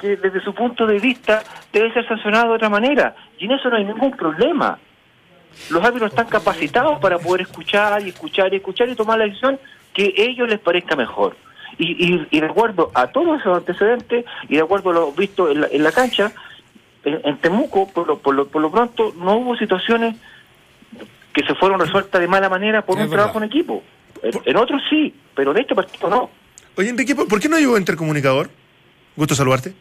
que 0.00 0.16
desde 0.16 0.40
su 0.40 0.54
punto 0.54 0.86
de 0.86 0.98
vista 0.98 1.42
debe 1.72 1.92
ser 1.92 2.08
sancionado 2.08 2.48
de 2.50 2.54
otra 2.54 2.70
manera 2.70 3.14
y 3.38 3.44
en 3.44 3.52
eso 3.52 3.68
no 3.68 3.76
hay 3.76 3.84
ningún 3.84 4.16
problema 4.16 4.78
los 5.70 5.82
árbitros 5.84 6.10
están 6.10 6.26
capacitados 6.26 6.98
para 7.00 7.18
poder 7.18 7.42
escuchar 7.42 8.02
y 8.04 8.10
escuchar 8.10 8.52
y 8.52 8.56
escuchar 8.56 8.88
y 8.88 8.94
tomar 8.94 9.18
la 9.18 9.24
decisión 9.24 9.58
que 9.92 10.14
a 10.16 10.22
ellos 10.22 10.48
les 10.48 10.58
parezca 10.58 10.96
mejor. 10.96 11.36
Y, 11.78 11.92
y, 12.14 12.26
y 12.30 12.40
de 12.40 12.46
acuerdo 12.46 12.90
a 12.94 13.08
todos 13.08 13.40
esos 13.40 13.56
antecedentes 13.56 14.24
y 14.48 14.56
de 14.56 14.62
acuerdo 14.62 14.90
a 14.90 14.92
lo 14.94 15.12
visto 15.12 15.50
en 15.50 15.62
la, 15.62 15.68
en 15.70 15.82
la 15.82 15.90
cancha, 15.92 16.32
en, 17.04 17.20
en 17.24 17.36
Temuco, 17.38 17.88
por 17.92 18.06
lo, 18.06 18.18
por, 18.18 18.34
lo, 18.34 18.46
por 18.46 18.62
lo 18.62 18.70
pronto, 18.70 19.12
no 19.16 19.36
hubo 19.36 19.56
situaciones 19.56 20.16
que 21.32 21.44
se 21.44 21.54
fueron 21.56 21.80
resueltas 21.80 22.20
de 22.20 22.28
mala 22.28 22.48
manera 22.48 22.82
por 22.82 22.96
Es 22.98 23.04
un 23.04 23.10
verdad. 23.10 23.24
trabajo 23.24 23.38
en 23.38 23.44
equipo. 23.50 23.82
En, 24.22 24.32
en 24.44 24.56
otros 24.56 24.80
sí, 24.88 25.12
pero 25.34 25.50
en 25.50 25.58
este 25.58 25.74
partido 25.74 26.08
no. 26.08 26.30
Oye, 26.76 26.88
Enrique, 26.90 27.14
¿por 27.14 27.40
qué 27.40 27.48
no 27.48 27.58
llevó 27.58 27.76
intercomunicador? 27.76 28.50
Gusto 29.16 29.34
saludarte. 29.34 29.72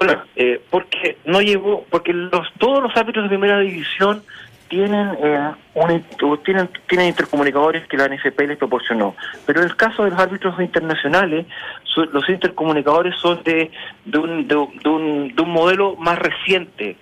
Hola, 0.00 0.26
eh, 0.34 0.60
porque 0.70 1.18
no 1.26 1.40
llegó, 1.40 1.84
porque 1.88 2.12
los 2.12 2.52
todos 2.58 2.82
los 2.82 2.96
árbitros 2.96 3.24
de 3.24 3.28
primera 3.28 3.60
división 3.60 4.24
tienen 4.72 5.10
eh, 5.22 5.50
un- 5.74 6.38
tienen 6.44 6.66
tienen 6.88 7.08
intercomunicadores 7.08 7.86
que 7.88 7.98
la 7.98 8.06
NFP 8.06 8.46
les 8.46 8.56
proporcionó, 8.56 9.14
pero 9.44 9.60
en 9.60 9.66
el 9.66 9.76
caso 9.76 10.04
de 10.04 10.10
los 10.10 10.18
árbitros 10.18 10.58
internacionales, 10.58 11.44
su- 11.84 12.06
los 12.06 12.26
intercomunicadores 12.30 13.14
son 13.20 13.42
de 13.44 13.70
de 14.06 14.18
un, 14.18 14.48
de, 14.48 14.56
un- 14.56 14.78
de 14.82 14.88
un, 14.88 15.34
de 15.36 15.42
un 15.42 15.50
modelo 15.50 15.94
más 15.96 16.18
reciente. 16.18 16.96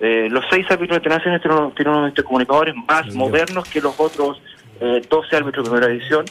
Eh, 0.00 0.26
los 0.28 0.44
seis 0.50 0.66
árbitros 0.70 0.96
internacionales 0.98 1.40
tienen, 1.42 1.58
unos- 1.60 1.74
tienen 1.76 1.94
unos 1.94 2.08
intercomunicadores 2.10 2.74
más 2.88 3.14
modernos 3.14 3.68
que 3.68 3.80
los 3.80 3.94
otros 4.00 4.42
eh, 4.80 5.00
12 5.08 5.36
árbitros 5.36 5.64
de 5.66 5.70
primera 5.70 5.92
división. 5.92 6.24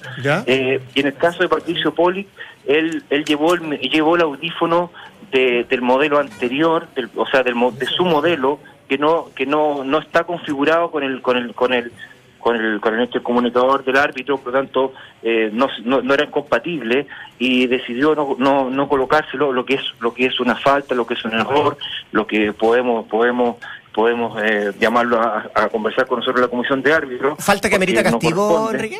Eh, 0.47 0.81
y 0.95 0.99
en 0.99 1.07
el 1.07 1.13
caso 1.15 1.43
de 1.43 1.47
Patricio 1.49 1.93
Poli, 1.93 2.27
él, 2.65 3.03
él 3.09 3.23
llevó 3.23 3.53
el 3.53 3.61
llevó 3.79 4.15
el 4.17 4.21
audífono 4.23 4.91
de- 5.31 5.65
del 5.69 5.81
modelo 5.81 6.19
anterior, 6.19 6.87
del- 6.95 7.09
o 7.15 7.25
sea, 7.25 7.41
del, 7.43 7.55
de 7.79 7.85
su 7.85 8.03
modelo, 8.05 8.59
que 8.87 8.97
no 8.97 9.29
que 9.35 9.45
no, 9.45 9.83
no 9.83 9.99
está 9.99 10.23
configurado 10.23 10.91
con 10.91 11.03
el 11.03 11.21
con 11.21 11.37
el 11.37 11.53
con 11.53 11.73
el 11.73 11.91
con 12.39 12.55
el 12.55 12.79
con 12.79 12.95
el 12.95 13.01
intercomunicador 13.01 13.83
del 13.83 13.97
árbitro, 13.97 14.37
por 14.37 14.53
lo 14.53 14.59
tanto 14.59 14.93
eh, 15.23 15.49
no, 15.51 15.67
no, 15.83 16.01
no 16.01 16.13
eran 16.13 16.31
compatibles 16.31 17.07
y 17.39 17.67
decidió 17.67 18.15
no, 18.15 18.35
no, 18.37 18.69
no 18.69 18.87
colocárselo, 18.87 19.51
lo 19.51 19.65
que 19.65 19.75
es 19.75 19.81
lo 19.99 20.13
que 20.13 20.25
es 20.27 20.39
una 20.39 20.55
falta, 20.55 20.95
lo 20.95 21.05
que 21.05 21.15
es 21.15 21.25
un 21.25 21.33
error, 21.33 21.77
lo 22.11 22.25
que 22.25 22.53
podemos 22.53 23.07
podemos 23.07 23.57
podemos 23.93 24.39
eh, 24.43 24.71
llamarlo 24.79 25.19
a, 25.19 25.49
a 25.55 25.69
conversar 25.69 26.05
con 26.05 26.19
nosotros 26.19 26.37
en 26.37 26.43
la 26.43 26.49
comisión 26.49 26.81
de 26.83 26.93
árbitros. 26.93 27.43
¿Falta 27.43 27.67
que 27.67 27.75
amerita 27.75 28.03
castigo. 28.03 28.71
Enrique? 28.71 28.99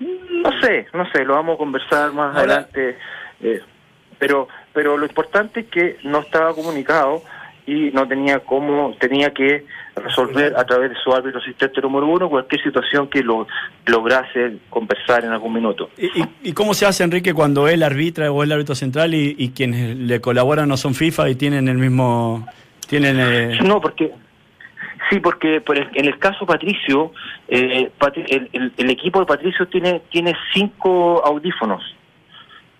No 0.00 0.60
sé, 0.60 0.86
no 0.92 1.08
sé, 1.12 1.24
lo 1.24 1.34
vamos 1.34 1.54
a 1.54 1.58
conversar 1.58 2.12
más 2.12 2.36
adelante. 2.36 2.98
eh, 3.40 3.62
pero, 4.18 4.48
pero 4.72 4.96
lo 4.96 5.06
importante 5.06 5.60
es 5.60 5.66
que 5.66 5.98
no 6.04 6.20
estaba 6.20 6.54
comunicado 6.54 7.22
y 7.66 7.90
no 7.92 8.06
tenía 8.06 8.40
cómo, 8.40 8.94
tenía 9.00 9.32
que 9.32 9.64
resolver 9.96 10.54
a 10.56 10.64
través 10.64 10.90
de 10.90 10.96
su 11.02 11.12
árbitro 11.14 11.40
asistente 11.40 11.80
número 11.80 12.06
uno 12.06 12.28
cualquier 12.28 12.62
situación 12.62 13.08
que 13.08 13.22
lo 13.22 13.46
lograse 13.86 14.56
conversar 14.68 15.24
en 15.24 15.30
algún 15.32 15.52
minuto. 15.54 15.88
¿Y, 15.96 16.06
y- 16.20 16.28
y 16.42 16.52
cómo 16.52 16.74
se 16.74 16.84
hace, 16.84 17.04
Enrique, 17.04 17.32
cuando 17.32 17.66
él 17.68 17.82
arbitra 17.82 18.30
o 18.30 18.42
el 18.42 18.52
árbitro 18.52 18.74
central 18.74 19.14
y, 19.14 19.34
y 19.38 19.50
quienes 19.50 19.96
le 19.96 20.20
colaboran 20.20 20.68
no 20.68 20.76
son 20.76 20.94
FIFA 20.94 21.30
y 21.30 21.34
tienen 21.36 21.68
el 21.68 21.78
mismo... 21.78 22.46
tienen 22.88 23.16
eh, 23.20 23.58
No, 23.64 23.80
porque 23.80 24.10
sí, 25.08 25.20
porque 25.20 25.60
por 25.62 25.78
el- 25.78 25.88
en 25.94 26.04
el 26.06 26.18
caso 26.18 26.44
Patricio, 26.44 27.12
eh, 27.48 27.90
el- 28.52 28.72
el 28.76 28.90
equipo 28.90 29.20
de 29.20 29.26
Patricio 29.26 29.66
tiene 29.68 30.02
tiene 30.10 30.34
cinco 30.52 31.24
audífonos. 31.24 31.82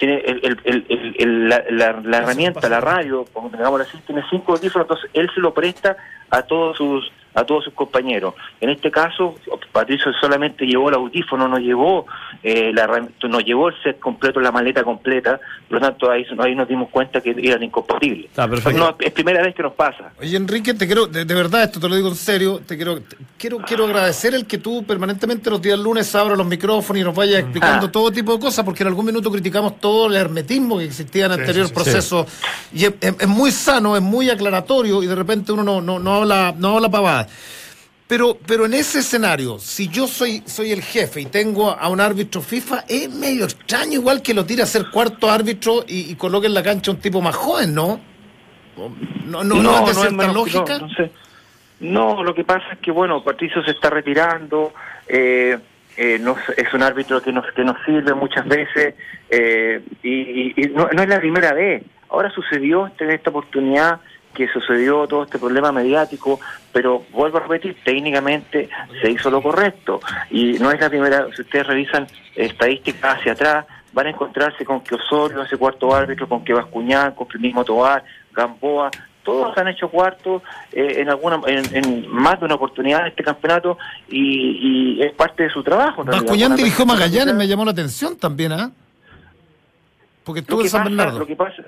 Tiene 0.04 0.18
el, 0.26 0.60
el- 0.64 1.14
el- 1.18 1.48
la, 1.48 1.64
la- 1.70 2.00
la 2.02 2.16
herramienta, 2.18 2.68
la 2.68 2.80
radio, 2.80 3.24
como 3.32 3.48
digamos 3.48 3.80
así, 3.80 3.96
tiene 4.06 4.22
cinco 4.28 4.52
audífonos, 4.52 4.84
entonces 4.84 5.10
él 5.14 5.30
se 5.34 5.40
lo 5.40 5.54
presta 5.54 5.96
a 6.30 6.42
todos 6.42 6.76
sus 6.76 7.10
a 7.34 7.44
todos 7.44 7.64
sus 7.64 7.74
compañeros. 7.74 8.34
En 8.60 8.70
este 8.70 8.90
caso, 8.90 9.34
Patricio 9.72 10.12
solamente 10.20 10.64
llevó 10.66 10.88
el 10.88 10.94
audífono, 10.94 11.48
no 11.48 11.58
llevó 11.58 12.06
eh, 12.42 12.72
la, 12.72 12.86
no 13.28 13.40
llevó 13.40 13.68
el 13.68 13.74
set 13.82 13.98
completo, 13.98 14.40
la 14.40 14.52
maleta 14.52 14.84
completa, 14.84 15.40
por 15.68 15.80
lo 15.80 15.86
tanto 15.86 16.10
ahí, 16.10 16.24
ahí 16.38 16.54
nos 16.54 16.68
dimos 16.68 16.88
cuenta 16.90 17.20
que 17.20 17.34
eran 17.42 17.62
incompatibles. 17.62 18.26
Está 18.26 18.48
perfecto. 18.48 18.78
No, 18.78 18.96
es 19.00 19.12
primera 19.12 19.42
vez 19.42 19.54
que 19.54 19.62
nos 19.62 19.72
pasa. 19.74 20.12
Oye, 20.20 20.36
Enrique, 20.36 20.74
te 20.74 20.86
quiero, 20.86 21.06
de, 21.06 21.24
de 21.24 21.34
verdad, 21.34 21.64
esto 21.64 21.80
te 21.80 21.88
lo 21.88 21.96
digo 21.96 22.08
en 22.08 22.14
serio, 22.16 22.60
te 22.66 22.76
quiero, 22.76 23.00
te- 23.00 23.16
quiero, 23.38 23.58
quiero 23.58 23.84
agradecer 23.86 24.34
el 24.34 24.46
que 24.46 24.58
tú 24.58 24.84
permanentemente 24.84 25.50
los 25.50 25.60
días 25.60 25.78
lunes 25.78 26.14
abras 26.14 26.38
los 26.38 26.46
micrófonos 26.46 27.00
y 27.00 27.04
nos 27.04 27.14
vayas 27.14 27.40
explicando 27.40 27.86
Ah. 27.86 27.92
todo 27.92 28.10
tipo 28.12 28.32
de 28.34 28.38
cosas, 28.40 28.64
porque 28.64 28.82
en 28.82 28.88
algún 28.88 29.06
minuto 29.06 29.30
criticamos 29.30 29.80
todo 29.80 30.06
el 30.06 30.14
hermetismo 30.16 30.78
que 30.78 30.84
existía 30.84 31.26
en 31.26 31.32
el 31.32 31.40
anterior 31.40 31.72
proceso. 31.72 32.26
Y 32.72 32.84
es, 32.84 32.94
es- 33.00 33.16
es 33.20 33.28
muy 33.28 33.50
sano, 33.50 33.96
es 33.96 34.02
muy 34.02 34.30
aclaratorio, 34.30 35.02
y 35.02 35.06
de 35.06 35.14
repente 35.14 35.50
uno 35.52 35.62
no, 35.64 35.80
no, 35.80 35.98
no 35.98 36.14
habla, 36.14 36.54
no 36.56 36.76
habla 36.76 36.88
pavada. 36.90 37.23
Pero, 38.06 38.36
pero 38.46 38.66
en 38.66 38.74
ese 38.74 38.98
escenario, 38.98 39.58
si 39.58 39.88
yo 39.88 40.06
soy, 40.06 40.42
soy 40.44 40.72
el 40.72 40.82
jefe 40.82 41.22
y 41.22 41.24
tengo 41.26 41.70
a 41.70 41.88
un 41.88 42.00
árbitro 42.00 42.42
FIFA, 42.42 42.84
es 42.86 43.08
medio 43.08 43.44
extraño 43.44 43.94
igual 43.94 44.20
que 44.20 44.34
lo 44.34 44.44
tire 44.44 44.62
a 44.62 44.66
ser 44.66 44.90
cuarto 44.90 45.30
árbitro 45.30 45.84
y, 45.88 46.10
y 46.12 46.14
coloque 46.14 46.46
en 46.46 46.54
la 46.54 46.62
cancha 46.62 46.90
un 46.90 46.98
tipo 46.98 47.22
más 47.22 47.34
joven, 47.34 47.74
¿no? 47.74 47.98
No, 49.26 49.42
no, 49.42 49.62
no, 49.62 49.80
es 49.80 49.86
de 49.86 49.94
cierta 49.94 50.16
menos- 50.16 50.34
lógica. 50.34 50.78
No, 50.78 50.86
no 50.88 50.94
sé. 50.94 51.10
No, 51.80 52.22
lo 52.22 52.34
que 52.34 52.44
pasa 52.44 52.64
es 52.72 52.78
que, 52.80 52.90
bueno, 52.90 53.22
Patricio 53.24 53.62
se 53.64 53.70
está 53.72 53.88
retirando, 53.90 54.72
eh, 55.08 55.58
eh, 55.96 56.18
no, 56.20 56.32
es- 56.36 56.58
es 56.58 56.74
un 56.74 56.82
árbitro 56.82 57.22
que 57.22 57.32
nos, 57.32 57.46
que 57.52 57.64
nos 57.64 57.76
sirve 57.84 58.14
muchas 58.14 58.46
veces 58.46 58.94
eh, 59.30 59.80
y, 60.02 60.10
y- 60.10 60.54
y 60.56 60.68
no, 60.68 60.88
no 60.92 61.02
es 61.02 61.08
la 61.08 61.20
primera 61.20 61.52
vez. 61.54 61.82
Ahora 62.10 62.30
sucedió 62.30 62.86
este- 62.86 63.12
esta 63.14 63.30
oportunidad 63.30 64.00
que 64.34 64.48
sucedió 64.48 65.06
todo 65.06 65.22
este 65.22 65.38
problema 65.38 65.72
mediático, 65.72 66.38
pero 66.72 67.04
vuelvo 67.12 67.38
a 67.38 67.40
repetir, 67.42 67.76
técnicamente 67.84 68.68
se 69.00 69.10
hizo 69.10 69.30
lo 69.30 69.40
correcto 69.40 70.00
y 70.30 70.54
no 70.54 70.70
es 70.70 70.80
la 70.80 70.90
primera, 70.90 71.26
si 71.34 71.42
ustedes 71.42 71.66
revisan 71.66 72.06
estadísticas 72.34 73.18
hacia 73.18 73.32
atrás, 73.32 73.64
van 73.92 74.06
a 74.08 74.10
encontrarse 74.10 74.64
con 74.64 74.80
que 74.82 74.96
Osorio 74.96 75.40
hace 75.40 75.56
cuarto 75.56 75.94
árbitro, 75.94 76.28
con 76.28 76.44
que 76.44 76.52
Bascuñán, 76.52 77.12
con 77.14 77.28
que 77.28 77.38
el 77.38 77.42
mismo 77.42 77.64
Tobar, 77.64 78.04
Gamboa, 78.32 78.90
todos 79.22 79.56
han 79.56 79.68
hecho 79.68 79.88
cuarto 79.88 80.42
eh, 80.72 80.96
en 80.98 81.08
alguna 81.08 81.40
en, 81.46 81.64
en 81.74 82.08
más 82.10 82.38
de 82.40 82.44
una 82.44 82.56
oportunidad 82.56 83.00
en 83.02 83.06
este 83.06 83.22
campeonato 83.22 83.78
y, 84.08 84.98
y 84.98 85.02
es 85.02 85.12
parte 85.14 85.44
de 85.44 85.50
su 85.50 85.62
trabajo. 85.62 86.04
Bascuñán 86.04 86.54
dirigió 86.56 86.84
Magallanes, 86.84 87.34
me 87.34 87.46
llamó 87.48 87.64
la 87.64 87.70
atención 87.70 88.18
también, 88.18 88.52
¿ah? 88.52 88.70
Porque 90.24 90.42
lo 90.46 90.58
que 90.58 90.68
San 90.68 90.82
pasa- 90.82 90.88
Bernardo. 90.90 91.18
Lo 91.20 91.26
que 91.26 91.36
pasa, 91.36 91.62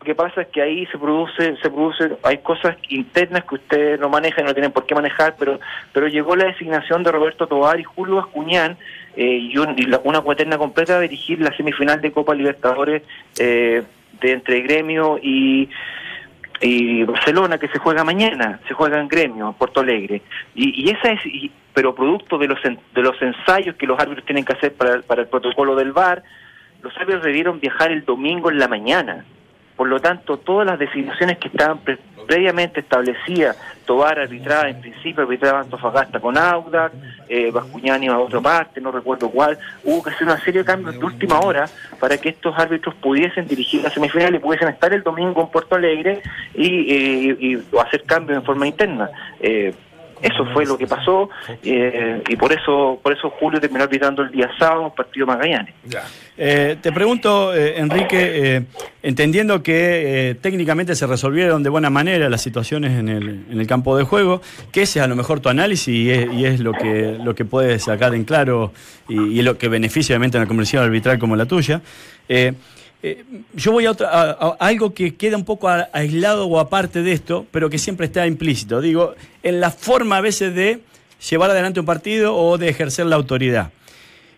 lo 0.00 0.04
que 0.06 0.14
pasa 0.14 0.40
es 0.42 0.48
que 0.48 0.62
ahí 0.62 0.86
se 0.86 0.96
produce, 0.98 1.56
se 1.62 1.70
produce, 1.70 2.16
hay 2.22 2.38
cosas 2.38 2.74
internas 2.88 3.44
que 3.44 3.56
ustedes 3.56 4.00
no 4.00 4.08
manejan 4.08 4.46
no 4.46 4.54
tienen 4.54 4.72
por 4.72 4.86
qué 4.86 4.94
manejar, 4.94 5.36
pero, 5.38 5.60
pero 5.92 6.08
llegó 6.08 6.34
la 6.36 6.46
designación 6.46 7.02
de 7.02 7.12
Roberto 7.12 7.46
Tobar 7.46 7.78
y 7.78 7.84
Julio 7.84 8.16
Bascuñán 8.16 8.78
eh, 9.16 9.26
y, 9.26 9.58
un- 9.58 9.74
y 9.78 9.82
la- 9.82 10.00
una 10.04 10.22
cuaterna 10.22 10.56
completa 10.56 10.96
a 10.96 11.00
dirigir 11.00 11.40
la 11.40 11.54
semifinal 11.54 12.00
de 12.00 12.12
Copa 12.12 12.34
Libertadores 12.34 13.02
eh, 13.38 13.82
de 14.22 14.32
entre 14.32 14.60
Gremio 14.62 15.18
y 15.22 15.68
y 16.62 17.04
Barcelona 17.04 17.56
que 17.56 17.68
se 17.68 17.78
juega 17.78 18.04
mañana, 18.04 18.60
se 18.68 18.74
juega 18.74 19.00
en 19.00 19.08
Gremio, 19.08 19.48
en 19.48 19.54
Porto 19.54 19.80
Alegre. 19.80 20.20
Y, 20.54 20.82
y 20.88 20.90
esa 20.90 21.12
es, 21.12 21.24
y- 21.24 21.50
pero 21.72 21.94
producto 21.94 22.36
de 22.36 22.48
los 22.48 22.62
en- 22.66 22.78
de 22.94 23.00
los 23.02 23.20
ensayos 23.22 23.76
que 23.76 23.86
los 23.86 23.98
árbitros 23.98 24.26
tienen 24.26 24.44
que 24.44 24.52
hacer 24.52 24.74
para, 24.74 25.00
para 25.00 25.22
el 25.22 25.28
protocolo 25.28 25.74
del 25.74 25.92
VAR, 25.92 26.22
los 26.82 26.94
árbitros 26.98 27.22
debieron 27.24 27.60
viajar 27.60 27.90
el 27.90 28.04
domingo 28.04 28.50
en 28.50 28.58
la 28.58 28.68
mañana. 28.68 29.24
Por 29.80 29.88
lo 29.88 29.98
tanto, 29.98 30.36
todas 30.36 30.66
las 30.66 30.78
designaciones 30.78 31.38
que 31.38 31.48
estaban 31.48 31.78
pre- 31.78 31.96
previamente 32.26 32.80
establecidas, 32.80 33.56
Tobar 33.86 34.18
arbitraba, 34.18 34.68
en 34.68 34.78
principio 34.78 35.22
arbitraba 35.22 35.60
Antofagasta 35.60 36.20
con 36.20 36.36
Audax, 36.36 36.94
eh, 37.30 37.50
Bascuñán 37.50 38.02
iba 38.04 38.14
a 38.14 38.18
otra 38.18 38.42
parte, 38.42 38.78
no 38.78 38.92
recuerdo 38.92 39.30
cuál, 39.30 39.56
hubo 39.82 40.02
que 40.02 40.10
hacer 40.10 40.26
una 40.26 40.38
serie 40.40 40.60
de 40.60 40.66
cambios 40.66 40.98
de 40.98 41.04
última 41.06 41.40
hora 41.40 41.66
para 41.98 42.18
que 42.18 42.28
estos 42.28 42.54
árbitros 42.58 42.94
pudiesen 42.96 43.48
dirigir 43.48 43.82
la 43.82 43.88
semifinal 43.88 44.34
y 44.34 44.38
pudiesen 44.38 44.68
estar 44.68 44.92
el 44.92 45.02
domingo 45.02 45.40
en 45.40 45.48
Puerto 45.48 45.76
Alegre 45.76 46.20
y, 46.54 46.66
eh, 46.92 47.36
y 47.40 47.78
hacer 47.78 48.02
cambios 48.02 48.38
en 48.38 48.44
forma 48.44 48.66
interna. 48.66 49.08
Eh, 49.40 49.72
eso 50.22 50.44
fue 50.52 50.66
lo 50.66 50.76
que 50.76 50.86
pasó 50.86 51.30
eh, 51.62 52.22
y 52.28 52.36
por 52.36 52.52
eso 52.52 52.98
por 53.02 53.12
eso 53.12 53.30
Julio 53.30 53.60
terminó 53.60 53.84
arbitrando 53.84 54.22
el 54.22 54.30
día 54.30 54.50
sábado 54.58 54.82
un 54.82 54.94
partido 54.94 55.26
Magallanes. 55.26 55.74
Eh, 56.36 56.76
te 56.80 56.92
pregunto, 56.92 57.54
eh, 57.54 57.78
Enrique, 57.78 58.16
eh, 58.56 58.62
entendiendo 59.02 59.62
que 59.62 60.30
eh, 60.30 60.34
técnicamente 60.36 60.94
se 60.94 61.06
resolvieron 61.06 61.62
de 61.62 61.68
buena 61.68 61.90
manera 61.90 62.30
las 62.30 62.40
situaciones 62.40 62.98
en 62.98 63.08
el, 63.08 63.44
en 63.50 63.60
el 63.60 63.66
campo 63.66 63.96
de 63.96 64.04
juego, 64.04 64.40
que 64.72 64.82
ese 64.82 65.00
es 65.00 65.04
a 65.04 65.08
lo 65.08 65.16
mejor 65.16 65.40
tu 65.40 65.48
análisis 65.48 65.88
y 65.88 66.10
es, 66.44 66.60
lo 66.60 66.72
que 66.72 67.18
lo 67.22 67.34
que 67.34 67.44
puedes 67.44 67.84
sacar 67.84 68.14
en 68.14 68.24
claro 68.24 68.72
y, 69.08 69.38
y 69.38 69.42
lo 69.42 69.58
que 69.58 69.68
beneficia 69.68 70.14
obviamente 70.14 70.38
en 70.38 70.44
la 70.44 70.48
conversión 70.48 70.82
arbitral 70.82 71.18
como 71.18 71.36
la 71.36 71.46
tuya. 71.46 71.82
Eh, 73.02 73.24
yo 73.54 73.72
voy 73.72 73.86
a, 73.86 73.90
algo 74.60 74.92
que 74.92 75.14
queda 75.14 75.36
un 75.36 75.44
poco 75.44 75.68
aislado 75.68 76.46
o 76.46 76.60
aparte 76.60 77.02
de 77.02 77.12
esto, 77.12 77.46
pero 77.50 77.70
que 77.70 77.78
siempre 77.78 78.06
está 78.06 78.26
implícito. 78.26 78.80
Digo, 78.80 79.14
en 79.42 79.60
la 79.60 79.70
forma 79.70 80.18
a 80.18 80.20
veces 80.20 80.54
de 80.54 80.80
llevar 81.28 81.50
adelante 81.50 81.80
un 81.80 81.86
partido 81.86 82.36
o 82.36 82.58
de 82.58 82.68
ejercer 82.68 83.06
la 83.06 83.16
autoridad. 83.16 83.70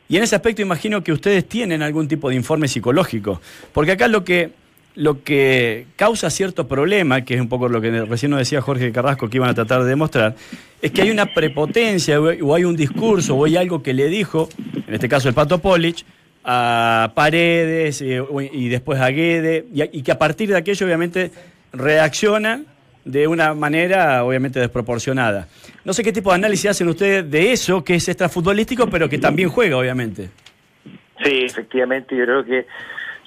Y 0.09 0.17
en 0.17 0.23
ese 0.23 0.37
aspecto 0.37 0.63
imagino 0.63 1.03
que 1.03 1.13
ustedes 1.13 1.49
tienen 1.49 1.83
algún 1.83 2.07
tipo 2.07 2.29
de 2.29 2.37
informe 2.37 2.69
psicológico, 2.69 3.41
porque 3.73 3.93
acá 3.93 4.09
lo 4.09 4.25
que, 4.25 4.51
lo 4.95 5.23
que 5.23 5.87
causa 5.97 6.29
cierto 6.29 6.69
problema, 6.69 7.25
que 7.25 7.35
es 7.35 7.41
un 7.41 7.49
poco 7.49 7.69
lo 7.69 7.81
que 7.81 8.05
recién 8.05 8.31
nos 8.31 8.39
decía 8.39 8.61
Jorge 8.61 8.93
Carrasco 8.93 9.31
que 9.31 9.39
iban 9.39 9.49
a 9.49 9.55
tratar 9.55 9.83
de 9.83 9.89
demostrar, 9.89 10.37
es 10.83 10.91
que 10.91 11.03
hay 11.03 11.11
una 11.11 11.27
prepotencia 11.27 12.21
o 12.21 12.55
hay 12.55 12.65
un 12.65 12.77
discurso 12.77 13.37
o 13.37 13.45
hay 13.45 13.57
algo 13.57 13.83
que 13.83 13.95
le 13.95 14.09
dijo, 14.09 14.49
en 14.87 14.95
este 14.95 15.09
caso 15.09 15.29
el 15.29 15.35
Pato 15.35 15.59
Polich, 15.59 16.05
a 16.45 17.12
Paredes 17.14 18.03
eh, 18.03 18.22
y 18.53 18.68
después 18.68 19.01
a 19.01 19.09
Guede, 19.09 19.66
y, 19.72 19.99
y 19.99 20.03
que 20.03 20.12
a 20.12 20.18
partir 20.18 20.49
de 20.49 20.57
aquello 20.57 20.86
obviamente 20.86 21.30
reaccionan 21.72 22.66
de 23.05 23.26
una 23.26 23.55
manera 23.55 24.24
obviamente 24.24 24.61
desproporcionada. 24.61 25.49
No 25.84 25.93
sé 25.93 26.05
qué 26.05 26.12
tipo 26.12 26.30
de 26.30 26.36
análisis 26.36 26.70
hacen 26.70 26.88
ustedes 26.88 27.28
de 27.28 27.53
eso, 27.53 27.82
que 27.82 27.97
es 27.97 28.09
extrafutbolístico, 28.09 28.88
pero 28.88 29.09
que 29.09 29.18
también 29.18 29.49
juega, 29.49 29.76
obviamente. 29.76 30.30
Sí, 31.22 31.43
efectivamente, 31.45 32.16
yo 32.16 32.24
creo 32.24 32.45
que 32.45 32.66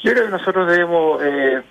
yo 0.04 0.12
creo 0.12 0.26
que 0.26 0.32
nosotros 0.32 0.70
debemos 0.70 1.22
eh, 1.24 1.62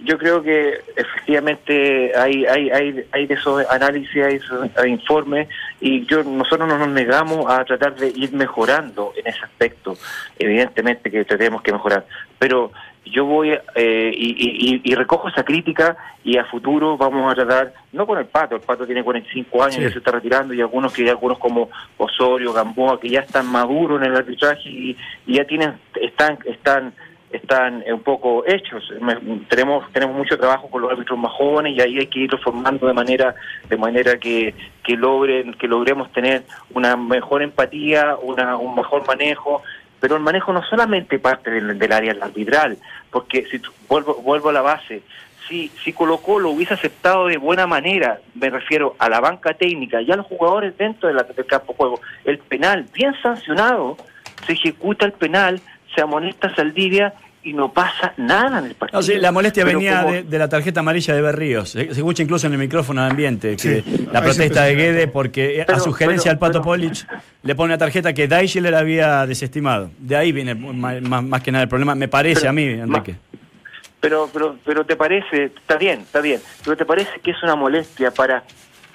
yo 0.00 0.18
creo 0.18 0.42
que 0.42 0.80
efectivamente 0.96 2.12
hay 2.16 2.44
hay 2.46 2.70
hay, 2.70 3.04
hay 3.12 3.26
de 3.26 3.34
esos 3.34 3.64
análisis, 3.70 4.16
hay 4.22 4.36
esos 4.36 4.68
informes 4.86 5.48
y 5.80 6.04
yo 6.06 6.22
nosotros 6.22 6.68
no 6.68 6.78
nos 6.78 6.88
negamos 6.88 7.46
a 7.50 7.64
tratar 7.64 7.94
de 7.96 8.08
ir 8.08 8.32
mejorando 8.32 9.12
en 9.16 9.26
ese 9.26 9.40
aspecto. 9.44 9.94
Evidentemente 10.38 11.10
que 11.10 11.24
tenemos 11.24 11.62
que 11.62 11.72
mejorar, 11.72 12.04
pero 12.38 12.70
yo 13.06 13.26
voy 13.26 13.50
eh, 13.74 14.12
y, 14.14 14.30
y- 14.30 14.74
y- 14.76 14.80
y 14.82 14.94
recojo 14.94 15.28
esa 15.28 15.44
crítica 15.44 15.94
y 16.24 16.38
a 16.38 16.44
futuro 16.46 16.96
vamos 16.96 17.30
a 17.30 17.34
tratar, 17.34 17.74
no 17.92 18.06
con 18.06 18.18
el 18.18 18.24
Pato, 18.24 18.54
el 18.56 18.62
Pato 18.62 18.86
tiene 18.86 19.04
45 19.04 19.62
años, 19.62 19.74
Sí. 19.76 19.82
ya 19.82 19.90
se 19.90 19.98
está 19.98 20.10
retirando 20.10 20.54
y 20.54 20.60
algunos 20.62 20.90
que 20.92 21.08
algunos 21.10 21.38
como 21.38 21.68
Osorio, 21.98 22.52
Gamboa, 22.54 22.98
que 22.98 23.10
ya 23.10 23.20
están 23.20 23.46
maduros 23.46 24.00
en 24.00 24.08
el 24.10 24.16
arbitraje 24.16 24.68
y, 24.70 24.96
y 25.26 25.34
ya 25.36 25.44
tienen, 25.44 25.74
están, 26.00 26.38
están, 26.46 26.94
están 27.36 27.82
eh, 27.86 27.92
un 27.92 28.02
poco 28.02 28.44
hechos. 28.46 28.92
Tenemos, 29.48 29.90
tenemos 29.92 30.16
mucho 30.16 30.36
trabajo 30.38 30.68
con 30.68 30.82
los 30.82 30.90
árbitros 30.90 31.18
más 31.18 31.32
jóvenes 31.32 31.76
y 31.76 31.80
ahí 31.80 31.98
hay 31.98 32.06
que 32.06 32.20
irlos 32.20 32.42
formando 32.42 32.86
de 32.86 32.92
manera, 32.92 33.34
de 33.68 33.76
manera 33.76 34.16
que, 34.18 34.54
que 34.82 34.96
logren, 34.96 35.54
que 35.54 35.66
logremos 35.68 36.10
tener 36.12 36.44
una 36.72 36.96
mejor 36.96 37.42
empatía, 37.42 38.16
una, 38.22 38.56
un 38.56 38.74
mejor 38.74 39.06
manejo 39.06 39.62
pero 40.00 40.16
el 40.16 40.22
manejo 40.22 40.52
no 40.52 40.62
solamente 40.64 41.18
parte 41.18 41.50
del, 41.50 41.78
del 41.78 41.90
área 41.92 42.14
arbitral, 42.20 42.76
porque 43.10 43.46
si 43.46 43.58
vuelvo, 43.88 44.16
vuelvo 44.16 44.50
a 44.50 44.52
la 44.52 44.60
base, 44.60 45.00
si, 45.48 45.70
si 45.82 45.94
Colo 45.94 46.18
Colo 46.18 46.50
hubiese 46.50 46.74
aceptado 46.74 47.28
de 47.28 47.38
buena 47.38 47.66
manera, 47.66 48.18
me 48.34 48.50
refiero 48.50 48.96
a 48.98 49.08
la 49.08 49.20
banca 49.20 49.54
técnica 49.54 50.02
y 50.02 50.12
a 50.12 50.16
los 50.16 50.26
jugadores 50.26 50.76
dentro 50.76 51.08
de 51.08 51.14
la- 51.14 51.22
del 51.22 51.46
campo 51.46 51.72
de 51.72 51.76
juego, 51.78 52.00
el 52.26 52.36
penal 52.36 52.84
bien 52.92 53.14
sancionado, 53.22 53.96
se 54.46 54.52
ejecuta 54.52 55.06
el 55.06 55.12
penal, 55.12 55.58
se 55.94 56.02
amonesta 56.02 56.54
Saldivia 56.54 57.14
y 57.44 57.52
no 57.52 57.70
pasa 57.72 58.14
nada 58.16 58.58
en 58.58 58.64
el 58.66 58.74
partido. 58.74 58.98
No, 58.98 59.02
sí, 59.02 59.14
la 59.16 59.30
molestia 59.30 59.64
Pero 59.64 59.78
venía 59.78 60.00
como- 60.02 60.14
de, 60.14 60.22
de 60.22 60.38
la 60.38 60.48
tarjeta 60.48 60.80
amarilla 60.80 61.14
de 61.14 61.20
Berríos. 61.22 61.68
Se, 61.70 61.84
se 61.86 61.92
escucha 62.00 62.22
incluso 62.22 62.46
en 62.46 62.54
el 62.54 62.58
micrófono 62.58 63.02
de 63.04 63.10
ambiente 63.10 63.56
que 63.56 63.82
Sí. 63.82 64.06
la 64.10 64.22
protesta 64.22 64.64
de. 64.64 64.74
Guede 64.74 65.08
porque 65.08 65.60
a 65.62 65.66
Pero- 65.66 65.80
sugerencia 65.80 66.30
al 66.30 66.38
Pato 66.38 66.54
pero- 66.54 66.64
Polich 66.64 67.06
le 67.42 67.54
pone 67.54 67.72
una 67.74 67.78
tarjeta 67.78 68.12
que 68.14 68.26
Daischler 68.28 68.74
había 68.74 69.26
desestimado. 69.26 69.90
De 69.98 70.16
ahí 70.16 70.32
viene 70.32 70.54
más, 70.54 71.00
más- 71.02 71.22
más 71.22 71.42
que 71.42 71.52
nada 71.52 71.62
el 71.64 71.68
problema, 71.68 71.94
me 71.94 72.08
parece 72.08 72.40
Pero- 72.40 72.50
a 72.50 72.52
mí, 72.54 72.64
Enrique. 72.64 73.16
Pero, 74.00 74.28
pero, 74.32 74.56
pero 74.64 74.84
te 74.84 74.96
parece, 74.96 75.44
está 75.44 75.76
bien, 75.76 76.00
está 76.00 76.20
bien, 76.20 76.40
pero 76.62 76.76
te 76.76 76.84
parece 76.84 77.20
que 77.22 77.30
es 77.30 77.42
una 77.42 77.54
molestia 77.56 78.10
para 78.10 78.42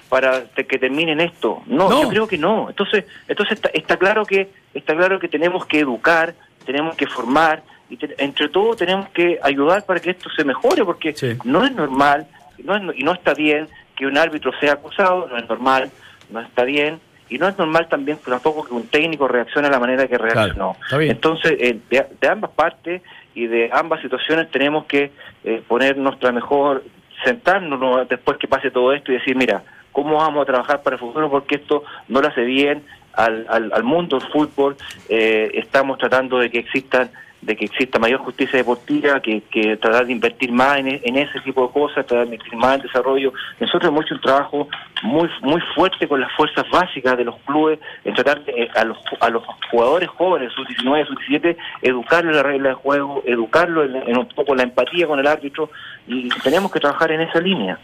para 0.08 0.42
te- 0.44 0.66
que 0.66 0.76
terminen 0.76 1.20
esto. 1.20 1.62
No, 1.66 1.88
No. 1.88 2.02
yo 2.02 2.08
creo 2.08 2.26
que 2.26 2.36
no. 2.36 2.68
Entonces, 2.68 3.04
entonces 3.28 3.54
está, 3.54 3.68
está 3.72 3.96
claro 3.96 4.26
que 4.26 4.50
está 4.74 4.96
claro 4.96 5.20
que 5.20 5.28
tenemos 5.28 5.66
que 5.66 5.78
educar, 5.78 6.34
tenemos 6.66 6.96
que 6.96 7.06
formar 7.06 7.62
y 7.90 7.96
te- 7.96 8.14
entre 8.22 8.48
todos 8.48 8.76
tenemos 8.78 9.08
que 9.10 9.38
ayudar 9.42 9.84
para 9.84 10.00
que 10.00 10.10
esto 10.10 10.30
se 10.30 10.44
mejore, 10.44 10.84
porque 10.84 11.14
Sí. 11.14 11.36
no 11.44 11.64
es 11.64 11.72
normal 11.72 12.26
no 12.64 12.76
es- 12.76 12.98
y 12.98 13.02
no 13.04 13.12
está 13.12 13.32
bien 13.34 13.68
que 13.96 14.06
un 14.06 14.16
árbitro 14.18 14.52
sea 14.60 14.74
acusado, 14.74 15.26
no 15.28 15.36
es 15.38 15.48
normal, 15.48 15.90
no 16.30 16.40
está 16.40 16.64
bien 16.64 17.00
y 17.30 17.38
no 17.38 17.48
es 17.48 17.56
normal 17.56 17.88
también 17.88 18.18
tampoco 18.18 18.64
que 18.66 18.74
un 18.74 18.86
técnico 18.88 19.26
reaccione 19.28 19.68
de 19.68 19.72
la 19.72 19.80
manera 19.80 20.06
que 20.06 20.18
reaccionó. 20.18 20.76
Entonces, 21.10 21.52
eh, 21.58 21.78
de, 21.88 22.06
de 22.20 22.28
ambas 22.28 22.50
partes 22.50 23.00
y 23.34 23.46
de 23.46 23.70
ambas 23.72 24.00
situaciones 24.02 24.50
tenemos 24.50 24.84
que 24.86 25.10
eh, 25.44 25.62
poner 25.66 25.96
nuestra 25.96 26.32
mejor, 26.32 26.84
sentarnos 27.24 27.80
¿no? 27.80 28.04
después 28.04 28.36
que 28.36 28.46
pase 28.46 28.70
todo 28.70 28.92
esto 28.92 29.10
y 29.10 29.14
decir, 29.16 29.34
mira, 29.36 29.62
¿cómo 29.92 30.16
vamos 30.16 30.42
a 30.42 30.46
trabajar 30.46 30.82
para 30.82 30.96
el 30.96 31.00
futuro? 31.00 31.30
Porque 31.30 31.54
esto 31.56 31.82
no 32.08 32.20
le 32.20 32.28
hace 32.28 32.42
bien 32.42 32.82
al, 33.14 33.46
al, 33.48 33.72
al 33.72 33.82
mundo 33.84 34.18
del 34.18 34.28
fútbol. 34.30 34.76
Eh, 35.08 35.50
estamos 35.54 35.96
tratando 35.98 36.38
de 36.38 36.50
que 36.50 36.58
existan 36.58 37.10
de 37.42 37.56
que 37.56 37.64
exista 37.64 37.98
mayor 37.98 38.20
justicia 38.20 38.58
deportiva, 38.58 39.20
que, 39.20 39.42
que 39.50 39.76
tratar 39.78 40.06
de 40.06 40.12
invertir 40.12 40.52
más 40.52 40.78
en, 40.78 40.88
e- 40.88 41.00
en 41.04 41.16
ese 41.16 41.40
tipo 41.40 41.66
de 41.66 41.72
cosas, 41.72 42.04
tratar 42.06 42.26
de 42.28 42.34
invertir 42.34 42.54
más 42.56 42.76
en 42.76 42.82
desarrollo. 42.82 43.32
Nosotros 43.58 43.90
hemos 43.90 44.04
hecho 44.04 44.14
un 44.16 44.20
trabajo 44.20 44.68
muy 45.02 45.28
muy 45.42 45.60
fuerte 45.74 46.06
con 46.06 46.20
las 46.20 46.30
fuerzas 46.32 46.64
básicas 46.70 47.16
de 47.16 47.24
los 47.24 47.36
clubes, 47.46 47.78
en 48.04 48.12
tratar 48.14 48.44
de, 48.44 48.52
eh, 48.52 48.68
a, 48.76 48.84
los, 48.84 48.98
a 49.20 49.30
los 49.30 49.42
jugadores 49.70 50.08
jóvenes, 50.10 50.52
sus 50.52 50.66
19, 50.68 51.06
sus 51.06 51.16
17, 51.28 51.56
educarlos 51.82 52.32
en 52.32 52.36
la 52.36 52.42
regla 52.42 52.68
de 52.70 52.74
juego, 52.74 53.22
educarlos 53.24 53.88
en, 53.88 53.96
en 54.08 54.18
un 54.18 54.28
poco 54.28 54.54
la 54.54 54.62
empatía 54.64 55.06
con 55.06 55.18
el 55.18 55.26
árbitro, 55.26 55.70
y 56.06 56.28
tenemos 56.42 56.70
que 56.70 56.80
trabajar 56.80 57.10
en 57.12 57.22
esa 57.22 57.40
línea. 57.40 57.78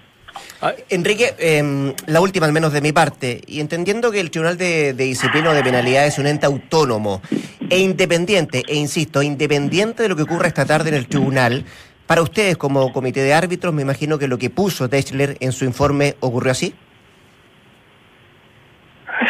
Enrique, 0.89 1.35
eh, 1.39 1.95
la 2.07 2.21
última 2.21 2.47
al 2.47 2.53
menos 2.53 2.73
de 2.73 2.81
mi 2.81 2.93
parte, 2.93 3.41
y 3.47 3.61
entendiendo 3.61 4.11
que 4.11 4.21
el 4.21 4.31
Tribunal 4.31 4.57
de, 4.57 4.95
de 4.95 5.05
Disciplina 5.05 5.51
o 5.51 5.55
de 5.55 5.63
Penalidad 5.63 6.07
es 6.07 6.19
un 6.19 6.27
ente 6.27 6.47
autónomo 6.47 7.23
e 7.69 7.79
independiente, 7.79 8.63
e 8.67 8.77
insisto, 8.77 9.23
independiente 9.23 10.03
de 10.03 10.09
lo 10.09 10.17
que 10.17 10.23
ocurra 10.23 10.49
esta 10.49 10.65
tarde 10.65 10.91
en 10.91 10.95
el 10.95 11.09
tribunal, 11.09 11.65
para 12.07 12.23
ustedes 12.23 12.57
como 12.57 12.93
comité 12.93 13.21
de 13.21 13.35
árbitros, 13.35 13.75
me 13.75 13.83
imagino 13.83 14.19
que 14.19 14.29
lo 14.29 14.39
que 14.39 14.49
puso 14.49 14.89
Techler 14.89 15.37
en 15.41 15.53
su 15.53 15.65
informe 15.65 16.15
ocurrió 16.21 16.53
así. 16.53 16.75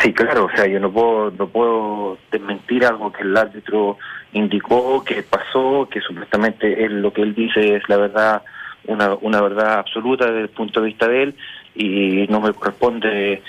Sí, 0.03 0.13
claro, 0.13 0.45
o 0.45 0.51
sea, 0.57 0.67
yo 0.67 0.79
no 0.79 0.93
puedo, 0.93 1.31
no 1.31 1.49
puedo 1.49 2.19
desmentir 2.31 2.85
algo 2.85 3.13
que 3.13 3.23
el 3.23 3.37
árbitro 3.37 3.97
indicó, 4.33 5.03
que 5.05 5.23
pasó, 5.23 5.89
que 5.91 6.01
supuestamente 6.01 6.85
él, 6.85 7.01
lo 7.01 7.13
que 7.13 7.23
él 7.23 7.35
dice 7.35 7.77
es 7.77 7.89
la 7.89 7.97
verdad, 7.97 8.43
una, 8.89 9.15
una 9.21 9.41
verdad 9.41 9.79
absoluta 9.79 10.27
desde 10.27 10.43
el 10.43 10.49
punto 10.49 10.81
de 10.81 10.87
vista 10.87 11.09
de 11.09 11.23
él, 11.23 11.35
y 11.75 12.27
no 12.29 12.41
me 12.41 12.53
corresponde 12.53 13.43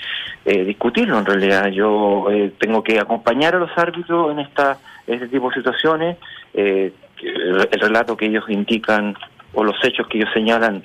eh, 0.44 0.64
discutirlo 0.64 1.18
en 1.18 1.24
realidad. 1.24 1.68
Yo 1.68 2.26
eh, 2.30 2.52
tengo 2.58 2.82
que 2.82 2.98
acompañar 3.00 3.54
a 3.54 3.58
los 3.58 3.70
árbitros 3.76 4.32
en 4.32 4.40
esta 4.40 4.78
este 5.06 5.28
tipo 5.28 5.48
de 5.48 5.54
situaciones, 5.54 6.18
eh, 6.52 6.92
el, 7.22 7.68
el 7.70 7.80
relato 7.80 8.16
que 8.16 8.26
ellos 8.26 8.44
indican 8.48 9.16
o 9.54 9.64
los 9.64 9.76
hechos 9.82 10.06
que 10.08 10.18
ellos 10.18 10.30
señalan 10.34 10.82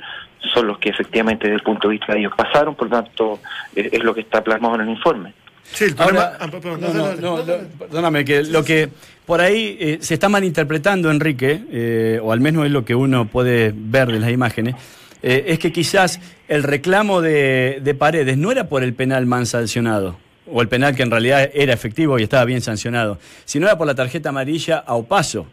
son 0.54 0.68
los 0.68 0.78
que 0.80 0.89
efectivamente 0.89 1.47
desde 1.47 1.58
el 1.58 1.64
punto 1.64 1.88
de 1.88 1.93
vista 1.93 2.14
de 2.14 2.20
ellos 2.20 2.34
pasaron, 2.36 2.76
por 2.76 2.89
lo 2.89 3.01
tanto 3.01 3.39
eh, 3.76 3.89
es 3.91 4.04
lo 4.04 4.14
que 4.14 4.22
está 4.22 4.41
plasmado 4.41 4.76
en 4.76 4.82
el 4.82 4.89
informe. 4.89 5.34
Sí, 5.64 5.86
el 5.86 5.95
Ahora, 5.97 6.38
problema. 6.38 6.38
ah, 6.39 6.47
perdón, 6.51 6.82
no, 6.82 7.16
no, 7.16 7.38
no, 7.45 7.58
perdóname, 7.80 8.26
que 8.26 8.43
lo 8.43 8.64
que 8.64 8.89
por 9.26 9.41
ahí 9.41 9.78
eh, 9.80 9.97
se 10.01 10.15
está 10.15 10.30
malinterpretando, 10.30 11.09
Enrique, 11.09 11.61
eh, 11.71 12.19
o 12.21 12.32
al 12.32 12.39
menos 12.39 12.65
es 12.65 12.71
lo 12.71 12.84
que 12.84 12.95
uno 12.95 13.28
puede 13.28 13.74
ver 13.76 14.11
de 14.11 14.19
las 14.19 14.32
imágenes, 14.32 14.76
eh, 15.21 15.45
es 15.47 15.59
que 15.59 15.71
quizás 15.71 16.19
el 16.47 16.63
reclamo 16.63 17.21
de, 17.21 17.80
de 17.82 17.95
Paredes 17.95 18.38
no 18.38 18.51
era 18.51 18.67
por 18.67 18.84
el 18.84 18.93
penal 18.93 19.26
mal 19.26 19.47
sancionado, 19.47 20.17
o 20.51 20.61
el 20.61 20.67
penal 20.67 20.95
que 20.95 21.03
en 21.03 21.11
realidad 21.11 21.49
era 21.53 21.74
efectivo 21.74 22.19
y 22.19 22.24
estaba 22.24 22.43
bien 22.45 22.61
sancionado, 22.61 23.17
sino 23.45 23.67
era 23.67 23.78
por 23.78 23.88
la 23.88 23.95
tarjeta 23.95 24.30
amarilla 24.30 24.78
a 24.80 24.95
Opaso. 24.95 25.47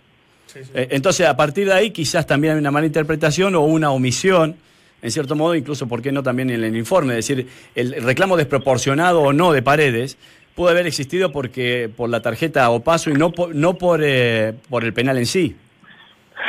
Entonces, 0.75 1.29
a 1.29 1.37
partir 1.37 1.69
de 1.69 1.75
ahí, 1.75 1.93
quizás 1.93 2.27
también 2.27 2.55
hay 2.55 2.59
una 2.59 2.73
mala 2.73 2.85
interpretación 2.85 3.55
o 3.55 3.61
una 3.61 3.93
omisión, 3.93 4.57
en 5.01 5.11
cierto 5.13 5.37
modo, 5.37 5.55
incluso, 5.55 5.87
¿por 5.87 6.03
qué 6.03 6.11
no 6.11 6.25
también 6.25 6.51
en 6.51 6.65
el 6.65 6.77
informe? 6.77 7.17
Es 7.17 7.29
decir, 7.29 7.47
el 7.77 8.03
reclamo 8.03 8.37
desproporcionado 8.37 9.21
o 9.21 9.33
no 9.33 9.53
de 9.53 9.63
Paredes 9.63 10.19
pudo 10.55 10.69
haber 10.71 10.87
existido 10.87 11.33
porque 11.33 11.91
por 11.97 12.09
la 12.11 12.21
tarjeta 12.23 12.69
o 12.71 12.81
paso 12.81 13.11
y 13.11 13.15
no 13.15 13.31
por, 13.33 13.55
no 13.55 13.75
por, 13.75 14.01
eh, 14.03 14.55
por 14.69 14.85
el 14.85 14.93
penal 14.93 15.19
en 15.19 15.27
sí. 15.27 15.57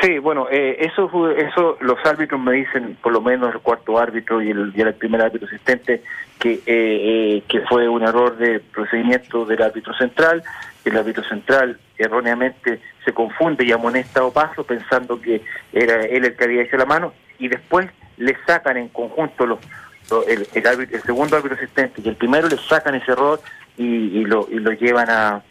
Sí, 0.01 0.17
bueno, 0.19 0.47
eh, 0.49 0.77
eso 0.79 1.09
eso 1.35 1.77
los 1.81 1.97
árbitros 2.05 2.39
me 2.39 2.53
dicen, 2.53 2.97
por 3.03 3.11
lo 3.11 3.21
menos 3.21 3.53
el 3.53 3.59
cuarto 3.61 3.99
árbitro 3.99 4.41
y 4.41 4.49
el, 4.49 4.71
y 4.75 4.81
el 4.81 4.93
primer 4.93 5.21
árbitro 5.21 5.47
asistente, 5.47 6.01
que, 6.39 6.53
eh, 6.53 6.61
eh, 6.65 7.43
que 7.47 7.61
fue 7.61 7.87
un 7.87 8.01
error 8.01 8.35
de 8.37 8.59
procedimiento 8.61 9.45
del 9.45 9.61
árbitro 9.61 9.93
central, 9.93 10.43
el 10.85 10.97
árbitro 10.97 11.23
central 11.25 11.77
erróneamente 11.97 12.79
se 13.05 13.13
confunde 13.13 13.63
y 13.65 13.71
amonesta 13.71 14.21
a 14.21 14.25
Opaso 14.25 14.63
pensando 14.63 15.21
que 15.21 15.41
era 15.73 16.01
él 16.05 16.25
el 16.25 16.35
que 16.35 16.43
había 16.45 16.63
hecho 16.63 16.77
la 16.77 16.85
mano 16.85 17.13
y 17.37 17.47
después 17.49 17.87
le 18.17 18.35
sacan 18.47 18.77
en 18.77 18.87
conjunto 18.89 19.45
los, 19.45 19.59
lo- 19.59 19.80
el, 20.27 20.47
el, 20.53 20.63
árbitro- 20.67 20.95
el 20.97 21.03
segundo 21.03 21.35
árbitro 21.37 21.57
asistente 21.57 22.01
y 22.03 22.09
el 22.09 22.15
primero 22.15 22.47
le 22.47 22.57
sacan 22.57 22.95
ese 22.95 23.11
error 23.11 23.39
y, 23.77 23.85
y 23.85 24.25
lo, 24.25 24.47
y 24.51 24.59
lo 24.59 24.71
llevan 24.71 25.09
a, 25.09 25.41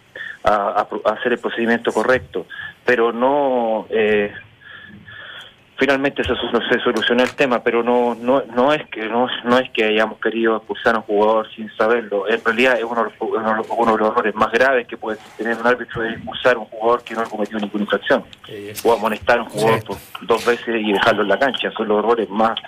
a, 0.44 0.86
hacer 1.06 1.32
el 1.32 1.38
procedimiento 1.38 1.92
correcto. 1.92 2.46
Pero 2.84 3.12
no, 3.12 3.86
eh, 3.90 4.32
finalmente 5.78 6.22
se, 6.24 6.34
se 6.34 6.78
solucionó 6.80 7.22
el 7.22 7.34
tema, 7.34 7.62
pero 7.62 7.82
no 7.82 8.14
no 8.14 8.42
no 8.54 8.72
es 8.72 8.86
que 8.90 9.06
no, 9.06 9.28
no 9.44 9.58
es 9.58 9.70
que 9.70 9.84
hayamos 9.84 10.18
querido 10.18 10.56
expulsar 10.56 10.94
a 10.94 10.98
un 10.98 11.04
jugador 11.04 11.48
sin 11.54 11.70
saberlo. 11.76 12.28
En 12.28 12.44
realidad 12.44 12.76
es 12.78 12.84
uno, 12.84 13.04
de 13.04 13.10
los- 13.10 13.14
uno, 13.20 13.62
uno 13.78 13.92
de 13.92 13.98
los 13.98 14.10
errores 14.10 14.34
más 14.34 14.52
graves 14.52 14.86
que 14.86 14.96
puede 14.98 15.18
tener 15.38 15.56
un 15.56 15.66
árbitro 15.66 16.02
de 16.02 16.10
expulsar 16.10 16.56
a 16.56 16.58
un 16.58 16.66
jugador 16.66 17.02
que 17.02 17.14
no 17.14 17.22
ha 17.22 17.24
cometido 17.24 17.58
ninguna 17.60 17.84
infracción 17.84 18.24
o 18.84 18.92
amonestar 18.92 19.38
a 19.38 19.42
un 19.42 19.48
jugador 19.48 19.84
por 19.84 19.96
dos 20.22 20.44
veces 20.44 20.68
y 20.82 20.92
dejarlo 20.92 21.22
en 21.22 21.28
la 21.28 21.38
cancha. 21.38 21.70
Son 21.72 21.88
los 21.88 21.98
errores 22.04 22.28
más 22.28 22.58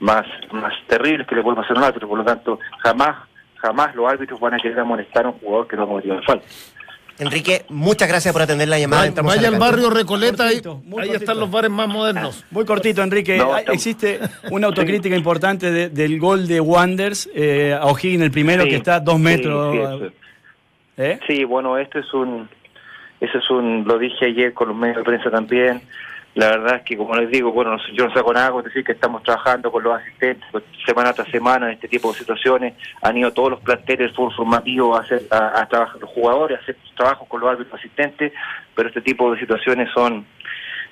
más 0.00 0.24
más 0.52 0.72
terribles 0.86 1.26
que 1.26 1.34
le 1.34 1.42
puede 1.42 1.56
pasar 1.56 1.76
a 1.76 1.80
un 1.80 1.84
árbitro. 1.86 2.08
Por 2.08 2.18
lo 2.18 2.24
tanto, 2.24 2.58
jamás 2.82 3.16
jamás 3.56 3.94
los 3.96 4.10
árbitros 4.10 4.38
van 4.38 4.54
a 4.54 4.58
querer 4.58 4.78
amonestar 4.78 5.26
a 5.26 5.30
un 5.30 5.38
jugador 5.40 5.66
que 5.66 5.76
no 5.76 5.82
ha 5.82 5.86
cometido 5.86 6.14
una 6.14 6.24
falta. 6.24 6.46
Enrique, 7.20 7.64
muchas 7.68 8.06
gracias 8.08 8.32
por 8.32 8.42
atender 8.42 8.68
la 8.68 8.78
llamada. 8.78 9.02
Vaya, 9.10 9.22
vaya 9.22 9.48
al 9.48 9.58
barrio 9.58 9.90
Recoleta, 9.90 10.44
ahí, 10.44 10.62
Cortito, 10.62 10.76
muy 10.84 11.02
ahí 11.02 11.08
cortito. 11.08 11.16
están 11.16 11.40
los 11.40 11.50
bares 11.50 11.68
más 11.68 11.88
modernos. 11.88 12.44
Muy 12.52 12.64
cortito, 12.64 13.02
Enrique. 13.02 13.36
No, 13.36 13.56
estamos- 13.58 13.74
Existe 13.74 14.20
una 14.52 14.68
autocrítica 14.68 15.16
importante 15.16 15.72
de- 15.72 15.88
del 15.88 16.20
gol 16.20 16.46
de 16.46 16.60
Wanders 16.60 17.28
eh, 17.34 17.76
a 17.76 17.86
O'Higgins, 17.86 18.22
el 18.22 18.30
primero, 18.30 18.62
Sí, 18.62 18.70
que 18.70 18.76
está 18.76 18.94
a 18.96 19.00
dos 19.00 19.16
sí, 19.16 19.22
metros. 19.22 20.00
sí. 20.00 20.06
¿Eh? 20.98 21.18
Sí, 21.26 21.42
bueno, 21.42 21.76
esto 21.76 21.98
es 21.98 22.14
un, 22.14 22.48
eso 23.20 23.38
es 23.38 23.50
un, 23.50 23.84
lo 23.84 23.98
dije 23.98 24.26
ayer 24.26 24.54
con 24.54 24.68
los 24.68 24.76
medios 24.76 24.98
de 24.98 25.02
prensa 25.02 25.28
también. 25.28 25.82
La 26.34 26.50
verdad 26.50 26.76
es 26.76 26.82
que, 26.82 26.96
como 26.96 27.16
les 27.16 27.30
digo, 27.30 27.50
bueno, 27.50 27.76
yo 27.94 28.06
no 28.06 28.14
saco 28.14 28.32
nada 28.32 28.52
con 28.52 28.62
decir 28.62 28.84
que 28.84 28.92
estamos 28.92 29.22
trabajando 29.22 29.72
con 29.72 29.82
los 29.82 30.00
asistentes 30.00 30.46
pues, 30.52 30.62
semana 30.86 31.12
tras 31.12 31.28
semana 31.28 31.66
en 31.66 31.72
este 31.72 31.88
tipo 31.88 32.12
de 32.12 32.18
situaciones. 32.18 32.74
Han 33.02 33.16
ido 33.16 33.32
todos 33.32 33.50
los 33.50 33.60
planteles 33.60 33.98
del 33.98 34.14
fútbol 34.14 34.94
a 34.94 35.00
hacer, 35.00 35.22
a, 35.30 35.60
a 35.60 35.68
trabajar, 35.68 36.00
los 36.00 36.10
jugadores 36.10 36.58
a 36.58 36.62
hacer 36.62 36.76
trabajos 36.96 37.26
con 37.28 37.40
los 37.40 37.50
árbitros 37.50 37.78
asistentes, 37.80 38.32
pero 38.74 38.88
este 38.88 39.00
tipo 39.00 39.32
de 39.32 39.40
situaciones 39.40 39.88
son 39.92 40.26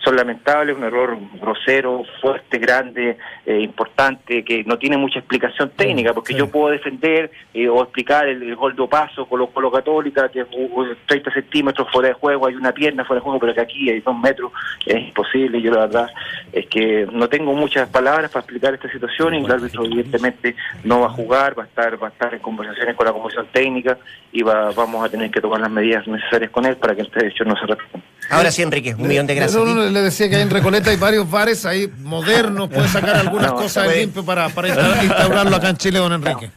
son 0.07 0.15
lamentables, 0.15 0.77
un 0.77 0.85
error 0.85 1.19
grosero, 1.41 2.05
fuerte, 2.21 2.59
grande, 2.59 3.17
eh, 3.45 3.59
importante, 3.59 4.45
que 4.45 4.63
no 4.63 4.79
tiene 4.79 4.97
mucha 4.97 5.19
explicación 5.19 5.71
técnica, 5.71 6.15
porque 6.15 6.33
yo 6.33 6.49
puedo 6.49 6.69
defender 6.69 7.33
eh, 7.53 7.69
o 7.69 7.83
explicar 7.83 8.29
el, 8.29 8.41
el 8.41 8.55
gol 8.55 8.77
de 8.77 8.87
paso 8.87 9.27
con 9.27 9.41
lo, 9.41 9.49
con 9.49 9.65
lo 9.65 9.73
católica, 9.73 10.29
que 10.29 10.43
es 10.43 10.47
uh, 10.53 10.95
30 11.07 11.33
centímetros 11.33 11.89
fuera 11.91 12.11
de 12.11 12.15
juego, 12.15 12.47
hay 12.47 12.55
una 12.55 12.71
pierna 12.71 13.05
fuera 13.05 13.19
de 13.19 13.25
juego, 13.25 13.41
pero 13.41 13.53
que 13.53 13.61
aquí 13.61 13.91
hay 13.91 13.99
dos 13.99 14.17
metros, 14.17 14.53
es 14.87 15.09
imposible. 15.09 15.61
Yo 15.61 15.73
la 15.73 15.87
verdad 15.87 16.09
es 16.53 16.67
que 16.67 17.09
no 17.11 17.29
tengo 17.29 17.53
muchas 17.53 17.89
palabras 17.89 18.31
para 18.31 18.43
explicar 18.43 18.75
esta 18.75 18.89
situación 18.93 19.35
y 19.35 19.45
el 19.45 19.51
árbitro 19.51 19.85
evidentemente 19.85 20.55
no 20.85 21.01
va 21.01 21.07
a 21.07 21.11
jugar, 21.11 21.59
va 21.59 21.65
a 21.65 21.67
estar, 21.67 22.01
va 22.01 22.07
a 22.07 22.11
estar 22.11 22.33
en 22.33 22.41
conversaciones 22.41 22.95
con 22.95 23.07
la 23.07 23.13
comisión 23.13 23.49
técnica 23.51 23.99
y 24.31 24.43
va, 24.43 24.71
vamos 24.71 25.05
a 25.05 25.09
tener 25.09 25.33
que 25.33 25.41
tomar 25.41 25.61
las 25.61 25.71
medidas 25.71 26.07
necesarias 26.07 26.53
con 26.53 26.65
él 26.65 26.77
para 26.77 26.95
que 26.95 27.03
este 27.03 27.27
hecho 27.27 27.45
no 27.45 27.57
se 27.57 27.67
repita. 27.67 27.99
Ahora 28.31 28.51
sí, 28.51 28.63
Enrique, 28.63 28.95
un 28.95 29.07
millón 29.07 29.27
de 29.27 29.35
gracias. 29.35 29.63
No, 29.65 29.75
no, 29.75 29.85
le 29.85 30.01
decía 30.03 30.29
que 30.29 30.37
ahí 30.37 30.43
en 30.43 30.51
Recoleta 30.51 30.91
hay 30.91 30.97
varios 30.97 31.31
bares 31.31 31.65
ahí 31.65 31.89
modernos, 32.01 32.69
puede 32.69 32.89
sacar 32.89 33.17
algunas 33.17 33.53
No, 33.53 33.57
cosas 33.57 33.85
puede. 33.87 34.01
limpio 34.01 34.25
para, 34.25 34.49
para 34.49 34.69
instaurar- 34.69 35.05
instaurarlo 35.05 35.57
acá 35.57 35.69
en 35.71 35.77
Chile, 35.77 35.99
don 35.99 36.13
Enrique. 36.13 36.51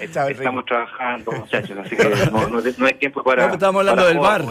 Estamos 0.00 0.64
trabajando, 0.64 1.32
muchachos, 1.32 1.76
así 1.84 1.96
que 1.96 2.04
no, 2.30 2.48
no, 2.48 2.60
no 2.60 2.86
hay 2.86 2.94
tiempo 2.94 3.22
para. 3.22 3.48
No, 3.48 3.54
estamos 3.54 3.80
hablando 3.80 4.02
para 4.02 4.08
del 4.08 4.18
bar. 4.18 4.44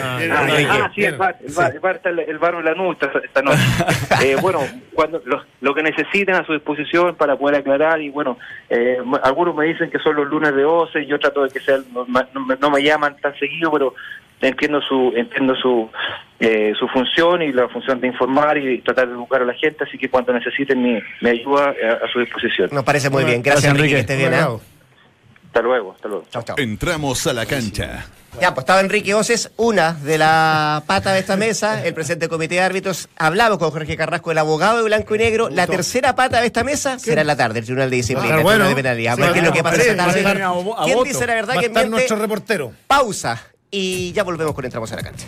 Ah, 0.00 0.18
Ah, 0.30 0.46
ah, 0.86 0.90
sí, 0.94 1.04
el 1.04 1.16
bar, 1.16 1.36
el 1.46 1.52
bar, 1.54 1.72
el 1.74 1.80
bar 1.80 1.96
está 1.96 2.08
el, 2.08 2.18
el 2.20 2.38
bar 2.38 2.56
de 2.56 2.62
la 2.62 2.74
NU 2.74 2.92
esta, 2.92 3.42
noche. 3.42 3.58
Eh, 4.24 4.36
bueno, 4.40 4.60
cuando 4.94 5.20
lo, 5.26 5.44
lo 5.60 5.74
que 5.74 5.82
necesiten 5.82 6.34
a 6.34 6.44
su 6.46 6.52
disposición 6.54 7.14
para 7.16 7.36
poder 7.36 7.60
aclarar 7.60 8.00
y 8.00 8.08
bueno, 8.08 8.38
eh, 8.70 8.96
algunos 9.22 9.54
me 9.54 9.66
dicen 9.66 9.90
que 9.90 9.98
son 9.98 10.16
los 10.16 10.26
lunes 10.28 10.54
de 10.54 10.62
12, 10.62 11.06
yo 11.06 11.18
trato 11.20 11.44
de 11.44 11.50
que 11.50 11.60
sea, 11.60 11.76
no, 11.92 12.04
ma- 12.06 12.26
no 12.34 12.44
me- 12.46 12.56
no 12.56 12.70
me 12.70 12.82
llaman 12.82 13.16
tan 13.20 13.38
seguido, 13.38 13.70
pero 13.70 13.94
entiendo 14.40 14.80
su 14.82 15.12
entiendo 15.16 15.54
su 15.56 15.90
eh, 16.40 16.72
su 16.78 16.86
función 16.88 17.42
y 17.42 17.52
la 17.52 17.68
función 17.68 18.00
de 18.00 18.06
informar 18.06 18.58
y 18.58 18.80
tratar 18.82 19.08
de 19.08 19.14
educar 19.14 19.42
a 19.42 19.44
la 19.44 19.54
gente, 19.54 19.82
así 19.84 19.98
que 19.98 20.08
cuando 20.08 20.32
necesiten 20.32 20.80
mi, 20.80 20.98
mi 21.20 21.30
ayuda 21.30 21.72
eh, 21.72 21.98
a, 22.04 22.06
su 22.12 22.20
disposición. 22.20 22.68
Nos 22.72 22.84
parece 22.84 23.10
muy 23.10 23.24
bien. 23.24 23.42
Gracias, 23.42 23.64
Gracias, 23.64 23.74
Enrique. 23.74 23.98
Enrique. 23.98 24.06
Que 24.06 24.12
esté 24.12 24.30
bien, 24.30 24.34
¿eh? 24.34 24.58
Hasta 25.46 25.62
luego, 25.62 25.92
hasta 25.96 26.08
luego. 26.08 26.24
Entramos 26.58 27.26
a 27.26 27.32
la 27.32 27.46
cancha. 27.46 28.06
Ya, 28.40 28.54
pues 28.54 28.62
estaba 28.62 28.80
Enrique 28.80 29.14
Oces, 29.14 29.50
una 29.56 29.94
de 29.94 30.18
la 30.18 30.84
pata 30.86 31.12
de 31.12 31.18
esta 31.20 31.36
mesa, 31.36 31.84
el 31.84 31.94
presidente 31.94 32.26
del 32.26 32.30
comité 32.30 32.56
de 32.56 32.60
árbitros. 32.60 33.08
Hablamos 33.16 33.58
con 33.58 33.70
Jorge 33.70 33.96
Carrasco, 33.96 34.30
el 34.30 34.38
abogado 34.38 34.76
de 34.78 34.84
Blanco 34.84 35.14
y 35.16 35.18
Negro. 35.18 35.48
La 35.48 35.66
tercera 35.66 36.14
pata 36.14 36.40
de 36.40 36.46
esta 36.46 36.62
mesa 36.62 36.98
será 37.00 37.22
en 37.22 37.26
la 37.26 37.36
tarde, 37.36 37.60
el 37.60 37.64
Tribunal 37.64 37.90
de 37.90 37.96
Disciplina, 37.96 38.34
Ah, 38.34 38.38
el 38.38 38.42
bueno. 38.44 38.66
Tribunal 38.66 38.76
de 38.76 38.82
Penalidad. 38.82 39.12
A 39.14 39.16
ver 39.16 39.26
Sí, 39.26 39.32
qué 39.32 39.38
es 39.40 39.44
lo 39.46 39.52
que 39.52 39.62
pasa 39.64 39.82
esta 39.82 39.96
tarde. 39.96 40.22
¿Quién 40.22 40.94
voto. 40.96 41.04
dice 41.04 41.26
la 41.26 41.34
verdad 41.34 41.54
que 41.54 41.66
estar 41.66 41.82
miente? 41.82 41.90
nuestro 41.90 42.16
reportero. 42.18 42.72
Pausa. 42.86 43.42
Y 43.70 44.12
ya 44.12 44.24
volvemos 44.24 44.54
con 44.54 44.64
Entramos 44.64 44.90
a 44.92 44.96
la 44.96 45.02
cancha. 45.02 45.26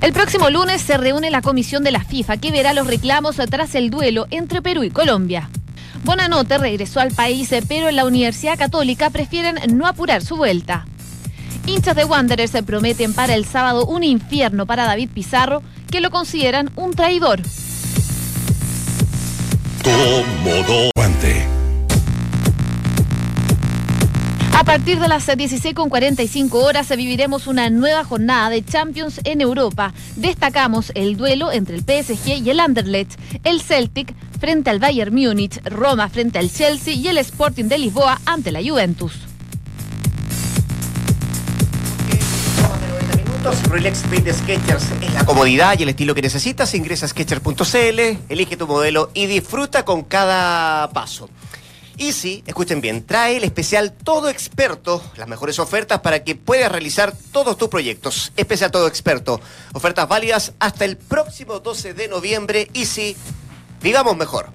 El 0.00 0.12
próximo 0.12 0.50
lunes 0.50 0.82
se 0.82 0.98
reúne 0.98 1.30
la 1.30 1.40
comisión 1.40 1.82
de 1.82 1.90
la 1.90 2.04
FIFA 2.04 2.36
que 2.36 2.50
verá 2.50 2.74
los 2.74 2.86
reclamos 2.86 3.36
tras 3.36 3.74
el 3.74 3.90
duelo 3.90 4.26
entre 4.30 4.60
Perú 4.60 4.82
y 4.82 4.90
Colombia. 4.90 5.48
Bonanote 6.02 6.58
regresó 6.58 7.00
al 7.00 7.12
país, 7.12 7.50
pero 7.66 7.88
en 7.88 7.96
la 7.96 8.04
Universidad 8.04 8.58
Católica 8.58 9.08
prefieren 9.08 9.56
no 9.78 9.86
apurar 9.86 10.22
su 10.22 10.36
vuelta. 10.36 10.86
Hinchas 11.66 11.96
de 11.96 12.04
Wanderers 12.04 12.50
se 12.50 12.62
prometen 12.62 13.14
para 13.14 13.34
el 13.34 13.46
sábado 13.46 13.86
un 13.86 14.04
infierno 14.04 14.66
para 14.66 14.84
David 14.84 15.08
Pizarro, 15.14 15.62
que 15.90 16.02
lo 16.02 16.10
consideran 16.10 16.70
un 16.76 16.92
traidor. 16.92 17.40
Cómodo. 19.82 20.93
A 24.64 24.78
partir 24.78 24.98
de 24.98 25.08
las 25.08 25.28
16.45 25.28 26.54
horas 26.54 26.88
viviremos 26.96 27.46
una 27.46 27.68
nueva 27.68 28.02
jornada 28.02 28.48
de 28.48 28.64
Champions 28.64 29.20
en 29.24 29.42
Europa. 29.42 29.92
Destacamos 30.16 30.90
el 30.94 31.18
duelo 31.18 31.52
entre 31.52 31.76
el 31.76 31.82
PSG 31.82 32.42
y 32.42 32.48
el 32.48 32.58
Anderlecht, 32.58 33.12
el 33.44 33.60
Celtic 33.60 34.14
frente 34.40 34.70
al 34.70 34.78
Bayern 34.78 35.14
Múnich, 35.14 35.62
Roma 35.64 36.08
frente 36.08 36.38
al 36.38 36.50
Chelsea 36.50 36.94
y 36.94 37.08
el 37.08 37.18
Sporting 37.18 37.66
de 37.66 37.76
Lisboa 37.76 38.18
ante 38.24 38.52
la 38.52 38.62
Juventus. 38.62 39.12
Relax 43.68 44.02
Fit 44.10 44.24
de 44.24 44.32
Skechers 44.32 44.84
es 45.02 45.12
la 45.12 45.26
comodidad 45.26 45.78
y 45.78 45.82
el 45.82 45.90
estilo 45.90 46.14
que 46.14 46.22
necesitas. 46.22 46.74
Ingresa 46.74 47.04
a 47.04 47.10
Skechers.cl, 47.10 48.00
elige 48.30 48.56
tu 48.56 48.66
modelo 48.66 49.10
y 49.12 49.26
disfruta 49.26 49.84
con 49.84 50.04
cada 50.04 50.88
paso. 50.88 51.28
Easy, 51.96 52.42
escuchen 52.46 52.80
bien, 52.80 53.04
trae 53.04 53.36
el 53.36 53.44
especial 53.44 53.92
Todo 53.92 54.28
Experto, 54.28 55.02
las 55.16 55.28
mejores 55.28 55.58
ofertas 55.58 56.00
para 56.00 56.24
que 56.24 56.34
puedas 56.34 56.70
realizar 56.70 57.14
todos 57.32 57.56
tus 57.56 57.68
proyectos. 57.68 58.32
Especial 58.36 58.70
Todo 58.70 58.88
Experto, 58.88 59.40
ofertas 59.72 60.08
válidas 60.08 60.52
hasta 60.58 60.84
el 60.84 60.96
próximo 60.96 61.60
12 61.60 61.94
de 61.94 62.08
noviembre. 62.08 62.68
Easy, 62.74 63.16
vivamos 63.80 64.16
mejor. 64.16 64.50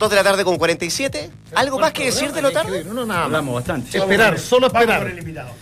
2 0.00 0.08
de 0.08 0.16
la 0.16 0.24
tarde 0.24 0.44
con 0.44 0.56
47. 0.56 1.30
¿Algo 1.54 1.78
más 1.78 1.92
que 1.92 2.06
decir 2.06 2.32
de 2.32 2.40
lo 2.40 2.50
tarde? 2.52 2.84
No, 2.84 2.94
no, 2.94 3.04
nada. 3.04 3.24
Hablamos 3.24 3.54
bastante. 3.56 3.98
Esperar, 3.98 4.38
solo 4.38 4.68
esperar. 4.68 5.12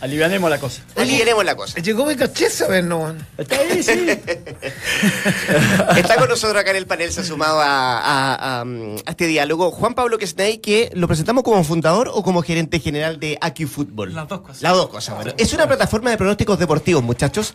Alivianemos 0.01 0.49
la 0.49 0.59
cosa. 0.61 0.83
Aliviaremos 0.95 1.45
la 1.45 1.57
cosa. 1.57 1.81
Llegó 1.81 2.07
mi 2.07 2.15
cacheza, 2.15 2.67
a 2.67 2.69
ver, 2.69 2.85
no. 2.85 3.17
Está 3.37 3.57
ahí, 3.59 3.83
sí. 3.83 4.09
Está 5.97 6.17
con 6.17 6.29
nosotros 6.29 6.57
acá 6.61 6.71
en 6.71 6.77
el 6.77 6.87
panel, 6.87 7.11
se 7.13 7.23
ha 7.23 7.25
sumado 7.25 7.61
a, 7.61 7.99
a- 7.99 8.61
a, 8.61 8.65
mm, 8.65 8.97
a 9.07 9.11
este 9.11 9.27
diálogo 9.27 9.73
Juan 9.73 9.95
Pablo 9.95 10.19
Quesney, 10.19 10.59
que 10.59 10.91
lo 10.95 11.09
presentamos 11.09 11.43
como 11.43 11.65
fundador 11.65 12.09
o 12.15 12.23
como 12.23 12.43
gerente 12.43 12.79
general 12.79 13.19
de 13.19 13.39
AQ 13.41 13.67
Fútbol. 13.67 14.15
Las 14.15 14.29
dos 14.29 14.41
cosas. 14.43 14.63
Las 14.63 14.73
dos 14.75 14.89
cosas, 14.89 15.17
bueno. 15.17 15.33
Es 15.37 15.53
una 15.53 15.67
plataforma 15.67 16.11
de 16.11 16.17
pronósticos 16.17 16.59
deportivos, 16.61 17.03
muchachos, 17.03 17.55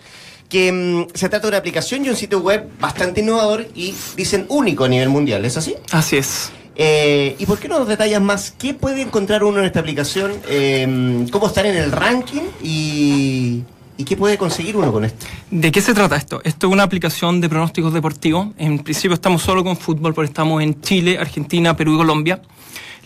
que 0.50 0.72
mm, 0.72 1.08
se 1.14 1.30
trata 1.30 1.48
de 1.48 1.50
una 1.50 1.58
aplicación 1.58 2.06
y 2.06 2.10
un 2.10 2.16
sitio 2.16 2.40
web 2.40 2.70
bastante 2.80 3.22
innovador 3.22 3.68
y 3.76 3.94
dicen 4.16 4.46
único 4.50 4.84
a 4.84 4.88
nivel 4.88 5.10
mundial, 5.10 5.44
¿es 5.46 5.58
así? 5.58 5.76
Así 5.92 6.18
es. 6.18 6.52
Eh, 6.76 7.36
¿Y 7.38 7.46
por 7.46 7.60
qué 7.60 7.68
no 7.68 7.80
nos 7.80 7.88
detallas 7.88 8.22
más 8.22 8.54
qué 8.58 8.74
puede 8.74 9.02
encontrar 9.02 9.44
uno 9.44 9.60
en 9.60 9.66
esta 9.66 9.80
aplicación? 9.80 10.34
Eh, 10.48 11.26
¿Cómo 11.32 11.48
estar 11.48 11.66
en 11.66 11.76
el 11.76 11.92
ranking? 11.92 12.42
Y, 12.64 13.64
¿Y 13.98 14.06
qué 14.06 14.18
puede 14.18 14.38
conseguir 14.38 14.76
uno 14.76 14.92
con 14.92 15.06
esto? 15.06 15.26
¿De 15.52 15.72
qué 15.72 15.82
se 15.82 15.94
trata 15.94 16.16
esto? 16.16 16.42
Esto 16.44 16.68
es 16.68 16.74
una 16.74 16.84
aplicación 16.84 17.42
de 17.42 17.50
pronósticos 17.50 17.94
deportivos. 17.94 18.48
En 18.58 18.80
principio 18.80 19.14
estamos 19.14 19.44
solo 19.44 19.64
con 19.64 19.78
fútbol 19.78 20.14
porque 20.14 20.30
estamos 20.30 20.64
en 20.64 20.82
Chile, 20.82 21.18
Argentina, 21.20 21.76
Perú 21.78 21.94
y 21.94 21.98
Colombia. 21.98 22.42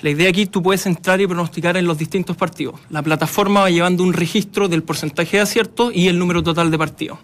La 0.02 0.12
idea 0.12 0.30
aquí, 0.30 0.46
tú 0.46 0.62
puedes 0.62 0.86
entrar 0.86 1.20
y 1.22 1.28
pronosticar 1.28 1.76
en 1.76 1.86
los 1.86 1.98
distintos 1.98 2.38
partidos. 2.38 2.76
La 2.90 3.02
plataforma 3.02 3.62
va 3.62 3.70
llevando 3.70 4.04
un 4.04 4.14
registro 4.14 4.68
del 4.68 4.84
porcentaje 4.84 5.38
de 5.38 5.44
acierto 5.44 5.92
y 5.92 6.08
el 6.08 6.20
número 6.20 6.44
total 6.44 6.70
de 6.70 6.78
partidos. 6.78 7.18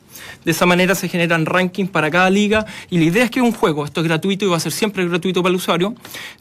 De 0.46 0.52
esa 0.52 0.66
manera 0.66 0.96
se 0.96 1.08
generan 1.10 1.46
rankings 1.46 1.90
para 1.90 2.10
cada 2.12 2.30
liga 2.30 2.66
y 2.90 2.98
la 2.98 3.06
idea 3.06 3.24
es 3.26 3.32
que 3.32 3.40
es 3.40 3.46
un 3.46 3.52
juego. 3.54 3.86
Esto 3.86 4.02
es 4.02 4.08
gratuito 4.08 4.46
y 4.46 4.48
va 4.50 4.58
a 4.58 4.60
ser 4.60 4.72
siempre 4.72 5.08
gratuito 5.08 5.42
para 5.42 5.52
el 5.52 5.56
usuario. 5.58 5.96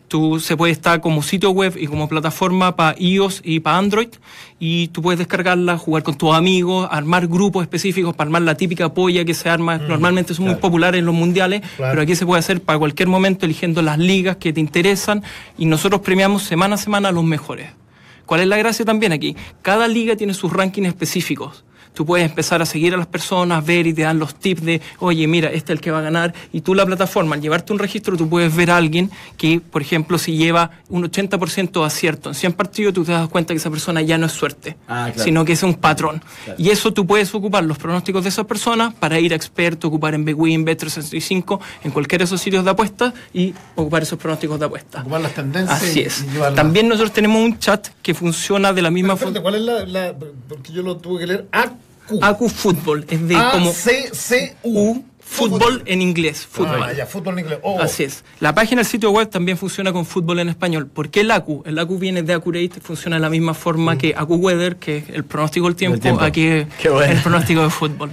Tú 0.09 0.41
se 0.41 0.57
puede 0.57 0.73
estar 0.73 1.01
como 1.01 1.23
sitio 1.23 1.51
web 1.51 1.75
y 1.79 1.87
como 1.87 2.09
plataforma 2.09 2.77
para 2.77 2.95
iOS 2.99 3.41
y 3.45 3.61
para 3.61 3.79
Android 3.79 4.09
y 4.61 4.89
tú 4.89 5.01
puedes 5.03 5.19
descargarla, 5.19 5.79
jugar 5.79 6.03
con 6.03 6.17
tus 6.17 6.35
amigos, 6.35 6.87
armar 6.91 7.27
grupos 7.27 7.63
específicos 7.63 8.15
para 8.15 8.29
armar 8.29 8.43
la 8.43 8.55
típica 8.57 8.93
polla 8.93 9.25
que 9.25 9.35
se 9.35 9.49
arma. 9.49 9.79
Normalmente 9.79 10.35
son 10.35 10.47
muy 10.47 10.55
populares 10.57 10.99
en 10.99 11.07
los 11.07 11.15
mundiales, 11.15 11.63
Claro. 11.77 11.93
pero 11.93 12.03
aquí 12.03 12.15
se 12.15 12.27
puede 12.27 12.41
hacer 12.41 12.61
para 12.61 12.79
cualquier 12.79 13.09
momento 13.09 13.47
eligiendo 13.47 13.81
las 13.83 13.99
ligas 13.99 14.37
que 14.37 14.53
te 14.53 14.61
interesan 14.61 15.23
y 15.59 15.65
nosotros 15.67 16.01
premiamos 16.03 16.43
semana 16.43 16.75
a 16.75 16.79
semana 16.79 17.09
a 17.09 17.13
los 17.13 17.25
mejores. 17.25 17.71
¿Cuál 18.27 18.43
es 18.43 18.47
la 18.47 18.57
gracia 18.57 18.85
también 18.85 19.13
aquí? 19.13 19.35
Cada 19.63 19.89
liga 19.89 20.15
tiene 20.17 20.33
sus 20.35 20.53
rankings 20.53 20.89
específicos. 20.89 21.65
Tú 21.95 22.07
puedes 22.07 22.27
empezar 22.29 22.63
a 22.63 22.67
seguir 22.67 22.95
a 22.95 22.97
las 22.97 23.07
personas, 23.07 23.65
ver 23.67 23.87
y 23.87 23.93
te 23.93 24.03
dan 24.03 24.19
los 24.19 24.35
tips 24.35 24.63
de, 24.63 24.81
oye, 24.99 25.27
mira, 25.27 25.49
este 25.49 25.73
es 25.73 25.79
el 25.79 25.81
que 25.83 25.91
va 25.91 25.99
a 25.99 26.03
ganar. 26.03 26.33
Y 26.53 26.63
tú 26.63 26.75
la 26.75 26.87
plataforma, 26.87 27.35
al 27.35 27.43
llevarte 27.43 27.73
un 27.73 27.79
registro, 27.79 28.17
tú 28.17 28.29
puedes 28.29 28.55
ver 28.57 28.71
a 28.71 28.77
alguien 28.79 29.11
que, 29.37 29.61
por 29.61 29.83
ejemplo, 29.83 30.17
si 30.19 30.37
lleva 30.37 30.71
un 30.89 31.05
80% 31.05 31.81
de 31.81 31.87
acierto 31.87 32.31
en 32.31 32.35
100 32.35 32.53
partidos, 32.55 32.95
tú 32.95 33.05
te 33.05 33.13
das 33.13 33.29
cuenta 33.29 33.53
que 33.53 33.59
esa 33.59 33.71
persona 33.71 34.01
ya 34.03 34.17
no 34.19 34.27
es 34.27 34.33
suerte, 34.33 34.77
Ah, 34.89 35.11
claro. 35.13 35.23
sino 35.25 35.45
que 35.45 35.53
es 35.53 35.63
un 35.63 35.75
patrón. 35.75 36.23
Y 36.59 36.71
eso 36.71 36.93
tú 36.93 37.07
puedes 37.07 37.35
ocupar 37.35 37.65
los 37.65 37.77
pronósticos 37.79 38.23
de 38.23 38.31
esas 38.31 38.47
personas 38.47 38.95
para 38.95 39.21
ir 39.21 39.33
a 39.33 39.37
experto, 39.37 39.89
ocupar 39.89 40.15
en 40.15 40.25
Bwin, 40.25 40.65
Bet365, 40.65 41.61
en 41.85 41.91
cualquiera 41.91 42.23
de 42.23 42.27
esos 42.27 42.41
sitios 42.41 42.65
de 42.65 42.71
apuestas 42.71 43.13
y 43.35 43.55
ocupar 43.75 44.03
esos 44.03 44.19
pronósticos 44.19 44.59
de 44.59 44.67
apuestas. 44.67 45.03
Ocupar 45.03 45.21
las 45.21 45.35
tendencias. 45.35 45.83
Así 45.83 46.01
es. 46.01 46.23
y. 46.25 46.55
También 46.55 46.89
nosotros 46.89 47.13
tenemos 47.13 47.43
un 47.43 47.59
chat 47.59 47.89
que 48.03 48.15
funciona 48.15 48.73
de 48.73 48.83
la 48.83 48.91
misma 48.91 49.17
forma. 49.17 49.41
¿Cuál 49.41 49.57
es 49.57 49.61
la, 49.63 49.85
la- 49.85 50.15
Porque 50.49 50.73
yo 50.73 50.83
lo 50.83 50.97
tuve 50.97 51.21
que 51.21 51.27
leer. 51.27 51.47
AQ. 51.53 51.73
AQ 52.21 52.49
Fútbol, 52.49 53.07
es 53.09 53.27
de 53.29 53.37
A, 53.37 53.53
como 53.53 53.73
C, 53.73 54.11
C, 54.13 54.57
U. 54.63 55.03
Fútbol 55.33 55.83
en 55.87 56.03
inglés, 56.03 56.47
fútbol. 56.47 56.83
Ah, 56.83 56.93
ya, 56.93 57.07
fútbol 57.07 57.39
en 57.39 57.45
inglés. 57.47 57.59
Oh. 57.63 57.81
Así 57.81 58.03
es. 58.03 58.23
La 58.39 58.55
página 58.55 58.83
del 58.83 58.87
sitio 58.87 59.11
web 59.13 59.31
también 59.31 59.57
funciona 59.57 59.91
con 59.91 60.05
fútbol 60.05 60.41
en 60.41 60.51
español. 60.51 60.89
¿Por 60.89 61.09
qué 61.09 61.21
el 61.21 61.31
ACU? 61.31 61.63
El 61.65 61.79
ACU 61.79 61.99
viene 61.99 62.23
de 62.23 62.35
Accurate, 62.35 62.81
funciona 62.83 63.17
de 63.17 63.23
la 63.23 63.31
misma 63.31 63.55
forma 63.55 63.97
que 63.97 64.15
ACU 64.15 64.35
Weather, 64.35 64.77
que 64.77 64.99
es 64.99 65.09
el 65.09 65.25
pronóstico 65.25 65.67
del 65.67 65.77
tiempo, 65.77 65.99
tiempo. 65.99 66.21
aquí 66.21 66.67
bueno. 66.85 67.01
el 67.01 67.23
pronóstico 67.23 67.63
de 67.63 67.71
fútbol. 67.71 68.11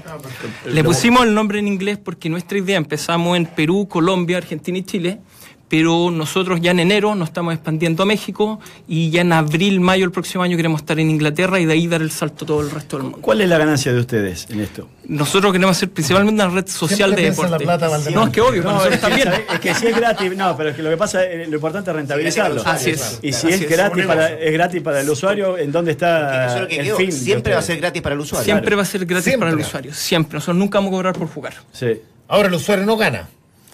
Le 0.65 0.81
pusimos 0.81 1.23
el 1.23 1.33
nombre 1.33 1.59
en 1.59 1.67
inglés 1.67 1.97
porque 2.01 2.29
nuestra 2.29 2.57
idea 2.57 2.77
empezamos 2.77 3.35
en 3.35 3.47
Perú, 3.47 3.87
Colombia, 3.89 4.37
Argentina 4.37 4.77
y 4.77 4.83
Chile. 4.83 5.19
Pero 5.69 6.09
nosotros 6.11 6.59
ya 6.61 6.71
en 6.71 6.79
enero 6.79 7.13
nos 7.13 7.29
estamos 7.29 7.53
expandiendo 7.53 8.01
a 8.01 8.05
México 8.07 8.59
y 8.87 9.11
ya 9.11 9.21
en 9.21 9.31
abril, 9.31 9.79
mayo 9.79 10.01
del 10.03 10.11
próximo 10.11 10.43
año 10.43 10.57
queremos 10.57 10.81
estar 10.81 10.99
en 10.99 11.11
Inglaterra 11.11 11.59
y 11.59 11.65
de 11.65 11.73
ahí 11.73 11.87
dar 11.87 12.01
el 12.01 12.09
salto 12.09 12.43
a 12.43 12.47
todo 12.47 12.61
el 12.61 12.71
resto 12.71 12.97
del 12.97 13.03
mundo. 13.03 13.19
¿Cuál 13.21 13.41
es 13.41 13.49
la 13.49 13.59
ganancia 13.59 13.93
de 13.93 13.99
ustedes 13.99 14.47
en 14.49 14.61
esto? 14.61 14.89
Nosotros 15.07 15.51
queremos 15.53 15.77
ser 15.77 15.89
principalmente 15.91 16.33
una 16.43 16.51
red 16.53 16.67
social 16.67 17.15
Siempre 17.15 17.21
de 17.21 17.27
en 17.29 17.35
la 17.51 17.57
deporte. 17.59 17.63
plata, 17.65 18.09
no, 18.11 18.23
es 18.25 18.29
que 18.31 18.41
obvio, 18.41 18.63
No, 18.63 18.71
nosotros 18.73 18.93
es 18.95 18.99
que, 18.99 19.07
también. 19.07 19.27
¿sabes? 19.27 19.41
es 19.53 19.59
que 19.59 19.73
si 19.75 19.87
es 19.87 19.95
gratis, 19.95 20.35
no, 20.35 20.57
pero 20.57 20.69
es 20.69 20.75
que 20.75 20.81
lo 20.83 20.89
que 20.89 20.97
pasa, 20.97 21.23
es, 21.23 21.47
lo 21.47 21.55
importante 21.55 21.91
es 21.91 21.95
rentabilizarlo. 21.95 22.61
Así 22.65 22.89
es. 22.89 23.19
Y 23.21 23.31
si 23.31 23.47
Así 23.47 23.55
es 23.55 23.61
es. 23.61 23.69
gratis 23.69 24.05
para, 24.07 24.29
es 24.39 24.51
gratis 24.53 24.81
para 24.81 25.01
el 25.01 25.09
usuario, 25.09 25.57
¿en 25.57 25.71
dónde 25.71 25.91
está 25.91 26.65
que 26.67 26.77
el 26.79 26.85
quedó. 26.85 26.97
fin? 26.97 27.11
Siempre 27.11 27.53
va 27.53 27.59
a 27.59 27.63
ser 27.63 27.77
gratis 27.77 28.01
para 28.01 28.15
el 28.15 28.21
usuario. 28.21 28.43
Siempre 28.45 28.75
va 28.75 28.81
a 28.81 28.85
ser 28.85 29.05
gratis 29.05 29.25
Siempre. 29.25 29.49
para 29.49 29.59
el 29.61 29.65
usuario. 29.67 29.93
Siempre. 29.93 30.33
Nosotros 30.35 30.57
nunca 30.57 30.79
vamos 30.79 30.89
a 30.89 30.95
cobrar 30.95 31.13
por 31.13 31.27
jugar. 31.27 31.53
Sí. 31.71 31.87
Ahora 32.27 32.47
el 32.47 32.53
usuario 32.55 32.85
no 32.85 32.97
gana. 32.97 33.27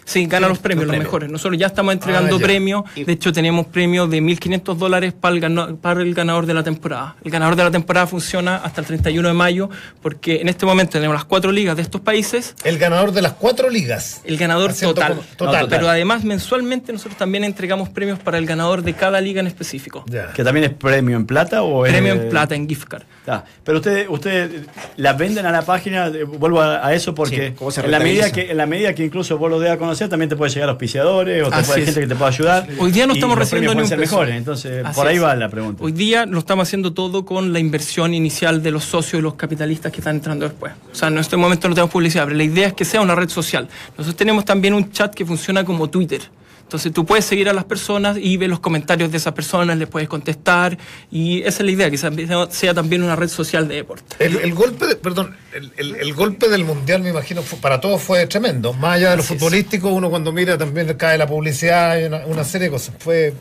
Sí, 0.06 0.28
gana 0.28 0.48
los 0.48 0.60
premios, 0.60 0.84
los 0.84 0.88
los 0.88 0.92
premios. 0.94 1.08
mejores. 1.08 1.30
Nosotros 1.32 1.60
ya 1.60 1.68
estamos 1.68 1.94
entregando 1.94 2.36
Ah, 2.36 2.40
ya. 2.40 2.46
premios. 2.46 2.84
De 2.96 3.12
hecho, 3.12 3.34
tenemos 3.34 3.66
premios 3.66 4.10
de 4.10 4.22
1.500 4.22 4.78
dólares 4.78 5.14
para 5.20 5.34
el, 5.36 5.42
gana- 5.42 5.76
para 5.82 6.02
el 6.02 6.14
ganador 6.14 6.46
de 6.46 6.54
la 6.54 6.64
temporada. 6.64 7.16
El 7.24 7.32
ganador 7.32 7.56
de 7.56 7.64
la 7.64 7.72
temporada 7.72 8.06
funciona 8.08 8.58
hasta 8.58 8.82
el 8.82 8.88
31 8.88 9.28
de 9.28 9.34
mayo 9.34 9.70
porque 10.02 10.42
en 10.42 10.48
este 10.50 10.66
momento 10.66 10.92
tenemos 10.94 11.16
las 11.16 11.26
cuatro 11.26 11.52
ligas 11.52 11.76
de 11.76 11.82
estos 11.82 12.02
países. 12.02 12.56
El 12.64 12.78
ganador 12.78 13.12
de 13.12 13.22
las 13.24 13.34
cuatro 13.34 13.70
ligas. 13.70 14.22
El 14.26 14.38
ganador 14.38 14.74
total. 14.74 15.20
total. 15.38 15.68
Pero 15.70 15.90
además, 15.90 16.24
mensualmente 16.24 16.94
nosotros 16.94 17.18
también 17.18 17.44
entregamos 17.44 17.90
premios 17.90 18.20
para 18.20 18.38
el 18.38 18.46
ganador 18.46 18.84
de 18.84 18.94
cada 18.94 19.20
liga 19.22 19.42
en 19.42 19.48
específico. 19.48 20.06
Ya. 20.08 20.32
¿Que 20.34 20.44
también 20.44 20.66
es 20.66 20.74
premio 20.74 21.18
en 21.18 21.26
plata 21.26 21.64
o 21.64 21.86
es- 21.86 21.92
Premio 21.92 22.14
en 22.14 22.30
plata, 22.30 22.54
en 22.56 22.70
gift 22.70 22.88
card. 22.88 23.04
Está. 23.22 23.44
Pero 23.64 23.80
ustedes, 23.80 24.06
ustedes 24.08 24.68
la 24.98 25.14
venden 25.14 25.48
a 25.48 25.52
la 25.52 25.64
página, 25.64 26.12
vuelvo 26.38 26.62
a, 26.62 26.86
a 26.86 26.94
eso 26.94 27.16
porque 27.16 27.48
Sí, 27.50 27.54
¿cómo 27.58 27.72
se 27.72 27.82
en 27.82 27.90
la 27.90 28.00
medida 28.00 28.32
que 28.32 28.52
en 28.52 28.58
la 28.58 28.68
medida 28.68 28.94
que 28.94 29.04
incluso 29.04 29.40
vos 29.40 29.50
lo 29.50 29.60
des 29.60 29.72
a 29.72 29.78
conocer 29.78 29.95
también 30.10 30.30
te 30.30 30.36
puede 30.36 30.52
llegar 30.52 30.70
auspiciadores 30.70 31.44
o 31.48 31.50
te 31.50 31.64
puede, 31.64 31.80
es. 31.80 31.86
gente 31.86 32.02
que 32.02 32.08
te 32.08 32.16
pueda 32.16 32.30
ayudar. 32.30 32.68
Hoy 32.80 32.92
día 32.92 33.08
no 33.08 33.14
estamos 33.14 33.38
recibiendo 33.38 33.74
ni 33.76 33.82
un 33.82 33.88
ser 33.88 34.00
peso. 34.00 34.16
mejores, 34.16 34.36
entonces 34.36 34.86
Así 34.86 34.96
por 34.96 35.08
ahí 35.08 35.16
es. 35.16 35.24
va 35.24 35.36
la 35.36 35.50
pregunta. 35.50 35.84
Hoy 35.84 35.92
día 35.92 36.26
lo 36.26 36.40
estamos 36.40 36.68
haciendo 36.68 36.94
todo 36.94 37.26
con 37.26 37.54
la 37.54 37.60
inversión 37.60 38.14
inicial 38.14 38.62
de 38.62 38.72
los 38.72 38.84
socios 38.84 39.20
y 39.20 39.24
los 39.24 39.36
capitalistas 39.36 39.92
que 39.92 40.00
están 40.00 40.18
entrando 40.18 40.46
después. 40.48 40.74
O 40.92 40.96
sea, 40.96 41.08
en 41.08 41.18
este 41.18 41.38
momento 41.38 41.68
no 41.68 41.76
tenemos 41.76 41.92
publicidad, 41.92 42.26
pero 42.26 42.36
la 42.38 42.44
idea 42.44 42.68
es 42.68 42.74
que 42.74 42.86
sea 42.86 43.02
una 43.02 43.16
red 43.16 43.30
social. 43.30 43.68
Nosotros 43.98 44.16
tenemos 44.16 44.46
también 44.46 44.74
un 44.74 44.92
chat 44.92 45.14
que 45.14 45.26
funciona 45.26 45.64
como 45.64 45.90
Twitter. 45.90 46.22
Entonces 46.66 46.92
tú 46.92 47.06
puedes 47.06 47.24
seguir 47.26 47.48
a 47.48 47.54
las 47.54 47.64
personas 47.66 48.18
y 48.20 48.38
ver 48.38 48.50
los 48.50 48.60
comentarios 48.60 49.12
de 49.12 49.18
esas 49.18 49.34
personas, 49.34 49.78
les 49.78 49.88
puedes 49.88 50.10
contestar 50.10 50.78
y 51.12 51.42
esa 51.44 51.60
es 51.60 51.66
la 51.66 51.72
idea, 51.72 51.92
que 51.92 51.98
sea- 51.98 52.12
sea 52.50 52.74
también 52.74 53.04
una 53.04 53.16
red 53.16 53.28
social 53.30 53.68
de 53.68 53.76
deporte. 53.76 54.16
El, 54.20 54.38
el 54.38 54.54
golpe, 54.56 54.88
de- 54.88 54.96
perdón, 54.96 55.36
el, 55.54 55.72
el- 55.78 55.96
el 55.96 56.14
golpe 56.16 56.50
del 56.50 56.66
mundial, 56.66 57.04
me 57.04 57.10
imagino, 57.12 57.44
fue- 57.44 57.60
para 57.60 57.80
todos 57.80 58.02
fue 58.02 58.26
tremendo. 58.26 58.74
Más 58.74 58.96
allá 58.96 59.12
de 59.12 59.18
lo 59.18 59.22
Así 59.24 59.34
es. 59.36 59.40
futbolístico, 59.40 59.90
uno 59.90 60.10
cuando 60.10 60.32
mira 60.32 60.58
también 60.58 60.92
cae 60.98 61.20
la 61.20 61.28
publicidad 61.28 62.00
y 62.02 62.06
una, 62.06 62.26
una 62.26 62.44
serie 62.44 62.66
de 62.68 62.72
cosas. 62.72 62.96
Fue, 62.98 63.34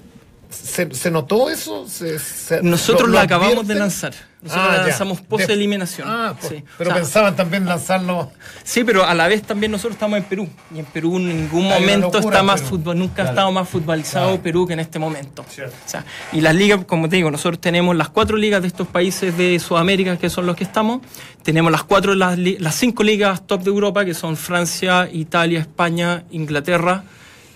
¿se, 0.55 0.95
se 0.95 1.11
notó 1.11 1.51
eso? 1.51 1.87
¿Se- 1.89 2.19
se- 2.19 2.63
Nosotros 2.63 3.09
lo- 3.09 3.19
acabamos 3.19 3.67
de 3.67 3.75
lanzar. 3.75 4.15
Nosotros 4.43 4.67
Ah, 4.69 4.77
la 4.77 4.87
lanzamos 4.89 5.23
post 5.23 5.47
De- 5.47 5.55
eliminación. 5.55 6.07
Ah, 6.07 6.35
pues, 6.39 6.53
Sí. 6.53 6.65
pero 6.77 6.91
O 6.91 6.93
sea, 6.93 7.03
pensaban 7.03 7.35
también 7.35 7.65
lanzarlo. 7.65 8.31
Sí, 8.63 8.85
pero 8.85 9.03
a 9.07 9.15
la 9.15 9.27
vez 9.27 9.43
también 9.43 9.73
nosotros 9.73 9.95
estamos 9.95 10.19
en 10.19 10.25
Perú. 10.25 10.47
Y 10.75 10.81
en 10.81 10.85
Perú 10.85 11.17
en 11.17 11.29
ningún 11.29 11.65
Hay 11.73 11.81
momento 11.81 12.19
está 12.19 12.43
más 12.43 12.61
fútbol, 12.61 12.99
nunca 12.99 13.15
Claro. 13.15 13.29
ha 13.29 13.33
estado 13.33 13.53
más 13.53 13.69
futbolizado 13.71 14.39
Perú 14.43 14.67
que 14.67 14.75
en 14.75 14.81
este 14.81 14.99
momento. 14.99 15.47
O 15.49 15.51
sea, 15.87 16.05
y 16.33 16.43
las 16.43 16.55
ligas, 16.55 16.85
como 16.85 17.09
te 17.09 17.17
digo, 17.17 17.31
nosotros 17.31 17.59
tenemos 17.59 17.97
las 17.97 18.11
cuatro 18.11 18.37
ligas 18.37 18.61
de 18.61 18.69
estos 18.69 18.87
países 18.87 19.35
de 19.39 19.59
Sudamérica, 19.59 20.19
que 20.19 20.29
son 20.29 20.45
los 20.45 20.57
que 20.57 20.65
estamos. 20.65 21.01
Tenemos 21.43 21.73
las 21.73 21.85
cuatro, 21.85 22.15
las 22.15 22.75
cinco 22.75 23.03
ligas 23.03 23.47
top 23.47 23.63
de 23.63 23.71
Europa, 23.71 24.05
que 24.05 24.13
son 24.13 24.37
Francia, 24.37 25.09
Italia, 25.11 25.61
España, 25.61 26.25
Inglaterra 26.33 27.05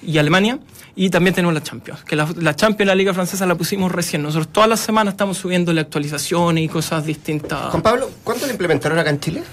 y 0.03 0.17
Alemania. 0.17 0.59
Y 1.01 1.11
también 1.11 1.33
tenemos 1.33 1.55
la 1.55 1.63
Champions, 1.63 2.03
que 2.03 2.17
la, 2.17 2.29
la 2.39 2.57
Champions, 2.57 2.89
la 2.89 2.95
Liga 2.97 3.15
Francesa, 3.15 3.47
la 3.47 3.55
pusimos 3.55 3.93
recién. 3.93 4.21
Nosotros 4.21 4.49
todas 4.53 4.69
las 4.69 4.81
semanas 4.81 5.15
estamos 5.15 5.37
subiéndole 5.39 5.81
actualizaciones 5.81 6.65
y 6.65 6.69
cosas 6.69 7.07
distintas. 7.07 7.71
Juan 7.71 7.83
Pablo, 7.83 8.11
¿cuánto 8.25 8.47
le 8.47 8.53
implementaron 8.53 8.99
acá 8.99 9.11
en 9.11 9.21
Chile? 9.21 9.45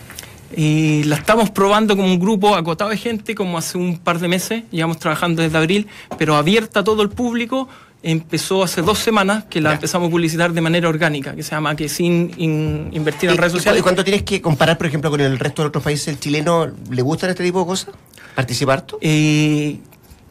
Y 0.58 1.04
la 1.04 1.18
estamos 1.18 1.52
probando 1.52 1.96
como 1.96 2.08
un 2.08 2.20
grupo 2.20 2.56
acotado 2.56 2.90
de 2.90 2.98
gente, 2.98 3.36
como 3.36 3.60
hace 3.60 3.78
un 3.78 4.00
par 4.00 4.18
de 4.18 4.28
meses, 4.28 4.64
llevamos 4.72 4.98
trabajando 4.98 5.44
desde 5.44 5.56
abril, 5.58 5.88
pero 6.18 6.36
abierta 6.36 6.80
a 6.80 6.84
todo 6.84 7.04
el 7.04 7.10
público. 7.10 7.70
Empezó 8.02 8.64
hace 8.64 8.82
dos 8.82 8.98
semanas 8.98 9.44
que 9.50 9.62
la 9.62 9.74
empezamos 9.74 10.08
a 10.08 10.12
publicitar 10.12 10.52
de 10.52 10.62
manera 10.62 10.90
orgánica, 10.90 11.36
que 11.36 11.44
se 11.44 11.52
llama 11.52 11.76
que 11.76 11.88
sin 11.90 12.32
in- 12.38 12.90
invertir 12.92 13.30
en 13.30 13.36
¿Y- 13.36 13.38
redes 13.38 13.54
sociales. 13.54 13.80
¿Y 13.82 13.84
cuánto 13.84 14.04
tienes 14.04 14.24
que 14.24 14.42
comparar, 14.42 14.78
por 14.80 14.88
ejemplo, 14.88 15.12
con 15.12 15.22
el 15.22 15.38
resto 15.38 15.62
de 15.62 15.68
otros 15.70 15.84
países? 15.84 16.08
¿El 16.08 16.20
chileno 16.20 16.68
le 16.90 17.02
gustan 17.04 17.30
este 17.30 17.44
tipo 17.44 17.60
de 17.60 17.66
cosas? 17.68 17.94
¿Participar 18.36 18.82
tú? 18.84 18.98
Eh, 19.02 19.80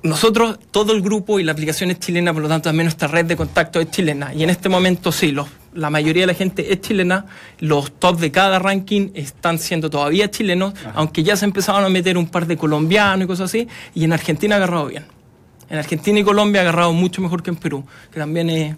nosotros, 0.05 0.59
todo 0.70 0.92
el 0.92 1.00
grupo 1.00 1.40
y 1.40 1.44
la 1.44 1.52
aplicación 1.52 1.90
es 1.90 1.98
chilena, 1.98 2.34
por 2.34 2.42
lo 2.42 2.48
tanto 2.48 2.68
también 2.68 2.84
nuestra 2.84 3.09
red 3.09 3.24
de 3.24 3.36
contacto 3.36 3.80
es 3.80 3.90
chilena. 3.90 4.34
Y 4.34 4.42
en 4.42 4.50
este 4.50 4.68
momento 4.68 5.11
sí, 5.11 5.32
los, 5.32 5.48
la 5.72 5.88
mayoría 5.88 6.24
de 6.24 6.26
la 6.26 6.34
gente 6.34 6.72
es 6.72 6.82
chilena, 6.82 7.24
los 7.59 7.90
top 7.98 8.18
de 8.20 8.30
cada 8.30 8.59
ranking 8.59 9.12
están 9.14 9.59
siendo 9.59 9.88
todavía 9.88 10.30
chilenos, 10.30 10.74
aunque 10.94 11.22
ya 11.22 11.36
se 11.36 11.46
empezaron 11.46 11.82
a 11.84 11.88
meter 11.88 12.18
un 12.18 12.26
par 12.26 12.46
de 12.46 12.59
colombianos 12.59 13.24
y 13.24 13.26
cosas 13.26 13.50
así, 13.50 13.66
y 13.94 14.05
en 14.05 14.12
Argentina 14.12 14.57
ha 14.57 14.59
agarrado 14.59 14.86
bien. 14.86 15.07
En 15.70 15.78
Argentina 15.78 16.20
y 16.20 16.22
Colombia 16.22 16.61
ha 16.61 16.64
agarrado 16.64 16.92
mucho 16.92 17.22
mejor 17.22 17.42
que 17.42 17.48
en 17.48 17.57
Perú, 17.57 17.86
que 18.12 18.20
también 18.20 18.50
es 18.50 18.76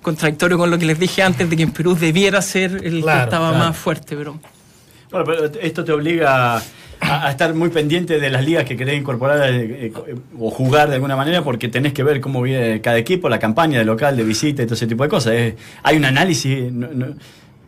contradictorio 0.00 0.56
con 0.58 0.70
lo 0.70 0.78
que 0.78 0.86
les 0.86 0.98
dije 0.98 1.24
antes 1.24 1.50
de 1.50 1.56
que 1.56 1.64
en 1.64 1.72
Perú 1.72 1.96
debiera 1.96 2.40
ser 2.40 2.80
el 2.84 3.02
Claro, 3.02 3.18
que 3.18 3.24
estaba 3.24 3.48
claro. 3.48 3.64
más 3.64 3.76
fuerte, 3.76 4.16
pero... 4.16 4.38
Bueno, 5.10 5.26
pero 5.26 5.60
esto 5.60 5.84
te 5.84 5.90
obliga 5.90 6.62
a, 7.00 7.26
a 7.26 7.30
estar 7.30 7.54
muy 7.54 7.68
pendiente 7.70 8.18
de 8.18 8.30
las 8.30 8.44
ligas 8.44 8.64
que 8.64 8.76
querés 8.76 8.98
incorporar 8.98 9.48
eh, 9.50 9.86
eh, 9.86 10.14
o 10.38 10.50
jugar 10.50 10.88
de 10.88 10.96
alguna 10.96 11.16
manera 11.16 11.42
porque 11.42 11.68
tenés 11.68 11.92
que 11.92 12.02
ver 12.02 12.20
cómo 12.20 12.42
viene 12.42 12.80
cada 12.80 12.98
equipo, 12.98 13.28
la 13.28 13.38
campaña 13.38 13.78
de 13.78 13.84
local, 13.84 14.16
de 14.16 14.24
visita 14.24 14.62
y 14.62 14.66
todo 14.66 14.74
ese 14.74 14.86
tipo 14.86 15.02
de 15.04 15.08
cosas. 15.08 15.32
Es- 15.34 15.54
hay 15.82 15.96
un 15.96 16.04
análisis, 16.04 16.72
no- 16.72 16.88
no- 16.92 17.14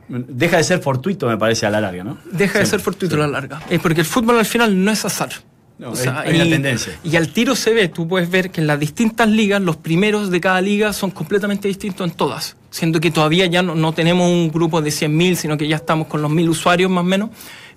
deja 0.08 0.56
de 0.56 0.64
ser 0.64 0.80
fortuito 0.80 1.28
me 1.28 1.36
parece 1.36 1.66
a 1.66 1.70
la 1.70 1.80
larga, 1.80 2.02
¿no? 2.02 2.18
Deja 2.32 2.58
de 2.58 2.64
Sí, 2.64 2.70
ser 2.72 2.80
fortuito 2.80 3.14
a 3.14 3.18
la 3.18 3.26
larga. 3.28 3.60
Es 3.70 3.78
porque 3.80 4.00
el 4.00 4.06
fútbol 4.06 4.38
al 4.38 4.46
final 4.46 4.84
no 4.84 4.90
es 4.90 5.04
azar. 5.04 5.30
No, 5.78 5.92
hay- 5.94 6.32
hay 6.32 6.40
una 6.42 6.50
tendencia. 6.50 6.92
Y 7.04 7.16
al 7.16 7.28
tiro 7.28 7.56
se 7.56 7.72
ve, 7.72 7.88
tú 7.88 8.06
puedes 8.06 8.28
ver 8.28 8.50
que 8.50 8.60
en 8.60 8.66
las 8.66 8.78
distintas 8.78 9.28
ligas, 9.30 9.62
los 9.62 9.76
primeros 9.78 10.30
de 10.30 10.38
cada 10.38 10.60
liga 10.60 10.92
son 10.92 11.10
completamente 11.10 11.68
distintos 11.68 12.06
en 12.10 12.14
todas. 12.14 12.56
Siendo 12.70 13.00
que 13.00 13.10
todavía 13.10 13.46
ya 13.46 13.62
no, 13.62 13.74
no 13.74 13.92
tenemos 13.94 14.28
un 14.30 14.50
grupo 14.52 14.82
de 14.82 14.90
100.000, 14.90 15.36
sino 15.36 15.56
que 15.56 15.66
ya 15.68 15.76
estamos 15.76 16.06
con 16.08 16.20
los 16.20 16.30
1.000 16.30 16.50
usuarios 16.50 16.90
más 16.90 17.00
o 17.00 17.06
menos. 17.06 17.30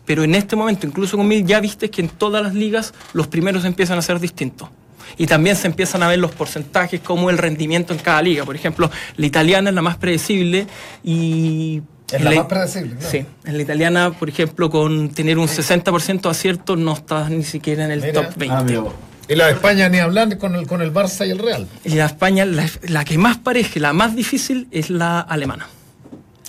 Pero 0.06 0.24
en 0.24 0.36
este 0.36 0.56
momento, 0.56 0.86
incluso 0.86 1.18
con 1.18 1.30
1.000, 1.30 1.46
ya 1.46 1.60
viste 1.60 1.90
que 1.90 2.02
en 2.02 2.10
todas 2.10 2.44
las 2.44 2.54
ligas 2.54 2.94
los 3.14 3.28
primeros 3.28 3.66
empiezan 3.66 3.98
a 3.98 4.02
ser 4.02 4.20
distintos. 4.20 4.70
Y 5.18 5.28
también 5.28 5.56
se 5.56 5.68
empiezan 5.68 6.02
a 6.04 6.08
ver 6.08 6.20
los 6.20 6.32
porcentajes, 6.32 7.00
como 7.02 7.30
el 7.30 7.38
rendimiento 7.38 7.94
en 7.94 8.00
cada 8.00 8.22
liga. 8.22 8.46
Por 8.46 8.56
ejemplo, 8.56 8.90
la 9.16 9.26
italiana 9.26 9.70
es 9.70 9.76
la 9.76 9.82
más 9.82 9.98
predecible 9.98 10.68
y... 11.04 11.82
Es 12.12 12.22
la 12.22 12.32
más 12.32 12.46
predecible, 12.46 12.96
claro. 12.96 13.10
Sí. 13.10 13.26
En 13.46 13.58
la 13.58 13.64
italiana, 13.64 14.12
por 14.12 14.30
ejemplo, 14.30 14.70
con 14.70 15.10
tener 15.10 15.38
un 15.38 15.48
60% 15.48 16.22
de 16.22 16.30
acierto, 16.30 16.76
no 16.76 16.94
estás 16.94 17.30
ni 17.30 17.44
siquiera 17.44 17.86
en 17.86 17.92
el 17.92 18.02
Mira. 18.02 18.14
top 18.14 18.36
20. 18.38 18.56
Ah, 18.56 18.64
mira 18.64 18.80
vos. 18.82 18.94
Y 19.28 19.36
la 19.36 19.48
de 19.48 19.54
España 19.54 19.88
ni 19.90 20.00
hablar 20.00 20.38
con 20.38 20.56
el, 20.56 20.68
con 20.68 20.82
el 20.82 20.94
Barça 20.94 21.26
y 21.26 21.32
el 21.32 21.40
Real. 21.40 21.68
Y 21.86 21.96
la 21.96 22.06
España, 22.06 22.46
la, 22.46 22.70
la 22.84 23.06
que 23.06 23.18
más 23.18 23.38
pareja, 23.38 23.80
la 23.80 23.94
más 23.94 24.16
difícil, 24.16 24.68
es 24.72 24.90
la 24.90 25.22
alemana. 25.22 25.68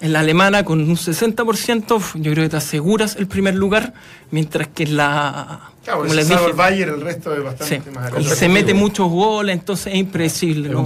En 0.01 0.13
la 0.13 0.21
alemana, 0.21 0.65
con 0.65 0.81
un 0.81 0.97
60%, 0.97 1.97
uf, 1.97 2.15
yo 2.17 2.33
creo 2.33 2.45
que 2.45 2.49
te 2.51 2.57
aseguras 2.57 3.15
el 3.17 3.29
primer 3.29 3.55
lugar, 3.55 3.95
mientras 4.33 4.67
que 4.69 4.83
en 4.83 4.97
la. 4.97 5.71
Claro, 5.85 6.01
como 6.01 6.15
les 6.15 6.29
dije, 6.29 6.45
el 6.47 6.53
Bayern, 6.55 6.95
el 6.95 7.01
resto 7.01 7.33
es 7.33 7.39
sí, 7.39 7.45
bastante 7.45 7.91
más 7.91 8.11
y 8.19 8.25
se 8.25 8.49
mete 8.49 8.75
muchos 8.75 9.09
goles, 9.09 9.55
entonces 9.55 9.93
es 9.93 9.99
impredecible. 10.01 10.69
Es 10.69 10.75
¿no? 10.75 10.83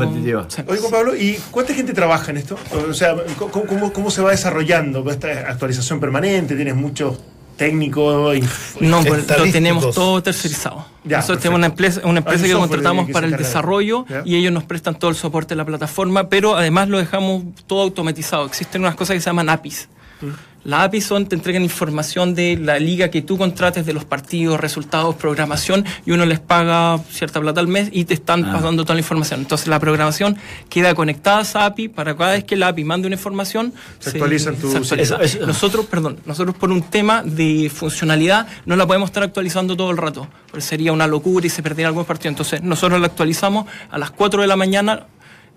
Sí. 0.48 0.62
Oye, 0.66 0.78
Juan 0.80 0.90
Pablo, 0.92 1.16
¿y 1.16 1.38
cuánta 1.50 1.72
gente 1.72 1.92
trabaja 1.94 2.30
en 2.32 2.36
esto? 2.36 2.58
O 2.88 2.92
sea, 2.92 3.14
¿cómo, 3.38 3.64
cómo- 3.64 3.92
cómo 3.92 4.10
se 4.10 4.20
va 4.20 4.30
desarrollando 4.32 5.02
con 5.02 5.12
esta 5.14 5.28
actualización 5.50 6.00
permanente? 6.00 6.54
¿Tienes 6.54 6.74
muchos 6.74 7.18
técnicos? 7.58 8.40
No, 8.80 9.02
pues 9.04 9.28
lo 9.28 9.52
tenemos 9.52 9.94
todo 9.94 10.22
tercerizado. 10.22 10.86
Ya, 11.04 11.18
Nosotros 11.18 11.38
perfecto. 11.38 11.42
tenemos 11.42 11.58
una 11.58 11.66
empresa, 11.66 12.00
una 12.04 12.18
empresa 12.20 12.44
un 12.44 12.48
que 12.50 12.56
contratamos 12.56 13.06
que 13.06 13.12
para 13.12 13.26
el 13.26 13.36
desarrollo 13.36 14.06
¿Ya? 14.08 14.22
y 14.24 14.36
ellos 14.36 14.52
nos 14.52 14.64
prestan 14.64 14.98
todo 14.98 15.10
el 15.10 15.16
soporte 15.16 15.54
de 15.54 15.56
la 15.56 15.66
plataforma, 15.66 16.30
pero 16.30 16.56
además 16.56 16.88
lo 16.88 16.96
dejamos 16.96 17.42
todo 17.66 17.82
automatizado. 17.82 18.46
Existen 18.46 18.80
unas 18.80 18.94
cosas 18.94 19.14
que 19.14 19.20
se 19.20 19.26
llaman 19.26 19.50
APIs. 19.50 19.88
Las 20.64 20.80
APIs 20.82 21.04
son, 21.06 21.26
te 21.26 21.36
entregan 21.36 21.62
información 21.62 22.34
de 22.34 22.58
la 22.60 22.78
liga 22.78 23.10
que 23.10 23.22
tú 23.22 23.38
contrates, 23.38 23.86
de 23.86 23.92
los 23.94 24.04
partidos, 24.04 24.60
resultados, 24.60 25.14
programación, 25.14 25.84
y 26.04 26.10
uno 26.10 26.26
les 26.26 26.40
paga 26.40 26.98
cierta 27.10 27.40
plata 27.40 27.60
al 27.60 27.68
mes 27.68 27.88
y 27.92 28.04
te 28.04 28.12
están 28.14 28.44
Ah. 28.44 28.52
pasando 28.54 28.82
toda 28.82 28.94
la 28.96 29.00
información. 29.00 29.40
Entonces 29.40 29.68
la 29.68 29.78
programación 29.78 30.36
queda 30.68 30.94
conectada 30.94 31.38
a 31.38 31.42
esa 31.42 31.64
API 31.64 31.88
para 31.88 32.16
cada 32.16 32.32
vez 32.32 32.44
que 32.44 32.56
la 32.56 32.68
API 32.68 32.84
mande 32.84 33.06
una 33.06 33.14
información, 33.16 33.72
Se 34.00 34.10
actualizan 34.10 34.56
tus- 34.56 34.72
se 34.72 34.78
actualiza. 34.78 35.14
Eso- 35.14 35.22
eso- 35.38 35.46
Nosotros, 35.46 35.86
perdón, 35.86 36.18
nosotros 36.26 36.54
por 36.56 36.70
un 36.72 36.82
tema 36.82 37.22
de 37.22 37.70
funcionalidad 37.74 38.46
no 38.66 38.74
la 38.76 38.86
podemos 38.86 39.08
estar 39.08 39.22
actualizando 39.22 39.76
todo 39.76 39.90
el 39.92 39.96
rato, 39.96 40.28
porque 40.50 40.60
sería 40.60 40.92
una 40.92 41.06
locura 41.06 41.46
y 41.46 41.50
se 41.50 41.62
perdería 41.62 41.86
algún 41.86 42.04
partido. 42.04 42.30
Entonces 42.30 42.62
nosotros 42.62 43.00
la 43.00 43.06
actualizamos 43.06 43.66
a 43.90 43.96
las 43.96 44.10
4 44.10 44.42
de 44.42 44.48
la 44.48 44.56
mañana, 44.56 45.06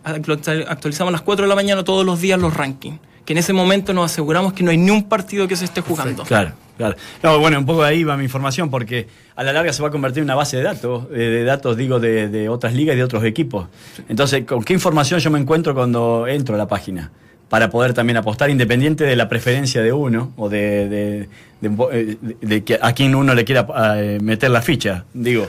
actual- 0.05 0.65
actualizamos 0.69 1.09
a 1.09 1.13
las 1.13 1.21
4 1.21 1.43
de 1.45 1.49
la 1.49 1.55
mañana 1.55 1.83
todos 1.83 2.05
los 2.05 2.21
días 2.21 2.39
los 2.39 2.53
rankings, 2.55 2.99
que 3.25 3.33
en 3.33 3.39
ese 3.39 3.53
momento 3.53 3.93
nos 3.93 4.11
aseguramos 4.11 4.53
que 4.53 4.63
no 4.63 4.71
hay 4.71 4.77
ni 4.77 4.89
un 4.91 5.07
partido 5.07 5.47
que 5.47 5.55
se 5.55 5.65
esté 5.65 5.81
jugando. 5.81 6.23
Claro, 6.23 6.51
claro. 6.77 6.95
No, 7.21 7.39
bueno, 7.39 7.59
un 7.59 7.65
poco 7.65 7.83
ahí 7.83 8.03
va 8.03 8.17
mi 8.17 8.23
información, 8.23 8.69
porque 8.69 9.07
a 9.35 9.43
la 9.43 9.53
larga 9.53 9.71
se 9.73 9.81
va 9.81 9.89
a 9.89 9.91
convertir 9.91 10.19
en 10.19 10.25
una 10.25 10.35
base 10.35 10.57
de 10.57 10.63
datos, 10.63 11.05
eh, 11.11 11.17
de 11.17 11.43
datos, 11.43 11.77
digo, 11.77 11.99
de, 11.99 12.49
otras 12.49 12.73
ligas 12.73 12.95
y 12.95 12.97
de 12.97 13.03
otros 13.03 13.23
equipos. 13.23 13.67
Entonces, 14.09 14.45
¿con 14.45 14.63
qué 14.63 14.73
información 14.73 15.19
yo 15.19 15.29
me 15.31 15.39
encuentro 15.39 15.73
cuando 15.75 16.25
entro 16.27 16.55
a 16.55 16.57
la 16.57 16.67
página? 16.67 17.11
Para 17.49 17.69
poder 17.69 17.93
también 17.93 18.15
apostar 18.17 18.49
independiente 18.49 19.03
de 19.03 19.15
la 19.17 19.27
preferencia 19.27 19.81
de 19.81 19.91
uno 19.91 20.31
o 20.37 20.47
de, 20.47 20.87
de- 20.89 21.29
de- 21.61 22.57
eh, 22.69 22.79
a 22.81 22.93
quien 22.93 23.13
uno 23.13 23.33
le 23.35 23.43
quiera 23.43 23.67
eh, 23.97 24.19
meter 24.21 24.49
la 24.51 24.61
ficha. 24.61 25.03
Digo, 25.13 25.47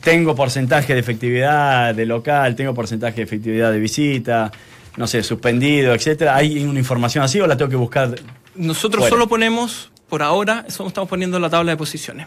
tengo 0.00 0.34
porcentaje 0.34 0.94
de 0.94 1.00
efectividad 1.00 1.94
de 1.94 2.06
local, 2.06 2.54
tengo 2.56 2.72
porcentaje 2.74 3.16
de 3.16 3.22
efectividad 3.24 3.72
de 3.72 3.78
visita, 3.78 4.50
no 4.96 5.06
sé, 5.06 5.22
suspendido, 5.22 5.94
etcétera. 5.94 6.36
¿Hay 6.36 6.64
una 6.64 6.78
información 6.78 7.24
así 7.24 7.40
o 7.40 7.46
la 7.46 7.56
tengo 7.56 7.70
que 7.70 7.76
buscar? 7.76 8.14
Nosotros 8.54 9.02
Fuera. 9.02 9.10
solo 9.10 9.28
ponemos, 9.28 9.90
por 10.08 10.22
ahora, 10.22 10.64
solo 10.68 10.88
estamos 10.88 11.08
poniendo 11.08 11.38
la 11.38 11.50
tabla 11.50 11.72
de 11.72 11.76
posiciones. 11.76 12.26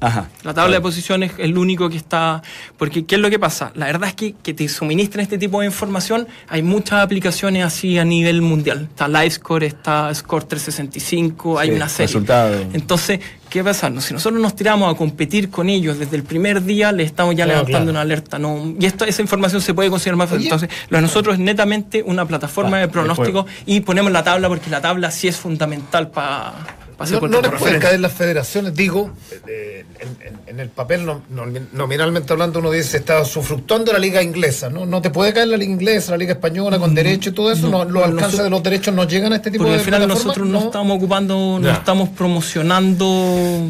Ajá. 0.00 0.28
La 0.44 0.54
tabla 0.54 0.76
de 0.76 0.80
posiciones 0.80 1.32
es 1.32 1.40
el 1.40 1.58
único 1.58 1.90
que 1.90 1.98
está. 1.98 2.42
Porque, 2.78 3.04
¿qué 3.04 3.16
es 3.16 3.20
lo 3.20 3.28
que 3.28 3.38
pasa? 3.38 3.70
La 3.74 3.86
verdad 3.86 4.08
es 4.08 4.14
que, 4.14 4.32
que 4.32 4.54
te 4.54 4.66
suministran 4.66 5.22
este 5.22 5.36
tipo 5.36 5.60
de 5.60 5.66
información. 5.66 6.26
Hay 6.48 6.62
muchas 6.62 7.02
aplicaciones 7.04 7.64
así 7.64 7.98
a 7.98 8.04
nivel 8.04 8.40
mundial. 8.40 8.88
Está 8.90 9.08
LiveScore, 9.08 9.66
está 9.66 10.14
Score 10.14 10.44
365, 10.44 11.58
hay 11.58 11.70
una 11.72 11.88
serie. 11.88 12.06
resultado. 12.06 12.60
Entonces, 12.72 13.20
¿qué 13.50 13.62
pasa? 13.62 13.90
No, 13.90 14.00
Si 14.00 14.14
nosotros 14.14 14.40
nos 14.40 14.54
tiramos 14.56 14.92
a 14.92 14.96
competir 14.96 15.50
con 15.50 15.68
ellos 15.68 15.98
desde 15.98 16.16
el 16.16 16.22
primer 16.22 16.62
día, 16.62 16.92
les 16.92 17.06
estamos 17.06 17.34
ya 17.34 17.44
Claro, 17.44 17.58
levantando 17.60 17.86
claro. 17.86 17.90
una 17.90 18.00
alerta. 18.00 18.38
¿no? 18.38 18.74
Y 18.78 18.86
esto, 18.86 19.04
esa 19.04 19.20
información 19.20 19.60
se 19.60 19.74
puede 19.74 19.90
considerar 19.90 20.16
más. 20.16 20.32
Oye. 20.32 20.44
Entonces, 20.44 20.70
lo 20.88 20.96
de 20.98 21.02
nosotros 21.02 21.34
es 21.34 21.40
netamente 21.40 22.02
una 22.02 22.24
plataforma 22.24 22.76
de 22.78 22.86
de 22.86 22.88
pronóstico 22.88 23.46
y 23.66 23.80
ponemos 23.80 24.10
la 24.10 24.24
tabla 24.24 24.48
porque 24.48 24.70
la 24.70 24.80
tabla 24.80 25.10
sí 25.10 25.28
es 25.28 25.36
fundamental 25.36 26.08
para 26.08 26.54
No, 27.00 27.20
no 27.28 27.40
les 27.40 27.50
pueden 27.60 27.80
caer 27.80 28.00
las 28.00 28.12
federaciones, 28.12 28.74
digo, 28.74 29.10
eh, 29.46 29.84
en, 30.00 30.08
en- 30.26 30.40
en 30.46 30.60
el 30.60 30.68
papel 30.68 31.06
no- 31.06 31.22
no- 31.30 31.46
nominalmente 31.72 32.32
hablando 32.32 32.58
uno 32.58 32.70
dice 32.70 32.98
está 32.98 33.24
sufructuando 33.24 33.92
la 33.92 33.98
liga 33.98 34.22
inglesa, 34.22 34.68
¿no? 34.68 34.84
No 34.86 35.00
te 35.00 35.10
puede 35.10 35.32
caer 35.32 35.48
la 35.48 35.56
liga 35.56 35.72
inglesa, 35.72 36.10
la 36.12 36.18
liga 36.18 36.32
española 36.32 36.78
con 36.78 36.94
derecho 36.94 37.30
y 37.30 37.32
todo 37.32 37.50
eso, 37.52 37.68
no, 37.68 37.84
los 37.84 38.02
alcances 38.04 38.20
nosotros- 38.22 38.44
de 38.44 38.50
los 38.50 38.62
derechos 38.62 38.94
no 38.94 39.04
llegan 39.04 39.32
a 39.32 39.36
este 39.36 39.50
tipo 39.50 39.64
Porque 39.64 39.72
de 39.74 39.78
al 39.78 39.84
final 39.84 40.08
nosotros 40.08 40.46
no, 40.48 40.58
estamos 40.58 40.96
ocupando, 40.96 41.58
no 41.60 41.70
estamos 41.70 42.08
promocionando 42.10 43.64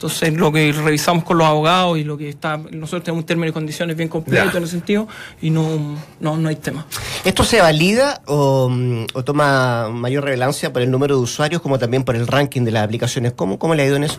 Entonces, 0.00 0.32
lo 0.32 0.50
que 0.50 0.72
revisamos 0.72 1.24
con 1.24 1.36
los 1.36 1.46
abogados 1.46 1.98
y 1.98 2.04
lo 2.04 2.16
que 2.16 2.30
está, 2.30 2.56
nosotros 2.56 3.02
tenemos 3.02 3.20
un 3.22 3.26
término 3.26 3.50
y 3.50 3.52
condiciones 3.52 3.94
bien 3.98 4.08
completo 4.08 4.50
Ya. 4.50 4.56
en 4.56 4.64
ese 4.64 4.72
sentido 4.72 5.06
y 5.42 5.50
no, 5.50 5.98
no, 6.20 6.38
no 6.38 6.48
hay 6.48 6.56
tema. 6.56 6.86
¿Esto 7.22 7.44
se 7.44 7.60
valida 7.60 8.22
o, 8.24 8.70
mm, 8.70 9.08
o 9.12 9.24
toma 9.24 9.90
mayor 9.90 10.24
relevancia 10.24 10.72
por 10.72 10.80
el 10.80 10.90
número 10.90 11.16
de 11.16 11.20
usuarios 11.20 11.60
como 11.60 11.78
también 11.78 12.02
por 12.04 12.16
el 12.16 12.26
ranking 12.26 12.62
de 12.62 12.70
las 12.70 12.82
aplicaciones? 12.84 13.34
¿Cómo, 13.36 13.58
cómo 13.58 13.74
le 13.74 13.82
ha 13.82 13.86
ido 13.86 13.96
en 13.96 14.04
eso? 14.04 14.18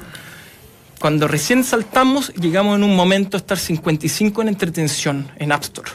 Cuando 1.00 1.28
recién 1.28 1.64
saltamos, 1.64 2.32
llegamos 2.36 2.76
en 2.78 2.84
un 2.84 2.96
momento 2.96 3.36
a 3.36 3.40
estar 3.40 3.58
55 3.58 4.40
en 4.44 4.50
entretención 4.50 5.32
en 5.40 5.52
App 5.52 5.64
Store. 5.64 5.90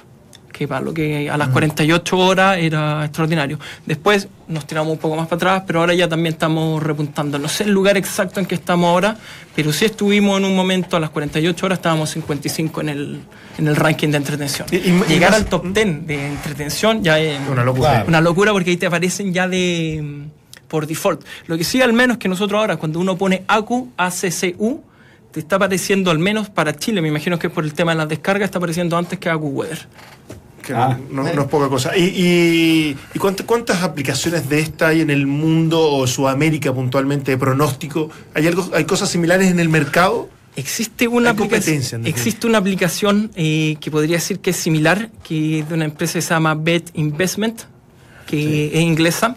Que 0.57 0.66
para 0.66 0.80
lo 0.80 0.94
que 0.94 1.28
a 1.28 1.36
las 1.36 1.48
48 1.48 2.16
horas 2.18 2.57
era 2.59 3.04
extraordinario. 3.04 3.59
Después 3.84 4.26
nos 4.48 4.66
tiramos 4.66 4.92
un 4.92 4.98
poco 4.98 5.14
más 5.16 5.26
para 5.26 5.36
atrás, 5.36 5.62
pero 5.66 5.80
ahora 5.80 5.92
ya 5.92 6.09
también 6.09 6.32
estamos 6.32 6.82
repuntando. 6.82 7.38
No 7.38 7.46
sé 7.48 7.64
el 7.64 7.72
lugar 7.72 7.96
exacto 7.98 8.40
en 8.40 8.46
que 8.46 8.54
estamos 8.54 8.88
ahora, 8.88 9.16
pero 9.54 9.70
sí 9.72 9.84
estuvimos 9.84 10.38
en 10.38 10.46
un 10.46 10.57
momento 10.57 10.96
a 10.96 11.00
las 11.00 11.11
48 11.11 11.66
horas, 11.66 11.78
estábamos 11.78 12.09
55 12.11 12.80
en 12.80 12.88
el, 12.88 13.20
en 13.59 13.68
el 13.68 13.76
ranking 13.76 14.09
de 14.09 14.16
entretención. 14.16 14.66
Y- 14.70 14.76
y- 14.76 14.80
y 14.88 15.12
Llegar 15.12 15.32
más- 15.32 15.40
al 15.40 15.46
top 15.46 15.64
10 15.66 16.07
de 16.07 16.26
entretención 16.26 17.02
ya 17.04 17.18
es 17.18 17.38
Una 17.50 17.62
locura. 17.64 18.04
una 18.09 18.20
locura 18.22 18.52
porque 18.52 18.70
ahí 18.70 18.76
te 18.78 18.86
aparecen 18.86 19.34
ya 19.34 19.46
de 19.48 20.00
mm, 20.02 20.68
por 20.68 20.86
default. 20.86 21.20
Lo 21.48 21.59
que 21.59 21.64
sí 21.64 21.82
al 21.82 21.92
menos 21.92 22.16
que 22.16 22.28
nosotros 22.30 22.59
ahora 22.59 22.76
cuando 22.78 22.98
uno 22.98 23.16
pone 23.18 23.42
ACU, 23.46 23.90
ACCU, 23.98 24.82
te 25.32 25.40
está 25.40 25.57
apareciendo 25.57 26.11
al 26.11 26.18
menos 26.18 26.48
para 26.48 26.74
Chile, 26.74 27.02
me 27.02 27.09
imagino 27.09 27.38
que 27.38 27.50
por 27.50 27.62
el 27.62 27.74
tema 27.74 27.92
de 27.92 27.98
las 27.98 28.09
descargas 28.09 28.46
está 28.46 28.57
apareciendo 28.59 28.96
antes 28.96 29.18
que 29.18 29.28
ACU 29.28 29.48
Weather. 29.48 29.86
Que 30.66 30.72
no, 30.72 30.98
no- 31.10 31.32
no 31.32 31.42
es 31.42 31.48
poca 31.48 31.68
cosa. 31.68 31.96
¿Y, 31.96 32.02
y, 32.04 32.96
y 33.14 33.18
cuánt- 33.18 33.44
cuántas 33.46 33.82
aplicaciones 33.82 34.48
de 34.48 34.58
esta 34.60 34.88
hay 34.88 35.00
en 35.00 35.10
el 35.10 35.26
mundo 35.26 35.80
o 35.80 36.06
Sudamérica 36.06 36.72
puntualmente 36.74 37.30
de 37.30 37.38
pronóstico? 37.38 38.10
¿Hay, 38.34 38.46
algo, 38.48 38.68
¿Hay 38.74 38.84
cosas 38.84 39.08
similares 39.08 39.48
en 39.50 39.60
el 39.60 39.68
mercado? 39.68 40.28
Existe 40.56 41.06
una, 41.06 41.30
aplicación, 41.30 42.06
existe 42.06 42.46
una 42.46 42.58
aplicación 42.58 43.30
eh, 43.36 43.76
que 43.78 43.90
podría 43.90 44.16
decir 44.16 44.40
que 44.40 44.50
es 44.50 44.56
similar, 44.56 45.10
que 45.22 45.58
es 45.60 45.68
de 45.68 45.74
una 45.74 45.84
empresa 45.84 46.14
que 46.14 46.22
se 46.22 46.30
llama 46.30 46.54
Bet 46.54 46.90
Investment, 46.94 47.60
que 48.26 48.68
es 48.74 48.80
inglesa, 48.80 49.36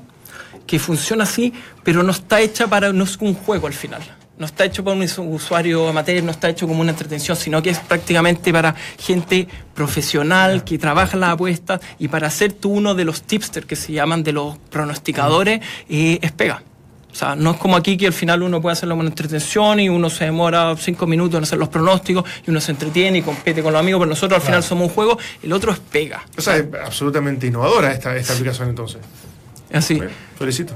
que 0.66 0.80
funciona 0.80 1.26
así, 1.26 1.52
pero 1.84 2.04
no 2.04 2.12
está 2.12 2.40
hecha 2.42 2.68
para, 2.68 2.94
no 2.94 3.04
es 3.04 3.18
un 3.20 3.34
juego 3.34 3.68
al 3.68 3.74
final. 3.74 4.02
No 4.40 4.46
está 4.46 4.66
hecho 4.66 4.84
para 4.84 4.96
un 4.96 5.04
usu- 5.04 5.28
usuario 5.32 5.88
amateur, 5.90 6.24
no 6.24 6.32
está 6.32 6.50
hecho 6.50 6.66
como 6.68 6.80
una 6.82 6.92
entretención, 6.92 7.36
sino 7.38 7.62
que 7.62 7.70
es 7.72 7.80
prácticamente 7.80 8.52
para 8.54 8.74
gente 8.98 9.48
profesional 9.76 10.64
que 10.64 10.78
trabaja 10.78 11.14
en 11.16 11.20
las 11.22 11.32
apuestas 11.32 11.82
y 12.00 12.08
para 12.08 12.30
ser 12.30 12.54
tú 12.54 12.72
uno 12.72 12.96
de 12.96 13.04
los 13.06 13.24
tipsters 13.24 13.66
que 13.66 13.76
se 13.76 13.92
llaman 13.92 14.24
de 14.24 14.32
los 14.32 14.58
pronosticadores, 14.70 15.62
eh, 15.90 16.20
es 16.22 16.32
pega. 16.32 16.64
O 17.12 17.16
sea, 17.16 17.36
no 17.36 17.52
es 17.52 17.58
como 17.58 17.76
aquí 17.76 17.98
que 17.98 18.06
al 18.08 18.14
final 18.14 18.44
uno 18.44 18.62
puede 18.62 18.74
hacerlo 18.74 18.94
como 18.94 19.02
una 19.02 19.10
entretención 19.10 19.80
y 19.80 19.90
uno 19.90 20.10
se 20.12 20.26
demora 20.26 20.76
cinco 20.78 21.08
minutos 21.08 21.38
en 21.40 21.44
hacer 21.44 21.58
los 21.58 21.68
pronósticos 21.70 22.24
y 22.46 22.52
uno 22.52 22.62
se 22.62 22.72
entretiene 22.72 23.18
y 23.18 23.22
compite 23.24 23.64
con 23.64 23.74
los 23.74 23.80
amigos, 23.80 24.00
pero 24.00 24.10
nosotros 24.10 24.40
al 24.40 24.46
final 24.46 24.64
somos 24.64 24.88
un 24.90 24.94
juego, 24.94 25.18
el 25.42 25.52
otro 25.52 25.72
es 25.72 25.80
pega. 25.80 26.24
O 26.38 26.42
sea, 26.42 26.56
es 26.58 26.66
absolutamente 26.86 27.48
innovadora 27.48 27.92
esta, 27.92 28.16
esta 28.16 28.34
aplicación 28.34 28.70
entonces. 28.70 29.00
Así. 29.74 29.96
Bueno, 29.96 30.12
felicito. 30.38 30.76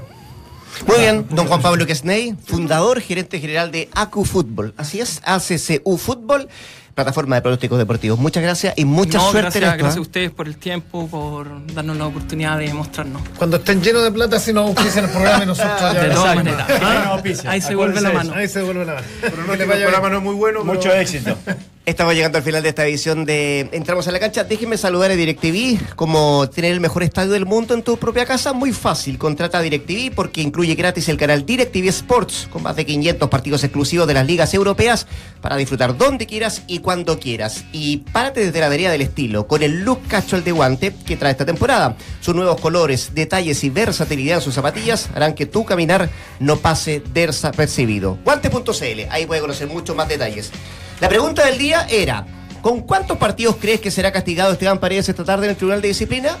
Muy 0.86 0.98
bien, 0.98 1.26
don 1.30 1.46
Juan 1.46 1.62
Pablo 1.62 1.86
Quesney, 1.86 2.34
fundador, 2.46 3.00
gerente 3.00 3.40
general 3.40 3.70
de 3.70 3.88
ACU 3.94 4.24
Fútbol. 4.24 4.74
Así 4.76 5.00
es, 5.00 5.20
ACCU 5.24 5.96
Fútbol, 5.96 6.48
plataforma 6.94 7.36
de 7.36 7.42
pronósticos 7.42 7.78
deportivos. 7.78 8.18
Muchas 8.18 8.42
gracias 8.42 8.74
y 8.76 8.84
mucha 8.84 9.18
No, 9.18 9.30
suerte 9.30 9.40
gracias, 9.60 9.62
en 9.62 9.68
esto. 9.70 9.78
gracias 9.78 9.94
a 9.96 9.98
¿eh? 9.98 10.02
ustedes 10.02 10.30
por 10.30 10.46
el 10.46 10.56
tiempo, 10.56 11.06
por 11.08 11.66
darnos 11.74 11.96
la 11.96 12.06
oportunidad 12.06 12.58
de 12.58 12.72
mostrarnos. 12.74 13.22
Cuando 13.38 13.56
estén 13.56 13.82
llenos 13.82 14.02
de 14.04 14.12
plata, 14.12 14.38
si 14.38 14.52
nos 14.52 14.68
auspician 14.68 15.04
el 15.06 15.10
programa 15.10 15.44
y 15.44 15.46
nosotros 15.46 15.94
De 15.94 16.10
todas 16.10 16.36
maneras. 16.36 16.68
Ah. 16.82 17.20
Ahí 17.46 17.60
se 17.60 17.74
vuelve 17.74 18.00
la 18.00 18.10
mano. 18.12 18.32
Ahí 18.34 18.48
se 18.48 18.58
devuelve 18.60 18.84
la 18.84 18.94
mano. 18.94 19.06
Pero 19.20 19.36
no 19.44 19.52
el 19.54 19.58
programa 19.64 20.10
no 20.10 20.16
es 20.18 20.22
muy 20.22 20.34
bueno. 20.34 20.60
pero- 20.62 20.74
Mucho 20.74 20.92
éxito. 20.92 21.36
Estamos 21.86 22.14
llegando 22.14 22.38
al 22.38 22.44
final 22.44 22.62
de 22.62 22.70
esta 22.70 22.86
edición 22.86 23.26
de 23.26 23.68
Entramos 23.72 24.08
a 24.08 24.10
la 24.10 24.18
cancha. 24.18 24.42
Déjenme 24.42 24.78
saludar 24.78 25.10
a 25.10 25.16
DirecTV. 25.16 25.94
Como 25.96 26.48
tener 26.48 26.72
el 26.72 26.80
mejor 26.80 27.02
estadio 27.02 27.32
del 27.32 27.44
mundo 27.44 27.74
en 27.74 27.82
tu 27.82 27.98
propia 27.98 28.24
casa, 28.24 28.54
muy 28.54 28.72
fácil. 28.72 29.18
Contrata 29.18 29.58
a 29.58 29.60
DirecTV 29.60 30.14
porque 30.14 30.40
incluye 30.40 30.76
gratis 30.76 31.10
el 31.10 31.18
canal 31.18 31.44
DirecTV 31.44 31.88
Sports 31.88 32.48
con 32.50 32.62
más 32.62 32.74
de 32.76 32.86
500 32.86 33.28
partidos 33.28 33.64
exclusivos 33.64 34.08
de 34.08 34.14
las 34.14 34.26
ligas 34.26 34.54
europeas 34.54 35.06
para 35.42 35.58
disfrutar 35.58 35.98
donde 35.98 36.24
quieras 36.24 36.62
y 36.68 36.78
cuando 36.78 37.18
quieras. 37.18 37.66
Y 37.70 37.98
párate 37.98 38.46
desde 38.46 38.60
la 38.60 38.70
vereda 38.70 38.90
del 38.90 39.02
estilo 39.02 39.46
con 39.46 39.62
el 39.62 39.84
look 39.84 40.00
casual 40.08 40.42
de 40.42 40.52
guante 40.52 40.94
que 41.04 41.18
trae 41.18 41.32
esta 41.32 41.44
temporada. 41.44 41.98
Sus 42.22 42.34
nuevos 42.34 42.58
colores, 42.62 43.10
detalles 43.14 43.62
y 43.62 43.68
versatilidad 43.68 44.38
en 44.38 44.42
sus 44.42 44.54
zapatillas 44.54 45.10
harán 45.14 45.34
que 45.34 45.44
tu 45.44 45.66
caminar 45.66 46.08
no 46.40 46.56
pase 46.56 47.02
desapercibido. 47.12 48.16
Guante.cl, 48.24 49.00
ahí 49.10 49.26
puede 49.26 49.42
conocer 49.42 49.68
muchos 49.68 49.94
más 49.94 50.08
detalles. 50.08 50.50
La 51.00 51.08
pregunta 51.08 51.44
del 51.46 51.58
día 51.58 51.86
era, 51.90 52.26
¿con 52.62 52.80
cuántos 52.82 53.18
partidos 53.18 53.56
crees 53.60 53.80
que 53.80 53.90
será 53.90 54.12
castigado 54.12 54.52
Esteban 54.52 54.78
Paredes 54.78 55.08
esta 55.08 55.24
tarde 55.24 55.46
en 55.46 55.50
el 55.50 55.56
Tribunal 55.56 55.82
de 55.82 55.88
Disciplina? 55.88 56.36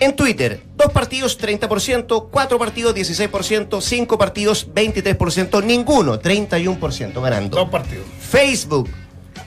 En 0.00 0.16
Twitter, 0.16 0.62
dos 0.76 0.92
partidos 0.92 1.38
30%, 1.38 2.28
cuatro 2.30 2.58
partidos 2.58 2.94
16%, 2.94 3.80
cinco 3.82 4.16
partidos 4.16 4.66
23%, 4.72 5.62
ninguno 5.62 6.18
31% 6.20 7.20
ganando. 7.20 7.56
Dos 7.58 7.68
partidos. 7.68 8.06
Facebook, 8.18 8.88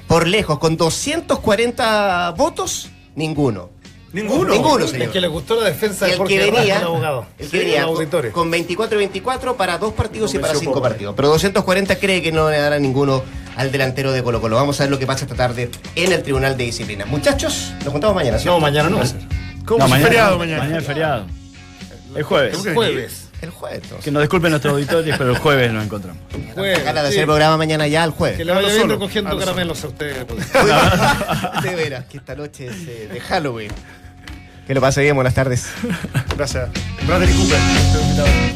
por 0.07 0.27
lejos, 0.27 0.59
con 0.59 0.77
240 0.77 2.31
votos, 2.37 2.89
ninguno. 3.15 3.69
Ninguno. 4.11 4.53
Ninguno, 4.53 4.87
señor. 4.87 5.11
que 5.11 5.19
le 5.19 5.27
gustó 5.27 5.59
la 5.59 5.69
defensa 5.69 6.05
Y 6.05 6.09
de 6.09 6.13
el 6.13 6.17
Jorge 6.19 6.35
que 6.37 6.51
venía, 6.51 6.77
el 6.77 6.83
abogado. 6.83 7.25
el 7.39 7.49
que 7.49 7.57
Sí, 7.57 7.65
venía 7.65 7.85
con, 7.87 8.31
con 8.31 8.51
24 8.51 8.95
y 8.95 8.99
24 8.99 9.57
para 9.57 9.79
dos 9.79 9.93
partidos 9.93 10.31
y 10.35 10.37
para 10.37 10.53
cinco 10.53 10.79
partidos. 10.83 11.15
Pero 11.15 11.29
240 11.29 11.95
cree 11.97 12.21
que 12.21 12.31
no 12.31 12.51
le 12.51 12.59
dará 12.59 12.77
ninguno 12.77 13.23
al 13.55 13.71
delantero 13.71 14.11
de 14.11 14.23
Colo 14.23 14.41
Colo. 14.41 14.55
Vamos 14.55 14.79
a 14.79 14.83
ver 14.83 14.91
lo 14.91 14.99
que 14.99 15.05
pasa 15.07 15.25
esta 15.25 15.35
tarde 15.35 15.69
en 15.95 16.11
el 16.11 16.23
Tribunal 16.23 16.57
de 16.57 16.65
Disciplina. 16.65 17.05
Muchachos, 17.05 17.73
nos 17.83 17.91
juntamos 17.91 18.15
mañana. 18.15 18.37
¿cierto? 18.37 18.57
No, 18.57 18.61
mañana 18.61 18.89
no. 18.89 18.99
¿Cómo 19.65 19.79
No, 19.79 19.85
es 19.85 19.91
mañana, 19.91 20.07
feriado 20.07 20.37
mañana? 20.37 20.59
Mañana 20.63 20.79
es 20.79 20.85
feriado. 20.85 21.25
El 22.15 22.23
jueves. 22.23 22.57
Que 22.57 22.73
Jueves. 22.73 23.29
El 23.41 23.49
jueves. 23.49 23.79
entonces. 23.83 24.05
Que 24.05 24.11
nos 24.11 24.21
disculpen 24.21 24.51
nuestros 24.51 24.73
auditores, 24.73 25.15
pero 25.17 25.31
el 25.31 25.37
jueves 25.37 25.71
nos 25.71 25.83
encontramos. 25.85 26.21
Jueves. 26.53 26.83
Ganas 26.83 27.03
de 27.03 27.09
sí. 27.09 27.13
hacer 27.15 27.19
el 27.21 27.25
programa 27.25 27.57
mañana 27.57 27.87
ya 27.87 28.03
el 28.03 28.11
jueves. 28.11 28.37
Que 28.37 28.45
le 28.45 28.53
vaya 28.53 28.67
recogiendo 28.67 29.29
hazlo 29.31 29.41
solo. 29.41 29.51
caramelos 29.51 29.83
a 29.83 29.87
ustedes. 29.87 30.25
pues. 30.25 30.53
de 31.63 31.75
veras, 31.75 32.05
que 32.05 32.17
esta 32.17 32.35
noche 32.35 32.67
es 32.67 32.75
eh, 32.87 33.09
de 33.11 33.19
Halloween. 33.19 33.71
Que 34.67 34.73
lo 34.73 34.79
pase 34.79 35.01
bien, 35.01 35.15
buenas 35.15 35.33
tardes. 35.33 35.67
Gracias. 36.37 36.69
Bradley 37.05 37.33
Cooper. 37.33 38.53